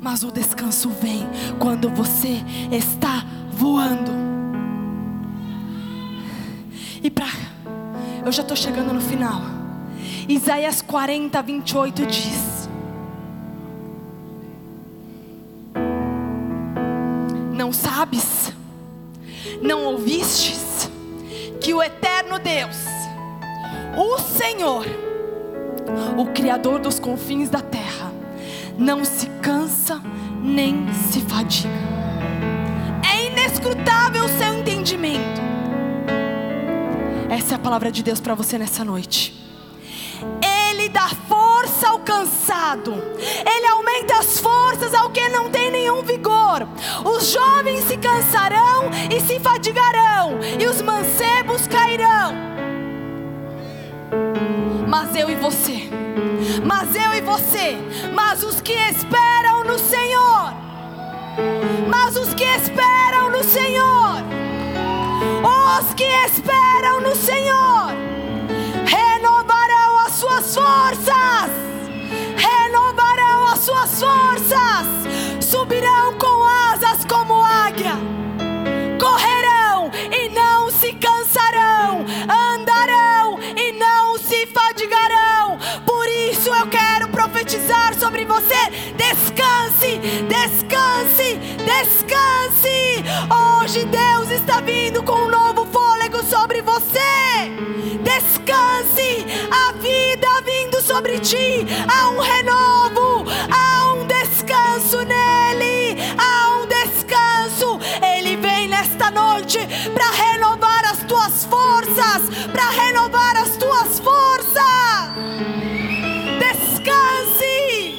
Mas 0.00 0.22
o 0.22 0.30
descanso 0.30 0.88
vem 0.90 1.26
quando 1.58 1.90
você 1.90 2.44
está 2.70 3.24
voando. 3.50 4.12
E 7.02 7.10
para. 7.10 7.26
Eu 8.24 8.30
já 8.30 8.42
estou 8.42 8.56
chegando 8.56 8.92
no 8.92 9.00
final. 9.00 9.40
Isaías 10.28 10.80
40, 10.82 11.42
28 11.42 12.06
diz: 12.06 12.67
Não 17.58 17.72
sabes, 17.72 18.52
não 19.60 19.84
ouvistes, 19.86 20.88
que 21.60 21.74
o 21.74 21.82
eterno 21.82 22.38
Deus, 22.38 22.76
o 23.96 24.16
Senhor, 24.16 24.86
o 26.16 26.26
Criador 26.26 26.78
dos 26.78 27.00
confins 27.00 27.50
da 27.50 27.60
terra, 27.60 28.12
não 28.78 29.04
se 29.04 29.26
cansa 29.42 30.00
nem 30.40 30.86
se 31.10 31.20
fadiga. 31.22 31.68
É 33.12 33.26
inescrutável 33.26 34.26
o 34.26 34.28
seu 34.28 34.54
entendimento. 34.54 35.40
Essa 37.28 37.54
é 37.54 37.56
a 37.56 37.58
palavra 37.58 37.90
de 37.90 38.04
Deus 38.04 38.20
para 38.20 38.36
você 38.36 38.56
nessa 38.56 38.84
noite. 38.84 39.47
Dá 40.90 41.08
força 41.28 41.88
ao 41.88 41.98
cansado, 42.00 42.94
Ele 43.46 43.66
aumenta 43.66 44.18
as 44.18 44.40
forças 44.40 44.94
ao 44.94 45.10
que 45.10 45.28
não 45.28 45.50
tem 45.50 45.70
nenhum 45.70 46.02
vigor. 46.02 46.66
Os 47.04 47.30
jovens 47.30 47.84
se 47.84 47.96
cansarão 47.96 48.90
e 49.10 49.20
se 49.20 49.38
fadigarão, 49.38 50.38
e 50.58 50.66
os 50.66 50.80
mancebos 50.80 51.66
cairão. 51.66 52.34
Mas 54.88 55.14
eu 55.14 55.28
e 55.30 55.34
você, 55.34 55.88
mas 56.64 56.94
eu 56.96 57.14
e 57.14 57.20
você, 57.20 57.76
mas 58.14 58.42
os 58.42 58.60
que 58.60 58.72
esperam 58.72 59.64
no 59.64 59.78
Senhor, 59.78 60.52
mas 61.88 62.16
os 62.16 62.32
que 62.34 62.44
esperam 62.44 63.30
no 63.30 63.44
Senhor, 63.44 64.24
os 65.80 65.94
que 65.94 66.04
esperam 66.04 67.00
no 67.00 67.14
Senhor, 67.14 67.92
forças, 70.54 71.50
renovarão 72.36 73.46
as 73.48 73.58
suas 73.60 74.00
forças, 74.00 74.86
subirão 75.44 76.18
com 76.18 76.44
asas 76.44 77.04
como 77.04 77.42
águia, 77.42 77.94
correrão 78.98 79.90
e 80.10 80.28
não 80.30 80.70
se 80.70 80.92
cansarão, 80.94 82.04
andarão 82.28 83.38
e 83.56 83.72
não 83.72 84.18
se 84.18 84.46
fadigarão. 84.46 85.58
Por 85.84 86.06
isso 86.30 86.48
eu 86.54 86.66
quero 86.68 87.08
profetizar 87.08 87.94
sobre 87.98 88.24
você: 88.24 88.70
descanse, 88.96 89.98
descanse, 90.28 91.38
descanse. 91.64 93.04
Hoje 93.62 93.84
Deus 93.84 94.30
está 94.30 94.60
vindo 94.60 95.02
com 95.02 95.12
um 95.12 95.28
ti. 101.20 101.66
Há 101.88 102.10
um 102.10 102.20
renovo, 102.20 103.24
há 103.50 103.94
um 103.94 104.06
descanso 104.06 104.98
nele, 105.04 105.96
há 106.16 106.58
um 106.58 106.66
descanso. 106.66 107.78
Ele 108.02 108.36
vem 108.36 108.68
nesta 108.68 109.10
noite 109.10 109.58
para 109.92 110.10
renovar 110.10 110.84
as 110.84 111.02
tuas 111.04 111.44
forças, 111.44 112.46
para 112.52 112.70
renovar 112.70 113.36
as 113.36 113.56
tuas 113.56 113.98
forças. 113.98 114.58
Descanse, 116.38 117.98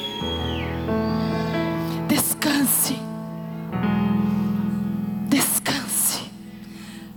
descanse, 2.08 3.00
descanse. 5.28 6.22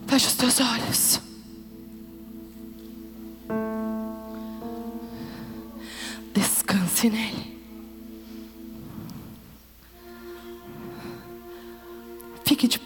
Feche 0.07 0.27
os 0.27 0.35
teus 0.35 0.61
olhos. 0.61 0.92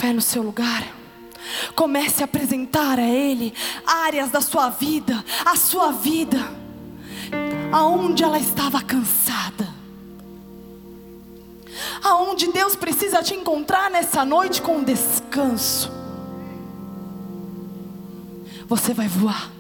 Pé 0.07 0.13
no 0.13 0.21
seu 0.21 0.43
lugar. 0.43 0.87
Comece 1.75 2.23
a 2.23 2.27
apresentar 2.27 2.99
a 2.99 3.09
Ele 3.09 3.53
áreas 3.85 4.31
da 4.31 4.41
sua 4.41 4.69
vida, 4.69 5.25
a 5.45 5.57
sua 5.57 5.91
vida, 5.91 6.39
aonde 7.73 8.23
ela 8.23 8.39
estava 8.39 8.83
cansada, 8.83 9.69
aonde 12.03 12.53
Deus 12.53 12.77
precisa 12.77 13.23
te 13.23 13.35
encontrar 13.35 13.91
nessa 13.91 14.25
noite 14.25 14.63
com 14.63 14.83
descanso. 14.83 15.91
Você 18.69 18.93
vai 18.93 19.09
voar, 19.09 19.51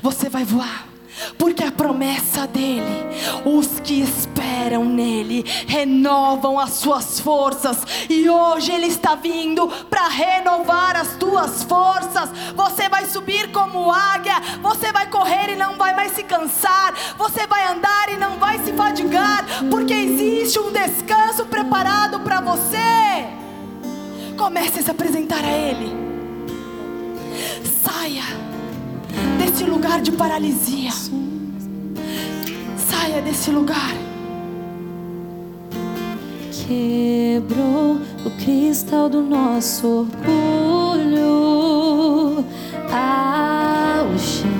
você 0.00 0.28
vai 0.28 0.44
voar. 0.44 0.91
Porque 1.38 1.62
a 1.62 1.72
promessa 1.72 2.46
dele, 2.46 3.06
os 3.44 3.80
que 3.80 4.00
esperam 4.00 4.84
nele, 4.84 5.44
renovam 5.66 6.58
as 6.58 6.70
suas 6.70 7.20
forças, 7.20 7.78
e 8.08 8.28
hoje 8.28 8.72
ele 8.72 8.86
está 8.86 9.14
vindo 9.14 9.68
para 9.88 10.08
renovar 10.08 10.96
as 10.96 11.16
tuas 11.16 11.62
forças. 11.64 12.30
Você 12.54 12.88
vai 12.88 13.06
subir 13.06 13.50
como 13.52 13.90
águia, 13.90 14.34
você 14.60 14.92
vai 14.92 15.08
correr 15.08 15.52
e 15.52 15.56
não 15.56 15.76
vai 15.76 15.94
mais 15.94 16.12
se 16.12 16.22
cansar, 16.22 16.94
você 17.16 17.46
vai 17.46 17.66
andar 17.66 18.08
e 18.10 18.16
não 18.16 18.38
vai 18.38 18.58
se 18.60 18.72
fadigar, 18.72 19.44
porque 19.70 19.94
existe 19.94 20.58
um 20.58 20.72
descanso 20.72 21.44
preparado 21.46 22.20
para 22.20 22.40
você. 22.40 23.26
Comece 24.36 24.80
a 24.80 24.82
se 24.82 24.90
apresentar 24.90 25.44
a 25.44 25.50
ele. 25.50 25.92
Saia 27.82 28.51
desse 29.52 29.64
lugar 29.64 30.00
de 30.00 30.10
paralisia. 30.12 30.90
Saia 32.90 33.20
desse 33.22 33.50
lugar. 33.50 33.92
Quebrou 36.50 37.98
o 38.24 38.30
cristal 38.42 39.10
do 39.10 39.20
nosso 39.20 40.08
orgulho 40.08 41.26
ao 42.90 44.18
chão. 44.18 44.50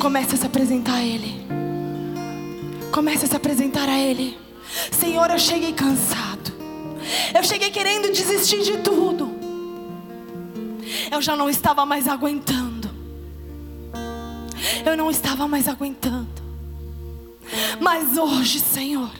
Comece 0.00 0.34
a 0.34 0.38
se 0.38 0.46
apresentar 0.46 0.94
a 0.94 1.04
Ele. 1.04 1.46
Comece 2.90 3.26
a 3.26 3.28
se 3.28 3.36
apresentar 3.36 3.88
a 3.90 3.98
Ele. 3.98 4.38
Senhor, 4.90 5.30
eu 5.30 5.38
cheguei 5.38 5.72
cansado. 5.74 6.31
Eu 7.34 7.42
cheguei 7.42 7.70
querendo 7.70 8.12
desistir 8.12 8.62
de 8.62 8.78
tudo. 8.78 9.32
Eu 11.10 11.20
já 11.20 11.36
não 11.36 11.48
estava 11.48 11.84
mais 11.84 12.08
aguentando. 12.08 12.90
Eu 14.84 14.96
não 14.96 15.10
estava 15.10 15.46
mais 15.48 15.68
aguentando. 15.68 16.42
Mas 17.80 18.16
hoje, 18.16 18.60
Senhor, 18.60 19.10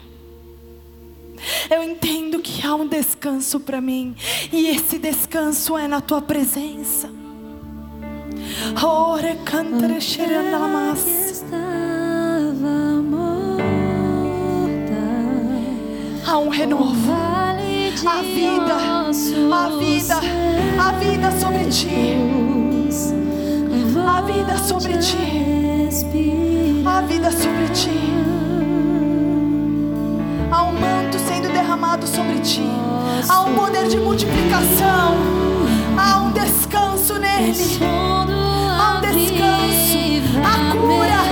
eu 1.71 1.83
entendo 1.83 2.39
que 2.41 2.67
há 2.67 2.75
um 2.75 2.87
descanso 2.87 3.61
para 3.61 3.81
mim. 3.81 4.15
E 4.53 4.69
esse 4.69 4.99
descanso 4.99 5.77
é 5.77 5.89
na 5.89 6.01
tua 6.01 6.23
presença. 6.23 7.11
Ora, 8.83 9.37
cantare. 9.45 9.99
Estava 9.99 10.69
morta. 10.69 11.23
Há 16.27 16.39
um 16.39 16.49
renovo. 16.49 17.42
A 18.05 18.23
vida, 18.23 18.75
a 19.55 19.69
vida, 19.79 20.21
a 20.79 20.93
vida 20.93 21.31
sobre 21.39 21.65
ti. 21.67 22.17
A 24.05 24.23
vida 24.23 24.59
sobre 24.59 24.99
ti. 24.99 26.83
a 26.85 27.01
vida 27.03 27.31
sobre 27.31 27.69
ti. 27.69 27.91
Há 30.51 30.65
um 30.65 30.73
manto 30.73 31.19
sendo 31.19 31.49
derramado 31.53 32.07
sobre 32.07 32.41
ti. 32.41 32.67
Há 33.29 33.43
um 33.43 33.55
poder 33.55 33.87
de 33.89 33.99
multiplicação. 33.99 35.15
Há 35.97 36.23
um 36.23 36.33
descanso 36.33 37.19
nele. 37.19 37.79
Há 38.81 38.99
um 38.99 39.01
descanso. 39.01 39.99
A 40.43 40.77
cura. 40.77 41.32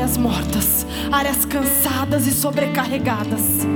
Áreas 0.00 0.16
mortas, 0.16 0.86
áreas 1.12 1.44
cansadas 1.44 2.26
e 2.26 2.30
sobrecarregadas. 2.30 3.66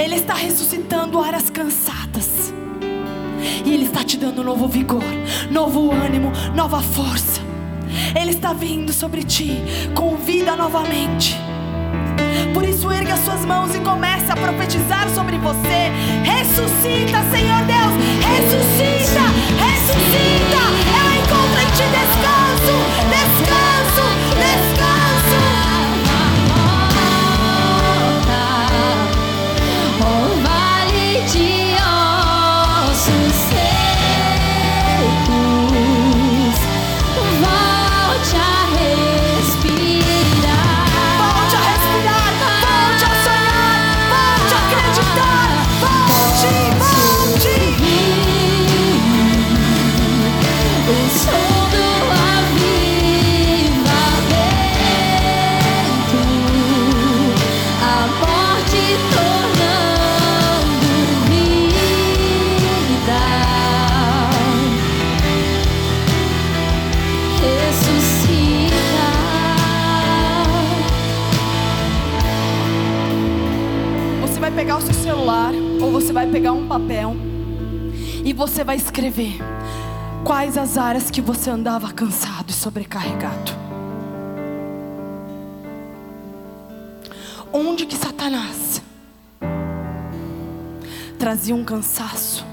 Ele 0.00 0.14
está 0.14 0.32
ressuscitando 0.32 1.18
áreas 1.18 1.50
cansadas. 1.50 2.54
E 3.64 3.74
Ele 3.74 3.86
está 3.86 4.04
te 4.04 4.16
dando 4.16 4.44
novo 4.44 4.68
vigor, 4.68 5.02
novo 5.50 5.90
ânimo, 5.90 6.30
nova 6.54 6.80
força. 6.80 7.40
Ele 8.14 8.30
está 8.30 8.52
vindo 8.52 8.92
sobre 8.92 9.24
ti 9.24 9.60
com 9.92 10.14
vida 10.18 10.54
novamente. 10.54 11.36
Por 12.54 12.62
isso, 12.62 12.88
erga 12.88 13.16
suas 13.16 13.44
mãos 13.44 13.74
e 13.74 13.80
comece 13.80 14.30
a 14.30 14.36
profetizar 14.36 15.08
sobre 15.10 15.36
você. 15.38 15.90
Ressuscita, 16.22 17.24
Senhor 17.32 17.64
Deus. 17.64 17.92
Ressuscita, 18.22 19.24
ressuscita. 19.66 20.62
Eu 20.94 21.10
encontro 21.18 21.60
em 21.60 21.70
ti 21.74 21.86
descanso, 21.90 22.74
descanso, 23.10 23.37
escrever 78.98 79.38
quais 80.24 80.58
as 80.58 80.76
áreas 80.76 81.08
que 81.08 81.20
você 81.20 81.50
andava 81.50 81.92
cansado 81.92 82.50
e 82.50 82.52
sobrecarregado. 82.52 83.52
Onde 87.52 87.86
que 87.86 87.94
Satanás 87.94 88.82
trazia 91.16 91.54
um 91.54 91.62
cansaço 91.62 92.44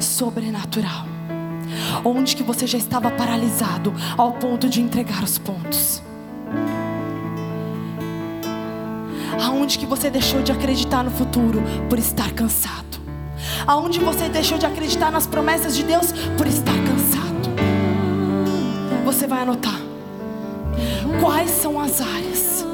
sobrenatural? 0.00 1.04
Onde 2.02 2.34
que 2.34 2.42
você 2.42 2.66
já 2.66 2.78
estava 2.78 3.10
paralisado 3.10 3.92
ao 4.16 4.32
ponto 4.32 4.70
de 4.70 4.80
entregar 4.80 5.22
os 5.22 5.36
pontos? 5.36 6.02
Aonde 9.44 9.78
que 9.78 9.84
você 9.84 10.08
deixou 10.08 10.42
de 10.42 10.50
acreditar 10.50 11.04
no 11.04 11.10
futuro 11.10 11.62
por 11.90 11.98
estar 11.98 12.32
cansado? 12.32 12.91
Aonde 13.66 13.98
você 13.98 14.28
deixou 14.28 14.58
de 14.58 14.66
acreditar 14.66 15.10
nas 15.10 15.26
promessas 15.26 15.74
de 15.74 15.82
Deus 15.82 16.12
por 16.36 16.46
estar 16.46 16.72
cansado? 16.72 17.32
Você 19.04 19.26
vai 19.26 19.42
anotar. 19.42 19.80
Quais 21.20 21.50
são 21.50 21.80
as 21.80 22.00
áreas 22.00 22.64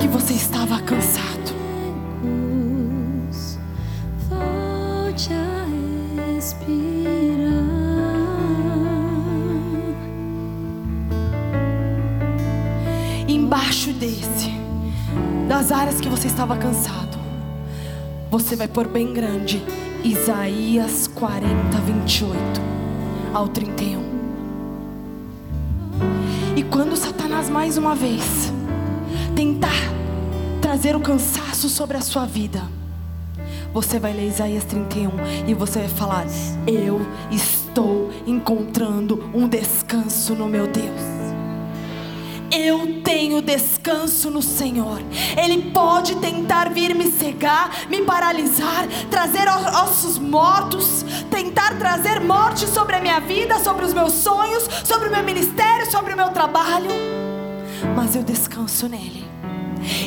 que 0.00 0.08
você 0.08 0.34
estava 0.34 0.80
cansado? 0.80 1.54
Volte 4.28 5.30
a 5.32 5.66
respirar. 6.34 6.76
Embaixo 13.28 13.92
desse, 13.92 14.50
da 15.48 15.56
das 15.56 15.72
áreas 15.72 16.00
que 16.00 16.08
você 16.08 16.28
estava 16.28 16.56
cansado, 16.56 16.95
você 18.30 18.56
vai 18.56 18.68
pôr 18.68 18.88
bem 18.88 19.12
grande 19.12 19.62
Isaías 20.04 21.06
40, 21.08 21.78
28 21.78 22.36
ao 23.32 23.48
31. 23.48 24.02
E 26.56 26.62
quando 26.62 26.96
Satanás 26.96 27.48
mais 27.48 27.76
uma 27.76 27.94
vez 27.94 28.52
tentar 29.34 29.68
trazer 30.60 30.96
o 30.96 31.00
cansaço 31.00 31.68
sobre 31.68 31.96
a 31.96 32.00
sua 32.00 32.24
vida, 32.24 32.62
você 33.72 33.98
vai 33.98 34.12
ler 34.12 34.28
Isaías 34.28 34.64
31 34.64 35.10
e 35.46 35.54
você 35.54 35.80
vai 35.80 35.88
falar: 35.88 36.26
Eu 36.66 37.00
estou 37.30 38.10
encontrando 38.26 39.22
um 39.34 39.48
descanso 39.48 40.34
no 40.34 40.48
meu 40.48 40.66
Deus. 40.66 41.05
Eu 42.58 43.02
tenho 43.02 43.42
descanso 43.42 44.30
no 44.30 44.40
Senhor. 44.40 45.02
Ele 45.36 45.70
pode 45.72 46.16
tentar 46.16 46.70
vir 46.70 46.94
me 46.94 47.10
cegar, 47.10 47.70
me 47.90 48.00
paralisar, 48.00 48.88
trazer 49.10 49.46
ossos 49.46 50.18
mortos, 50.18 51.04
tentar 51.30 51.78
trazer 51.78 52.18
morte 52.20 52.66
sobre 52.66 52.96
a 52.96 53.00
minha 53.00 53.20
vida, 53.20 53.58
sobre 53.58 53.84
os 53.84 53.92
meus 53.92 54.14
sonhos, 54.14 54.66
sobre 54.84 55.08
o 55.08 55.10
meu 55.10 55.22
ministério, 55.22 55.90
sobre 55.90 56.14
o 56.14 56.16
meu 56.16 56.30
trabalho. 56.30 56.88
Mas 57.94 58.16
eu 58.16 58.22
descanso 58.22 58.88
nele 58.88 59.35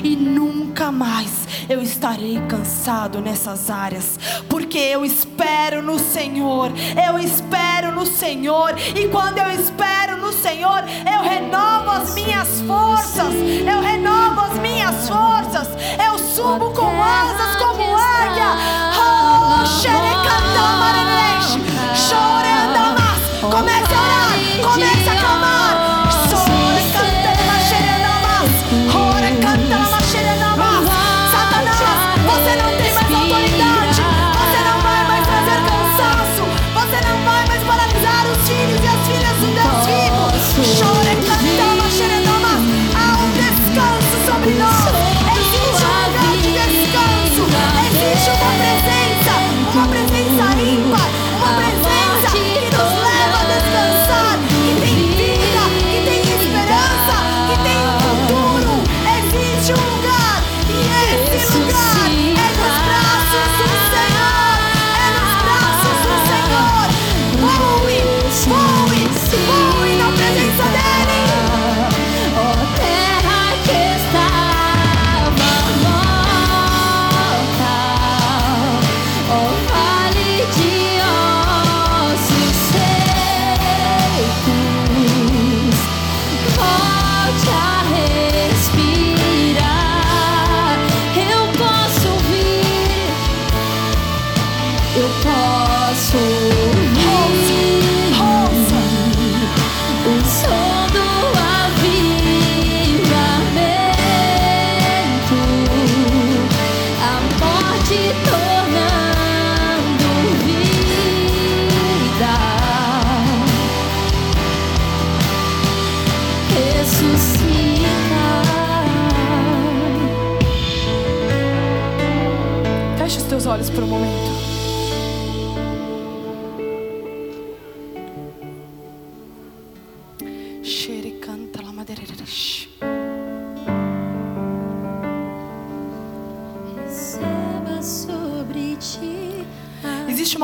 e 0.03 0.15
nunca 0.15 0.91
mais 0.91 1.47
eu 1.67 1.81
estarei 1.81 2.39
cansado 2.47 3.21
nessas 3.21 3.69
áreas, 3.69 4.19
porque 4.47 4.77
eu 4.77 5.05
espero 5.05 5.81
no 5.81 5.99
Senhor, 5.99 6.71
eu 7.07 7.19
espero 7.19 7.91
no 7.91 8.05
Senhor, 8.05 8.73
e 8.95 9.07
quando 9.09 9.37
eu 9.37 9.51
espero 9.51 10.17
no 10.17 10.33
Senhor, 10.33 10.83
eu 11.05 11.21
renovo 11.21 11.91
as 11.91 12.13
minhas 12.13 12.61
forças, 12.61 13.33
eu 13.33 13.81
renovo 13.81 14.41
as 14.41 14.59
minhas 14.59 15.07
forças, 15.07 15.67
eu 16.05 16.17
subo 16.17 16.71
com 16.71 17.01
asas 17.01 17.48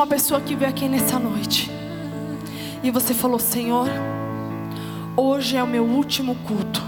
uma 0.06 0.10
pessoa 0.10 0.40
que 0.40 0.54
veio 0.54 0.70
aqui 0.70 0.88
nessa 0.88 1.18
noite 1.18 1.68
e 2.80 2.92
você 2.92 3.12
falou: 3.12 3.40
Senhor, 3.40 3.88
hoje 5.16 5.56
é 5.56 5.62
o 5.62 5.66
meu 5.66 5.82
último 5.84 6.36
culto, 6.46 6.80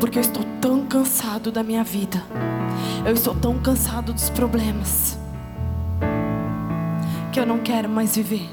porque 0.00 0.18
eu 0.18 0.22
estou 0.22 0.42
tão 0.60 0.84
cansado 0.84 1.52
da 1.52 1.62
minha 1.62 1.84
vida, 1.84 2.20
eu 3.06 3.12
estou 3.12 3.32
tão 3.32 3.56
cansado 3.60 4.12
dos 4.12 4.28
problemas, 4.28 5.16
que 7.32 7.38
eu 7.38 7.46
não 7.46 7.60
quero 7.60 7.88
mais 7.88 8.16
viver. 8.16 8.50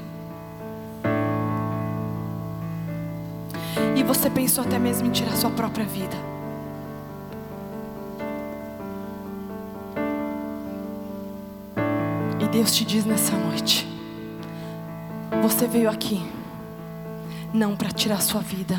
E 3.96 4.04
você 4.04 4.30
pensou 4.30 4.62
até 4.62 4.78
mesmo 4.78 5.08
em 5.08 5.10
tirar 5.10 5.32
sua 5.32 5.50
própria 5.50 5.84
vida. 5.84 6.16
Deus 12.54 12.70
te 12.70 12.84
diz 12.84 13.04
nessa 13.04 13.36
noite: 13.36 13.84
Você 15.42 15.66
veio 15.66 15.90
aqui 15.90 16.22
não 17.52 17.74
para 17.74 17.90
tirar 17.90 18.22
sua 18.22 18.40
vida, 18.40 18.78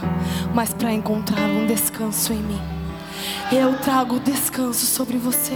mas 0.53 0.73
para 0.73 0.93
encontrar 0.93 1.49
um 1.49 1.67
descanso 1.67 2.32
em 2.32 2.38
mim. 2.38 2.61
Eu 3.51 3.78
trago 3.80 4.17
descanso 4.17 4.86
sobre 4.86 5.17
você. 5.17 5.55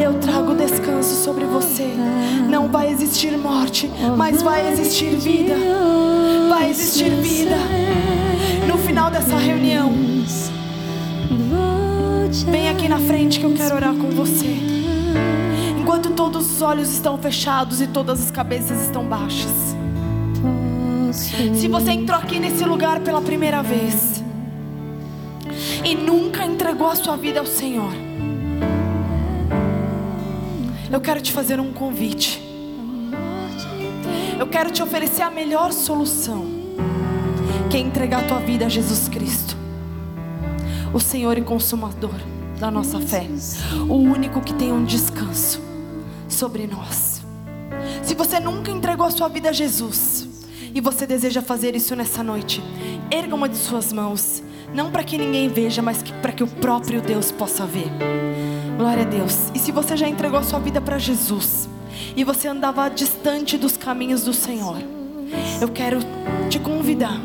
Eu 0.00 0.14
trago 0.18 0.54
descanso 0.54 1.22
sobre 1.22 1.44
você. 1.44 1.92
Não 2.48 2.68
vai 2.68 2.90
existir 2.90 3.36
morte, 3.36 3.90
mas 4.16 4.40
vai 4.40 4.72
existir 4.72 5.14
vida. 5.16 5.54
Vai 6.48 6.70
existir 6.70 7.10
vida. 7.10 7.56
No 8.66 8.78
final 8.78 9.10
dessa 9.10 9.36
reunião, 9.36 9.92
vem 12.50 12.70
aqui 12.70 12.88
na 12.88 12.98
frente 12.98 13.38
que 13.38 13.44
eu 13.44 13.52
quero 13.52 13.74
orar 13.74 13.94
com 13.94 14.08
você. 14.08 14.56
Enquanto 15.86 16.10
todos 16.10 16.56
os 16.56 16.62
olhos 16.62 16.90
estão 16.90 17.16
fechados 17.16 17.80
e 17.80 17.86
todas 17.86 18.20
as 18.20 18.28
cabeças 18.32 18.86
estão 18.86 19.04
baixas. 19.04 19.52
Se 21.12 21.68
você 21.68 21.92
entrou 21.92 22.18
aqui 22.18 22.40
nesse 22.40 22.64
lugar 22.64 22.98
pela 23.02 23.22
primeira 23.22 23.62
vez 23.62 24.20
e 25.84 25.94
nunca 25.94 26.44
entregou 26.44 26.88
a 26.88 26.96
sua 26.96 27.16
vida 27.16 27.38
ao 27.38 27.46
Senhor, 27.46 27.92
eu 30.90 31.00
quero 31.00 31.20
te 31.20 31.30
fazer 31.30 31.60
um 31.60 31.72
convite. 31.72 32.42
Eu 34.40 34.48
quero 34.48 34.72
te 34.72 34.82
oferecer 34.82 35.22
a 35.22 35.30
melhor 35.30 35.72
solução, 35.72 36.46
que 37.70 37.76
é 37.76 37.80
entregar 37.80 38.24
a 38.24 38.26
tua 38.26 38.40
vida 38.40 38.66
a 38.66 38.68
Jesus 38.68 39.08
Cristo, 39.08 39.56
o 40.92 40.98
Senhor 40.98 41.38
e 41.38 41.42
consumador 41.42 42.16
da 42.58 42.72
nossa 42.72 42.98
fé, 42.98 43.28
o 43.88 43.94
único 43.94 44.40
que 44.40 44.52
tem 44.52 44.72
um 44.72 44.84
descanso 44.84 45.65
sobre 46.36 46.66
nós. 46.66 47.22
Se 48.02 48.14
você 48.14 48.38
nunca 48.38 48.70
entregou 48.70 49.06
a 49.06 49.10
sua 49.10 49.28
vida 49.28 49.48
a 49.48 49.52
Jesus 49.52 50.28
e 50.74 50.80
você 50.80 51.06
deseja 51.06 51.40
fazer 51.40 51.74
isso 51.74 51.96
nessa 51.96 52.22
noite, 52.22 52.62
erga 53.10 53.34
uma 53.34 53.48
de 53.48 53.56
suas 53.56 53.92
mãos, 53.92 54.42
não 54.74 54.90
para 54.90 55.02
que 55.02 55.16
ninguém 55.16 55.48
veja, 55.48 55.80
mas 55.80 56.02
para 56.22 56.32
que 56.32 56.44
o 56.44 56.46
próprio 56.46 57.00
Deus 57.00 57.32
possa 57.32 57.64
ver. 57.64 57.90
Glória 58.76 59.02
a 59.02 59.06
Deus. 59.06 59.50
E 59.54 59.58
se 59.58 59.72
você 59.72 59.96
já 59.96 60.06
entregou 60.06 60.38
a 60.38 60.42
sua 60.42 60.58
vida 60.58 60.80
para 60.80 60.98
Jesus 60.98 61.68
e 62.14 62.22
você 62.22 62.46
andava 62.48 62.88
distante 62.90 63.56
dos 63.56 63.76
caminhos 63.76 64.22
do 64.22 64.34
Senhor, 64.34 64.76
eu 65.60 65.68
quero 65.68 66.00
te 66.50 66.58
convidar 66.58 67.18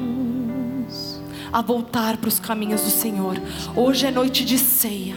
a 1.51 1.61
voltar 1.61 2.15
para 2.15 2.29
os 2.29 2.39
caminhos 2.39 2.81
do 2.81 2.89
Senhor. 2.89 3.35
Hoje 3.75 4.05
é 4.05 4.11
noite 4.11 4.45
de 4.45 4.57
ceia. 4.57 5.15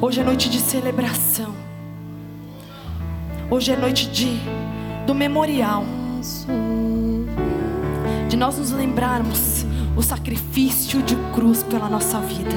Hoje 0.00 0.20
é 0.20 0.24
noite 0.24 0.48
de 0.48 0.60
celebração. 0.60 1.71
Hoje 3.52 3.70
é 3.70 3.76
noite 3.76 4.08
de 4.08 4.40
do 5.06 5.14
memorial, 5.14 5.84
de 8.26 8.34
nós 8.34 8.56
nos 8.56 8.70
lembrarmos 8.70 9.66
o 9.94 10.00
sacrifício 10.00 11.02
de 11.02 11.14
cruz 11.34 11.62
pela 11.62 11.86
nossa 11.86 12.18
vida. 12.20 12.56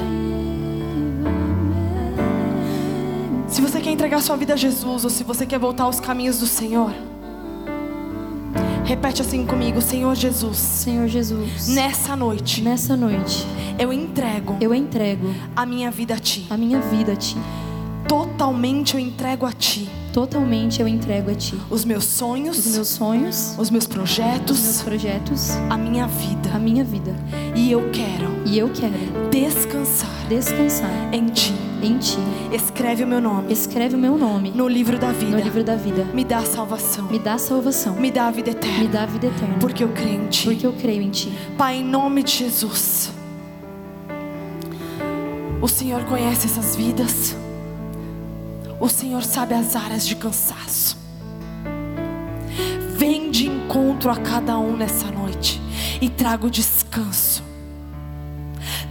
Se 3.46 3.60
você 3.60 3.78
quer 3.78 3.90
entregar 3.90 4.22
sua 4.22 4.38
vida 4.38 4.54
a 4.54 4.56
Jesus 4.56 5.04
ou 5.04 5.10
se 5.10 5.22
você 5.22 5.44
quer 5.44 5.58
voltar 5.58 5.84
aos 5.84 6.00
caminhos 6.00 6.38
do 6.38 6.46
Senhor, 6.46 6.90
repete 8.82 9.20
assim 9.20 9.44
comigo, 9.44 9.82
Senhor 9.82 10.14
Jesus. 10.14 10.56
Senhor 10.56 11.08
Jesus, 11.08 11.68
Nessa 11.68 12.16
noite, 12.16 12.62
nessa 12.62 12.96
noite 12.96 13.46
eu 13.78 13.92
entrego 13.92 14.56
eu 14.62 14.74
entrego 14.74 15.26
a 15.54 15.66
minha 15.66 15.90
vida 15.90 16.14
a 16.14 16.18
Ti. 16.18 16.46
a 16.48 16.56
minha 16.56 16.80
vida 16.80 17.12
a 17.12 17.16
Ti. 17.16 17.36
Totalmente 18.08 18.94
eu 18.94 19.00
entrego 19.00 19.44
a 19.44 19.52
Ti. 19.52 20.05
Totalmente 20.16 20.80
eu 20.80 20.88
entrego 20.88 21.30
a 21.30 21.34
Ti. 21.34 21.60
Os 21.68 21.84
meus 21.84 22.04
sonhos, 22.04 22.56
Os 22.64 22.72
meus 22.74 22.88
sonhos, 22.88 23.36
os 23.36 23.56
meus 23.56 23.58
os 23.58 23.70
meus 23.70 23.86
projetos, 23.86 24.82
projetos, 24.82 25.50
a 25.68 25.76
minha 25.76 26.06
vida. 26.06 26.52
a 26.54 26.58
minha 26.58 26.82
vida. 26.82 27.14
E 27.54 27.70
eu 27.70 27.90
quero 27.90 28.30
E 28.46 28.56
eu 28.58 28.70
quero 28.70 28.94
descansar 29.30 30.08
descansar 30.26 30.90
em 31.12 31.26
Ti. 31.26 31.52
em 31.82 31.98
Ti. 31.98 32.16
Escreve 32.50 33.04
o 33.04 33.06
meu 33.06 33.20
nome 33.20 33.52
Escreve 33.52 33.94
o 33.94 33.98
meu 33.98 34.16
nome 34.16 34.52
no 34.52 34.66
livro 34.66 34.98
da 34.98 35.12
vida. 35.12 35.36
no 35.36 35.42
livro 35.42 35.62
da 35.62 35.76
vida. 35.76 36.06
Me 36.14 36.24
dá 36.24 36.42
salvação. 36.46 37.04
Me 37.10 37.18
dá 37.18 37.36
salvação. 37.36 37.94
Me 37.96 38.10
dá 38.10 38.28
a 38.28 38.30
vida 38.30 38.52
Me 38.52 38.56
eterna. 38.56 38.88
dá 38.88 39.02
a 39.02 39.06
vida 39.06 39.26
eterna. 39.26 39.56
Porque 39.60 39.84
eu 39.84 39.88
creio 39.90 40.22
em 40.22 40.28
Ti. 40.28 40.44
Porque 40.44 40.66
eu 40.66 40.72
creio 40.72 41.02
em 41.02 41.10
Ti. 41.10 41.30
Pai, 41.58 41.76
em 41.76 41.84
nome 41.84 42.22
de 42.22 42.30
Jesus. 42.38 43.10
O 45.60 45.68
Senhor 45.68 46.02
conhece 46.04 46.46
essas 46.46 46.74
vidas. 46.74 47.36
O 48.80 48.88
Senhor 48.88 49.22
sabe 49.22 49.54
as 49.54 49.74
áreas 49.74 50.06
de 50.06 50.16
cansaço. 50.16 50.96
Vem 52.96 53.30
de 53.30 53.46
encontro 53.46 54.10
a 54.10 54.16
cada 54.16 54.58
um 54.58 54.76
nessa 54.76 55.10
noite 55.10 55.60
e 56.00 56.08
traga 56.08 56.46
o 56.46 56.50
descanso. 56.50 57.42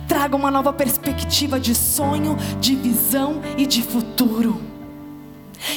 Traga 0.08 0.36
uma 0.36 0.52
nova 0.52 0.72
perspectiva 0.72 1.60
de 1.60 1.74
sonho, 1.76 2.38
de 2.60 2.76
visão 2.76 3.42
e 3.58 3.66
de 3.66 3.82
futuro. 3.82 4.62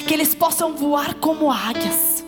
Que 0.06 0.14
eles 0.14 0.34
possam 0.34 0.76
voar 0.76 1.14
como 1.14 1.50
águias 1.50 2.18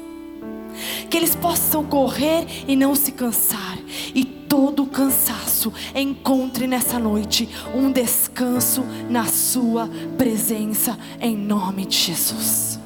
que 1.10 1.16
eles 1.16 1.34
possam 1.34 1.84
correr 1.84 2.46
e 2.68 2.76
não 2.76 2.94
se 2.94 3.10
cansar, 3.10 3.76
e 4.14 4.24
todo 4.24 4.86
cansaço 4.86 5.49
encontre 5.94 6.66
nessa 6.66 6.98
noite 6.98 7.48
um 7.74 7.90
descanso 7.90 8.84
na 9.08 9.24
Sua 9.26 9.88
presença, 10.16 10.98
em 11.20 11.36
nome 11.36 11.84
de 11.86 11.96
Jesus. 11.96 12.78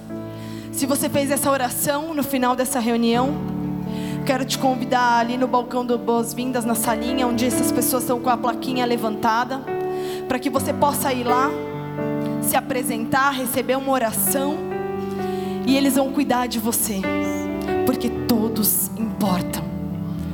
Se 0.73 0.87
você 0.87 1.09
fez 1.09 1.31
essa 1.31 1.51
oração 1.51 2.15
no 2.15 2.23
final 2.23 2.57
dessa 2.57 2.81
reunião, 2.81 3.35
quero 4.27 4.45
te 4.45 4.59
convidar 4.59 5.19
ali 5.19 5.37
no 5.37 5.47
balcão 5.47 5.85
do 5.85 5.97
Boas-Vindas, 5.97 6.65
na 6.65 6.75
salinha, 6.75 7.27
onde 7.27 7.47
essas 7.47 7.71
pessoas 7.71 8.03
estão 8.03 8.21
com 8.21 8.31
a 8.31 8.37
plaquinha 8.37 8.85
levantada, 8.85 9.61
para 10.27 10.39
que 10.39 10.51
você 10.51 10.73
possa 10.73 11.13
ir 11.13 11.25
lá, 11.25 11.51
se 12.43 12.57
apresentar, 12.57 13.31
receber 13.31 13.77
uma 13.77 13.93
oração, 13.93 14.57
e 15.67 15.77
eles 15.77 15.95
vão 15.95 16.11
cuidar 16.13 16.47
de 16.47 16.59
você 16.59 17.01
porque 17.85 18.09
todos 18.09 18.91
importam. 18.97 19.63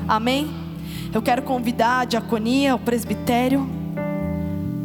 Amém? 0.09 0.59
Eu 1.12 1.20
quero 1.20 1.42
convidar 1.42 2.00
a 2.00 2.04
diaconia, 2.04 2.72
o 2.74 2.78
presbitério, 2.78 3.68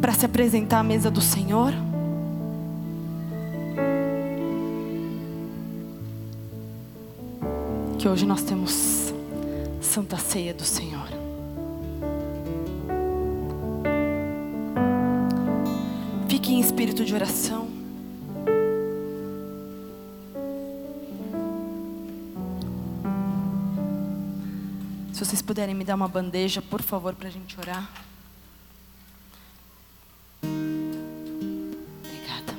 para 0.00 0.12
se 0.12 0.26
apresentar 0.26 0.80
à 0.80 0.82
mesa 0.82 1.08
do 1.08 1.20
Senhor. 1.20 1.72
Que 7.96 8.08
hoje 8.08 8.26
nós 8.26 8.42
temos 8.42 9.14
Santa 9.80 10.16
Ceia 10.16 10.52
do 10.52 10.64
Senhor. 10.64 11.06
Fique 16.28 16.52
em 16.52 16.60
espírito 16.60 17.04
de 17.04 17.14
oração. 17.14 17.85
Se 25.16 25.24
vocês 25.24 25.40
puderem 25.40 25.74
me 25.74 25.82
dar 25.82 25.94
uma 25.94 26.08
bandeja, 26.08 26.60
por 26.60 26.82
favor, 26.82 27.14
para 27.14 27.28
a 27.28 27.30
gente 27.30 27.58
orar. 27.58 27.90
Obrigada. 32.04 32.54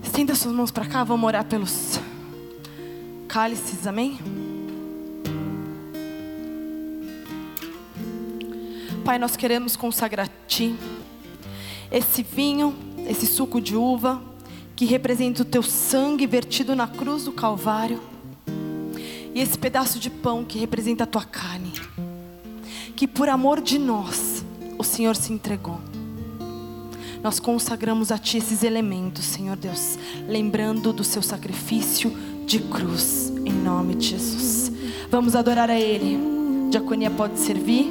Estenda 0.00 0.36
suas 0.36 0.54
mãos 0.54 0.70
para 0.70 0.86
cá, 0.86 1.02
vamos 1.02 1.26
orar 1.26 1.44
pelos 1.44 1.98
cálices, 3.26 3.88
amém? 3.88 4.16
Pai, 9.04 9.18
nós 9.18 9.34
queremos 9.34 9.74
consagrar 9.74 10.26
a 10.26 10.46
Ti 10.46 10.78
esse 11.90 12.22
vinho, 12.22 12.72
esse 13.08 13.26
suco 13.26 13.60
de 13.60 13.74
uva 13.74 14.33
que 14.76 14.84
representa 14.84 15.42
o 15.42 15.44
teu 15.44 15.62
sangue 15.62 16.26
vertido 16.26 16.74
na 16.74 16.86
cruz 16.86 17.24
do 17.24 17.32
Calvário, 17.32 18.00
e 19.34 19.40
esse 19.40 19.58
pedaço 19.58 19.98
de 19.98 20.10
pão 20.10 20.44
que 20.44 20.58
representa 20.58 21.04
a 21.04 21.06
tua 21.06 21.24
carne, 21.24 21.72
que 22.94 23.06
por 23.06 23.28
amor 23.28 23.60
de 23.60 23.78
nós 23.78 24.44
o 24.78 24.84
Senhor 24.84 25.16
se 25.16 25.32
entregou. 25.32 25.80
Nós 27.22 27.40
consagramos 27.40 28.12
a 28.12 28.18
Ti 28.18 28.36
esses 28.36 28.62
elementos, 28.62 29.24
Senhor 29.24 29.56
Deus, 29.56 29.98
lembrando 30.28 30.92
do 30.92 31.02
seu 31.02 31.22
sacrifício 31.22 32.14
de 32.44 32.60
cruz, 32.60 33.32
em 33.46 33.52
nome 33.52 33.94
de 33.94 34.08
Jesus. 34.08 34.70
Vamos 35.10 35.34
adorar 35.34 35.70
a 35.70 35.80
Ele. 35.80 36.18
Diaconia 36.70 37.10
pode 37.10 37.38
servir. 37.38 37.90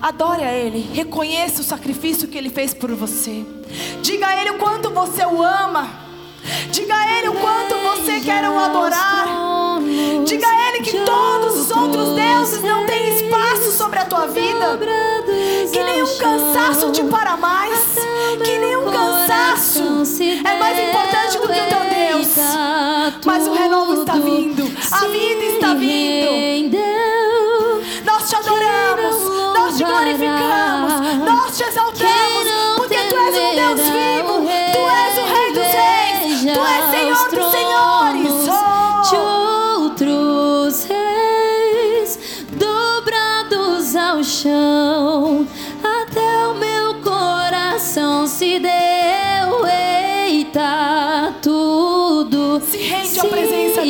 Adore 0.00 0.42
a 0.42 0.52
Ele, 0.52 0.80
reconheça 0.92 1.60
o 1.60 1.64
sacrifício 1.64 2.28
que 2.28 2.36
Ele 2.36 2.50
fez 2.50 2.74
por 2.74 2.92
você. 2.92 3.46
Diga 4.02 4.26
a 4.26 4.40
Ele 4.40 4.50
o 4.50 4.58
quanto 4.58 4.90
você 4.90 5.24
o 5.24 5.42
ama. 5.42 5.88
Diga 6.70 6.94
a 6.94 7.18
Ele 7.18 7.28
o 7.28 7.34
quanto 7.34 7.74
você 7.76 8.20
quer 8.20 8.48
o 8.48 8.58
adorar. 8.58 9.26
Diga 10.24 10.46
a 10.46 10.68
Ele 10.68 10.80
que 10.84 10.98
todos 11.00 11.58
os 11.58 11.70
outros 11.70 12.14
deuses 12.14 12.62
não 12.62 12.86
têm 12.86 13.16
espaço 13.16 13.72
sobre 13.72 13.98
a 13.98 14.04
tua 14.04 14.26
vida. 14.26 14.78
Que 15.72 15.82
nenhum 15.82 16.18
cansaço 16.18 16.90
te 16.92 17.02
para 17.04 17.36
mais. 17.36 17.96
Que 18.44 18.58
nenhum 18.58 18.90
cansaço 18.90 20.02
é 20.44 20.58
mais 20.58 20.78
importante 20.78 21.38
do 21.38 21.48
que 21.48 21.60
o 21.60 21.66
teu 21.68 21.80
Deus. 21.96 22.28
Mas 23.24 23.46
o 23.46 23.52
renovo 23.52 24.00
está 24.00 24.14
vindo. 24.14 24.64
A 24.92 25.06
vida 25.06 25.44
está 25.44 25.74
vindo. 25.74 26.76
Nós 28.04 28.28
te 28.28 28.36
adoramos, 28.36 28.65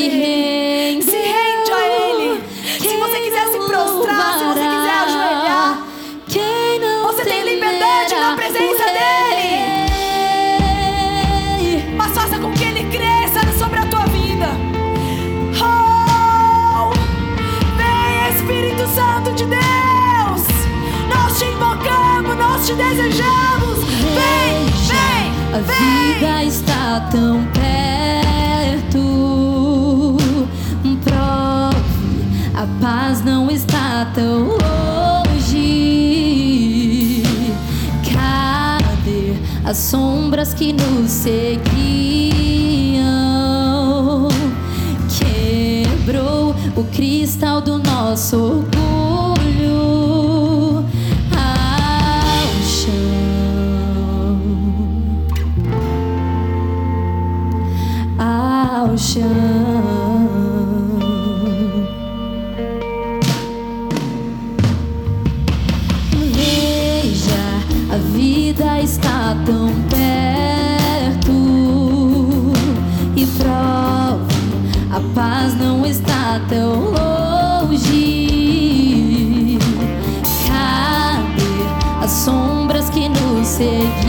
presença 0.08 0.16
dele. 0.16 1.02
Se 1.02 1.16
rende 1.16 1.72
a 1.72 1.86
Ele. 1.86 2.42
Se 2.80 2.96
você 2.96 3.20
quiser 3.20 3.46
se 3.48 3.58
prostrar, 3.58 4.38
se 4.38 4.44
você 4.44 4.60
quiser 4.60 4.94
ajoelhar, 5.06 5.78
Você 7.04 7.24
tem 7.24 7.44
liberdade 7.44 8.14
na 8.14 8.36
presença 8.36 8.84
Rei. 8.84 9.84
mas 11.96 12.12
faça 12.12 12.38
com 12.38 12.52
que 12.52 12.64
Ele 12.64 12.84
cresça 12.90 13.40
sobre 13.58 13.78
a 13.78 13.86
tua 13.86 14.04
vida. 14.06 14.48
Oh, 15.60 16.90
vem 17.76 18.28
Espírito 18.36 18.86
Santo 18.94 19.32
de 19.32 19.44
Deus. 19.46 20.42
Nós 21.14 21.38
te 21.38 21.44
invocamos, 21.46 22.36
nós 22.36 22.66
te 22.66 22.74
desejamos. 22.74 23.78
Vem, 24.14 24.66
A 25.52 25.58
vem, 25.58 25.64
vem. 25.64 26.14
vida 26.14 26.44
está 26.44 27.00
tão 27.10 27.44
perto. 27.52 27.85
a 32.56 32.66
paz 32.80 33.22
não 33.22 33.50
está 33.50 34.10
tão 34.14 34.48
longe. 34.48 35.62
Cadê 38.10 39.34
as 39.62 39.76
sombras 39.76 40.54
que 40.54 40.72
nos 40.72 41.10
seguiam? 41.10 41.36
Quebrou 45.18 46.54
o 46.74 46.84
cristal 46.84 47.60
do 47.60 47.78
nosso 47.78 48.36
orgulho. 48.36 48.86
ao 51.30 52.56
chão, 52.64 52.96
Ao 58.18 58.96
chão. 58.96 59.65
tão 69.46 69.72
perto 69.88 71.32
e 73.14 73.24
prove 73.24 74.36
a 74.90 75.00
paz 75.14 75.54
não 75.54 75.86
está 75.86 76.40
tão 76.48 76.90
longe. 76.90 77.98
Cadê 80.48 82.04
as 82.04 82.10
sombras 82.10 82.90
que 82.90 83.08
nos 83.08 83.46
seguem. 83.46 84.05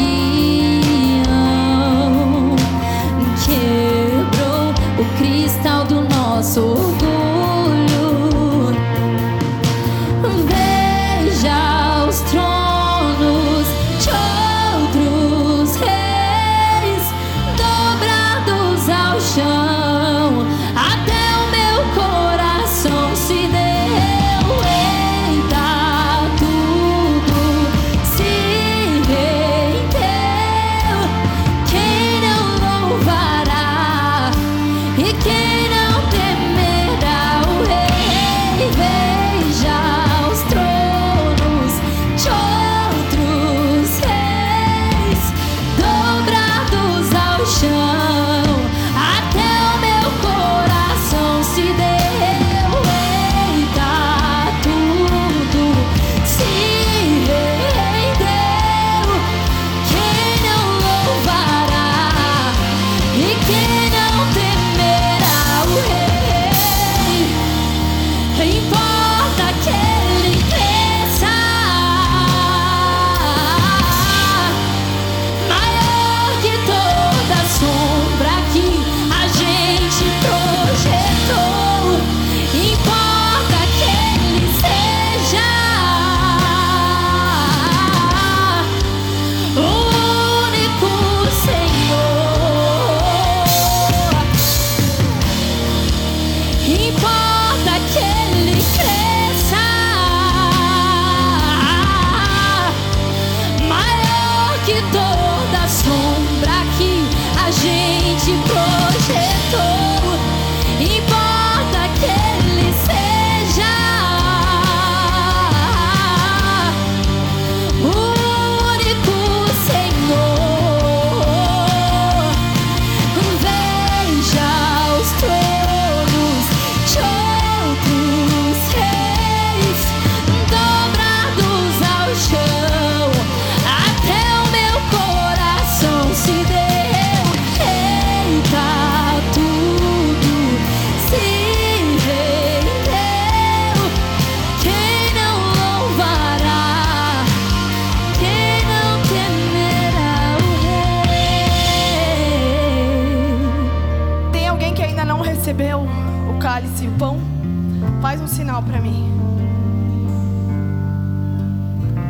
para 158.77 158.81
mim. 158.81 159.11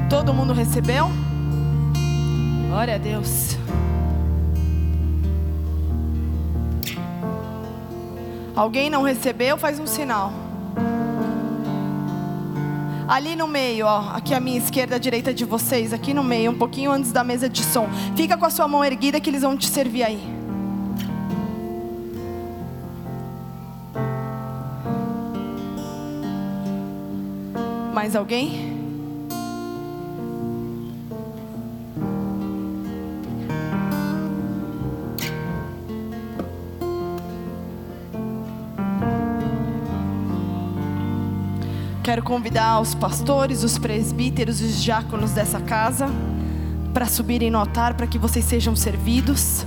Todo 0.09 0.33
mundo 0.33 0.51
recebeu? 0.51 1.09
Glória 2.67 2.95
a 2.95 2.97
Deus. 2.97 3.57
Alguém 8.55 8.89
não 8.89 9.03
recebeu? 9.03 9.57
Faz 9.57 9.79
um 9.79 9.87
sinal. 9.87 10.33
Ali 13.07 13.37
no 13.37 13.47
meio, 13.47 13.85
ó, 13.85 14.09
aqui 14.09 14.33
à 14.33 14.39
minha 14.39 14.57
esquerda, 14.57 14.97
à 14.97 14.99
direita 14.99 15.33
de 15.33 15.45
vocês, 15.45 15.93
aqui 15.93 16.13
no 16.13 16.23
meio, 16.23 16.51
um 16.51 16.57
pouquinho 16.57 16.91
antes 16.91 17.13
da 17.13 17.23
mesa 17.23 17.47
de 17.47 17.63
som. 17.63 17.87
Fica 18.17 18.35
com 18.35 18.45
a 18.45 18.49
sua 18.49 18.67
mão 18.67 18.83
erguida 18.83 19.21
que 19.21 19.29
eles 19.29 19.43
vão 19.43 19.55
te 19.55 19.69
servir 19.69 20.03
aí. 20.03 20.36
mais 27.97 28.15
alguém? 28.15 28.77
Quero 42.03 42.21
convidar 42.21 42.79
os 42.79 42.93
pastores, 42.93 43.63
os 43.63 43.79
presbíteros, 43.79 44.61
os 44.61 44.83
diáconos 44.83 45.31
dessa 45.31 45.59
casa 45.59 46.05
para 46.93 47.07
subirem 47.07 47.49
no 47.49 47.57
altar 47.57 47.95
para 47.95 48.05
que 48.05 48.19
vocês 48.19 48.45
sejam 48.45 48.75
servidos. 48.75 49.65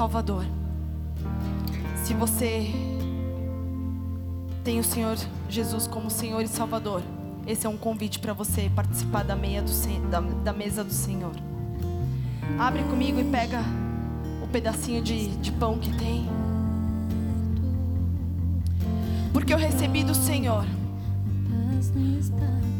Salvador. 0.00 0.46
Se 1.94 2.14
você 2.14 2.72
tem 4.64 4.80
o 4.80 4.82
Senhor 4.82 5.14
Jesus 5.46 5.86
como 5.86 6.08
Senhor 6.08 6.40
e 6.40 6.48
Salvador, 6.48 7.02
esse 7.46 7.66
é 7.66 7.68
um 7.68 7.76
convite 7.76 8.18
para 8.18 8.32
você 8.32 8.70
participar 8.74 9.24
da, 9.24 9.36
meia 9.36 9.60
do, 9.60 9.70
da, 10.08 10.20
da, 10.20 10.52
mesa 10.54 10.82
do 10.82 10.90
Senhor. 10.90 11.34
Abre 12.58 12.82
comigo 12.84 13.20
e 13.20 13.24
pega 13.24 13.62
o 14.42 14.48
pedacinho 14.48 15.02
de, 15.02 15.36
de 15.36 15.52
pão 15.52 15.78
que 15.78 15.94
tem. 15.98 16.26
Porque 19.34 19.52
eu 19.52 19.58
recebi 19.58 20.02
do 20.02 20.14
Senhor 20.14 20.64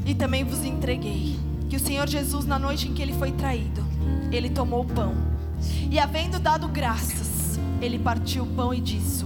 e 0.06 0.14
também 0.14 0.42
vos 0.42 0.64
entreguei. 0.64 1.38
Que 1.68 1.76
o 1.76 1.80
Senhor 1.80 2.08
Jesus, 2.08 2.46
na 2.46 2.58
noite 2.58 2.88
em 2.88 2.94
que 2.94 3.02
ele 3.02 3.12
foi 3.12 3.30
traído, 3.30 3.84
ele 4.32 4.48
tomou 4.48 4.80
o 4.80 4.86
pão 4.86 5.29
e, 5.90 5.98
havendo 5.98 6.38
dado 6.38 6.68
graças, 6.68 7.58
ele 7.80 7.98
partiu 7.98 8.44
o 8.44 8.46
pão 8.46 8.72
e 8.72 8.80
disse: 8.80 9.24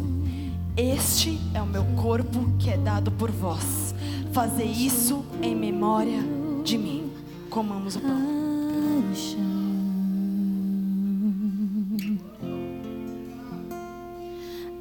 Este 0.77 1.41
é 1.53 1.61
o 1.61 1.67
meu 1.67 1.85
corpo 1.97 2.53
que 2.59 2.71
é 2.71 2.77
dado 2.77 3.11
por 3.13 3.31
vós. 3.31 3.95
Fazer 4.33 4.65
isso 4.65 5.25
em 5.43 5.55
memória 5.55 6.21
de 6.65 6.77
mim. 6.77 7.13
Comamos 7.51 7.97
o 7.97 8.01
pão. 8.01 8.35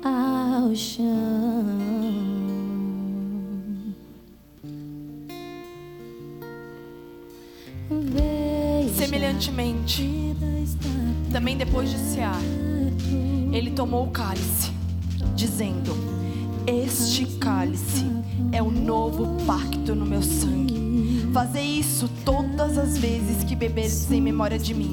Ao 0.04 0.76
chão. 0.76 1.64
Semelhantemente, 8.96 10.34
também 11.34 11.58
depois 11.58 11.90
de 11.90 11.98
cear, 11.98 12.40
ele 13.52 13.72
tomou 13.72 14.06
o 14.06 14.12
cálice, 14.12 14.72
dizendo: 15.36 15.92
Este 16.68 17.26
cálice 17.38 18.06
é 18.52 18.62
o 18.62 18.70
novo 18.70 19.44
pacto 19.44 19.96
no 19.96 20.06
meu 20.06 20.22
sangue. 20.22 21.32
Fazei 21.34 21.80
isso 21.80 22.08
todas 22.24 22.78
as 22.78 23.00
vezes 23.00 23.44
que 23.44 23.56
beberdes 23.56 24.12
em 24.12 24.22
memória 24.22 24.60
de 24.60 24.76
mim. 24.76 24.92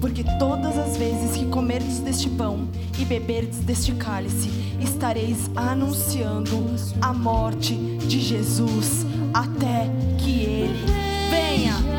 Porque 0.00 0.22
todas 0.38 0.78
as 0.78 0.96
vezes 0.96 1.36
que 1.36 1.46
comerdes 1.46 1.98
deste 1.98 2.30
pão 2.30 2.68
e 2.96 3.04
beberdes 3.04 3.58
deste 3.58 3.92
cálice, 3.92 4.48
estareis 4.80 5.50
anunciando 5.56 6.64
a 7.00 7.12
morte 7.12 7.74
de 7.74 8.20
Jesus 8.20 9.04
até 9.34 9.90
que 10.18 10.42
ele 10.42 10.86
venha. 11.28 11.91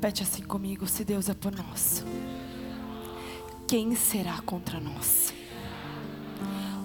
Repete 0.00 0.22
assim 0.22 0.42
comigo: 0.42 0.86
se 0.86 1.04
Deus 1.04 1.28
é 1.28 1.34
por 1.34 1.52
nós, 1.54 2.02
quem 3.68 3.94
será 3.94 4.40
contra 4.40 4.80
nós? 4.80 5.34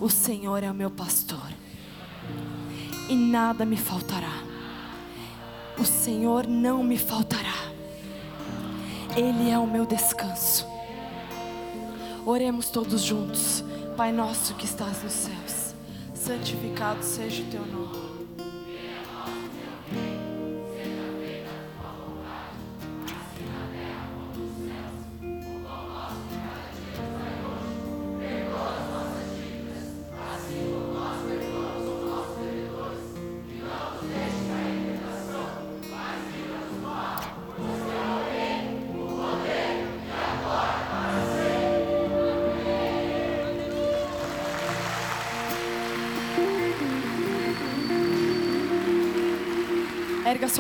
O 0.02 0.10
Senhor 0.10 0.62
é 0.62 0.70
o 0.70 0.74
meu 0.74 0.92
pastor, 0.92 1.50
e 3.08 3.16
nada 3.16 3.66
me 3.66 3.78
faltará. 3.78 4.44
O 5.78 5.86
Senhor 5.86 6.46
não 6.46 6.84
me 6.84 6.98
faltará, 6.98 7.72
Ele 9.16 9.50
é 9.50 9.58
o 9.58 9.66
meu 9.66 9.86
descanso. 9.86 10.68
Oremos 12.26 12.70
todos 12.70 13.02
juntos, 13.02 13.64
Pai 13.96 14.12
nosso 14.12 14.56
que 14.56 14.66
estás 14.66 15.02
nos 15.02 15.14
céus, 15.14 15.74
santificado 16.14 17.02
seja 17.02 17.44
o 17.44 17.46
teu 17.46 17.66
nome. 17.66 18.05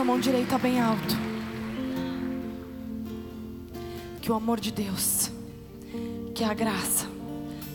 Mão 0.06 0.19
direita 0.19 0.60
bem 0.60 0.80
alto. 0.80 1.18
Que 4.22 4.32
o 4.32 4.36
amor 4.36 4.60
de 4.60 4.72
Deus, 4.72 5.32
que 6.36 6.44
a 6.44 6.53
graça, 6.53 7.07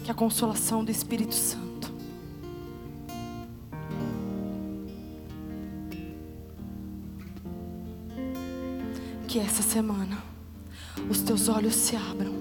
que 0.04 0.12
a 0.12 0.14
consolação 0.14 0.84
do 0.84 0.92
Espírito 0.92 1.34
Santo. 1.34 1.92
Que 9.26 9.40
essa 9.40 9.62
semana 9.62 10.22
os 11.10 11.20
teus 11.22 11.48
olhos 11.48 11.74
se 11.74 11.96
abram 11.96 12.32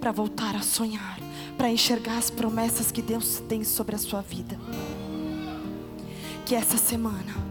para 0.00 0.10
voltar 0.10 0.56
a 0.56 0.62
sonhar, 0.62 1.20
para 1.56 1.70
enxergar 1.70 2.18
as 2.18 2.30
promessas 2.30 2.90
que 2.90 3.02
Deus 3.02 3.40
tem 3.48 3.62
sobre 3.62 3.94
a 3.94 3.98
sua 3.98 4.22
vida. 4.22 4.58
Que 6.44 6.56
essa 6.56 6.76
semana 6.76 7.47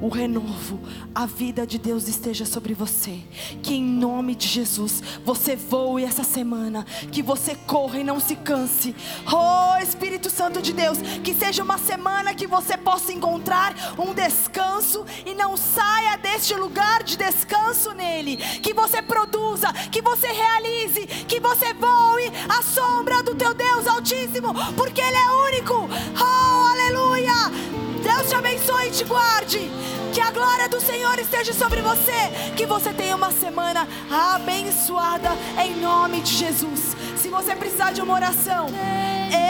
o 0.00 0.08
renovo, 0.08 0.80
a 1.14 1.26
vida 1.26 1.66
de 1.66 1.78
Deus 1.78 2.08
esteja 2.08 2.44
sobre 2.44 2.74
você. 2.74 3.18
Que 3.62 3.74
em 3.74 3.84
nome 3.84 4.34
de 4.34 4.46
Jesus 4.46 5.02
você 5.24 5.56
voe 5.56 6.04
essa 6.04 6.24
semana, 6.24 6.84
que 7.10 7.22
você 7.22 7.54
corra 7.54 7.98
e 8.00 8.04
não 8.04 8.20
se 8.20 8.36
canse. 8.36 8.94
Oh 9.26 9.82
Espírito 9.82 10.30
Santo 10.30 10.60
de 10.60 10.72
Deus, 10.72 10.98
que 11.22 11.34
seja 11.34 11.62
uma 11.62 11.78
semana 11.78 12.34
que 12.34 12.46
você 12.46 12.76
possa 12.76 13.12
encontrar 13.12 13.74
um 13.98 14.12
descanso 14.12 15.04
e 15.24 15.34
não 15.34 15.56
saia 15.56 16.16
deste 16.16 16.54
lugar 16.54 17.02
de 17.02 17.16
descanso 17.16 17.92
nele. 17.92 18.36
Que 18.36 18.74
você 18.74 19.00
produza, 19.00 19.72
que 19.90 20.02
você 20.02 20.28
realize, 20.28 21.06
que 21.26 21.40
você 21.40 21.72
voe 21.74 22.32
à 22.48 22.62
sombra 22.62 23.22
do 23.22 23.34
teu 23.34 23.54
Deus 23.54 23.86
Altíssimo, 23.86 24.54
porque 24.76 25.00
Ele 25.00 25.16
é 25.16 25.30
único. 25.30 25.74
Oh, 25.74 26.35
te 29.46 29.58
guarde. 29.58 29.70
Que 30.12 30.20
a 30.20 30.30
glória 30.30 30.68
do 30.68 30.80
Senhor 30.80 31.18
esteja 31.18 31.52
sobre 31.52 31.80
você. 31.80 32.52
Que 32.56 32.66
você 32.66 32.92
tenha 32.92 33.14
uma 33.14 33.30
semana 33.30 33.86
abençoada 34.10 35.30
em 35.62 35.76
nome 35.80 36.20
de 36.20 36.32
Jesus. 36.32 36.96
Se 37.16 37.28
você 37.28 37.54
precisar 37.54 37.92
de 37.92 38.00
uma 38.00 38.14
oração, 38.14 38.66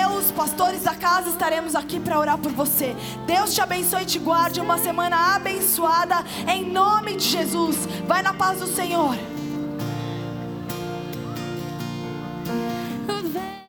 eu, 0.02 0.10
os 0.16 0.30
pastores 0.32 0.82
da 0.82 0.94
casa, 0.94 1.30
estaremos 1.30 1.74
aqui 1.74 2.00
para 2.00 2.18
orar 2.18 2.38
por 2.38 2.52
você. 2.52 2.96
Deus 3.26 3.54
te 3.54 3.60
abençoe 3.60 4.02
e 4.02 4.06
te 4.06 4.18
guarde. 4.18 4.60
Uma 4.60 4.78
semana 4.78 5.34
abençoada 5.34 6.24
em 6.48 6.64
nome 6.64 7.16
de 7.16 7.24
Jesus. 7.24 7.76
Vai 8.06 8.22
na 8.22 8.34
paz 8.34 8.60
do 8.60 8.66
Senhor. 8.66 9.35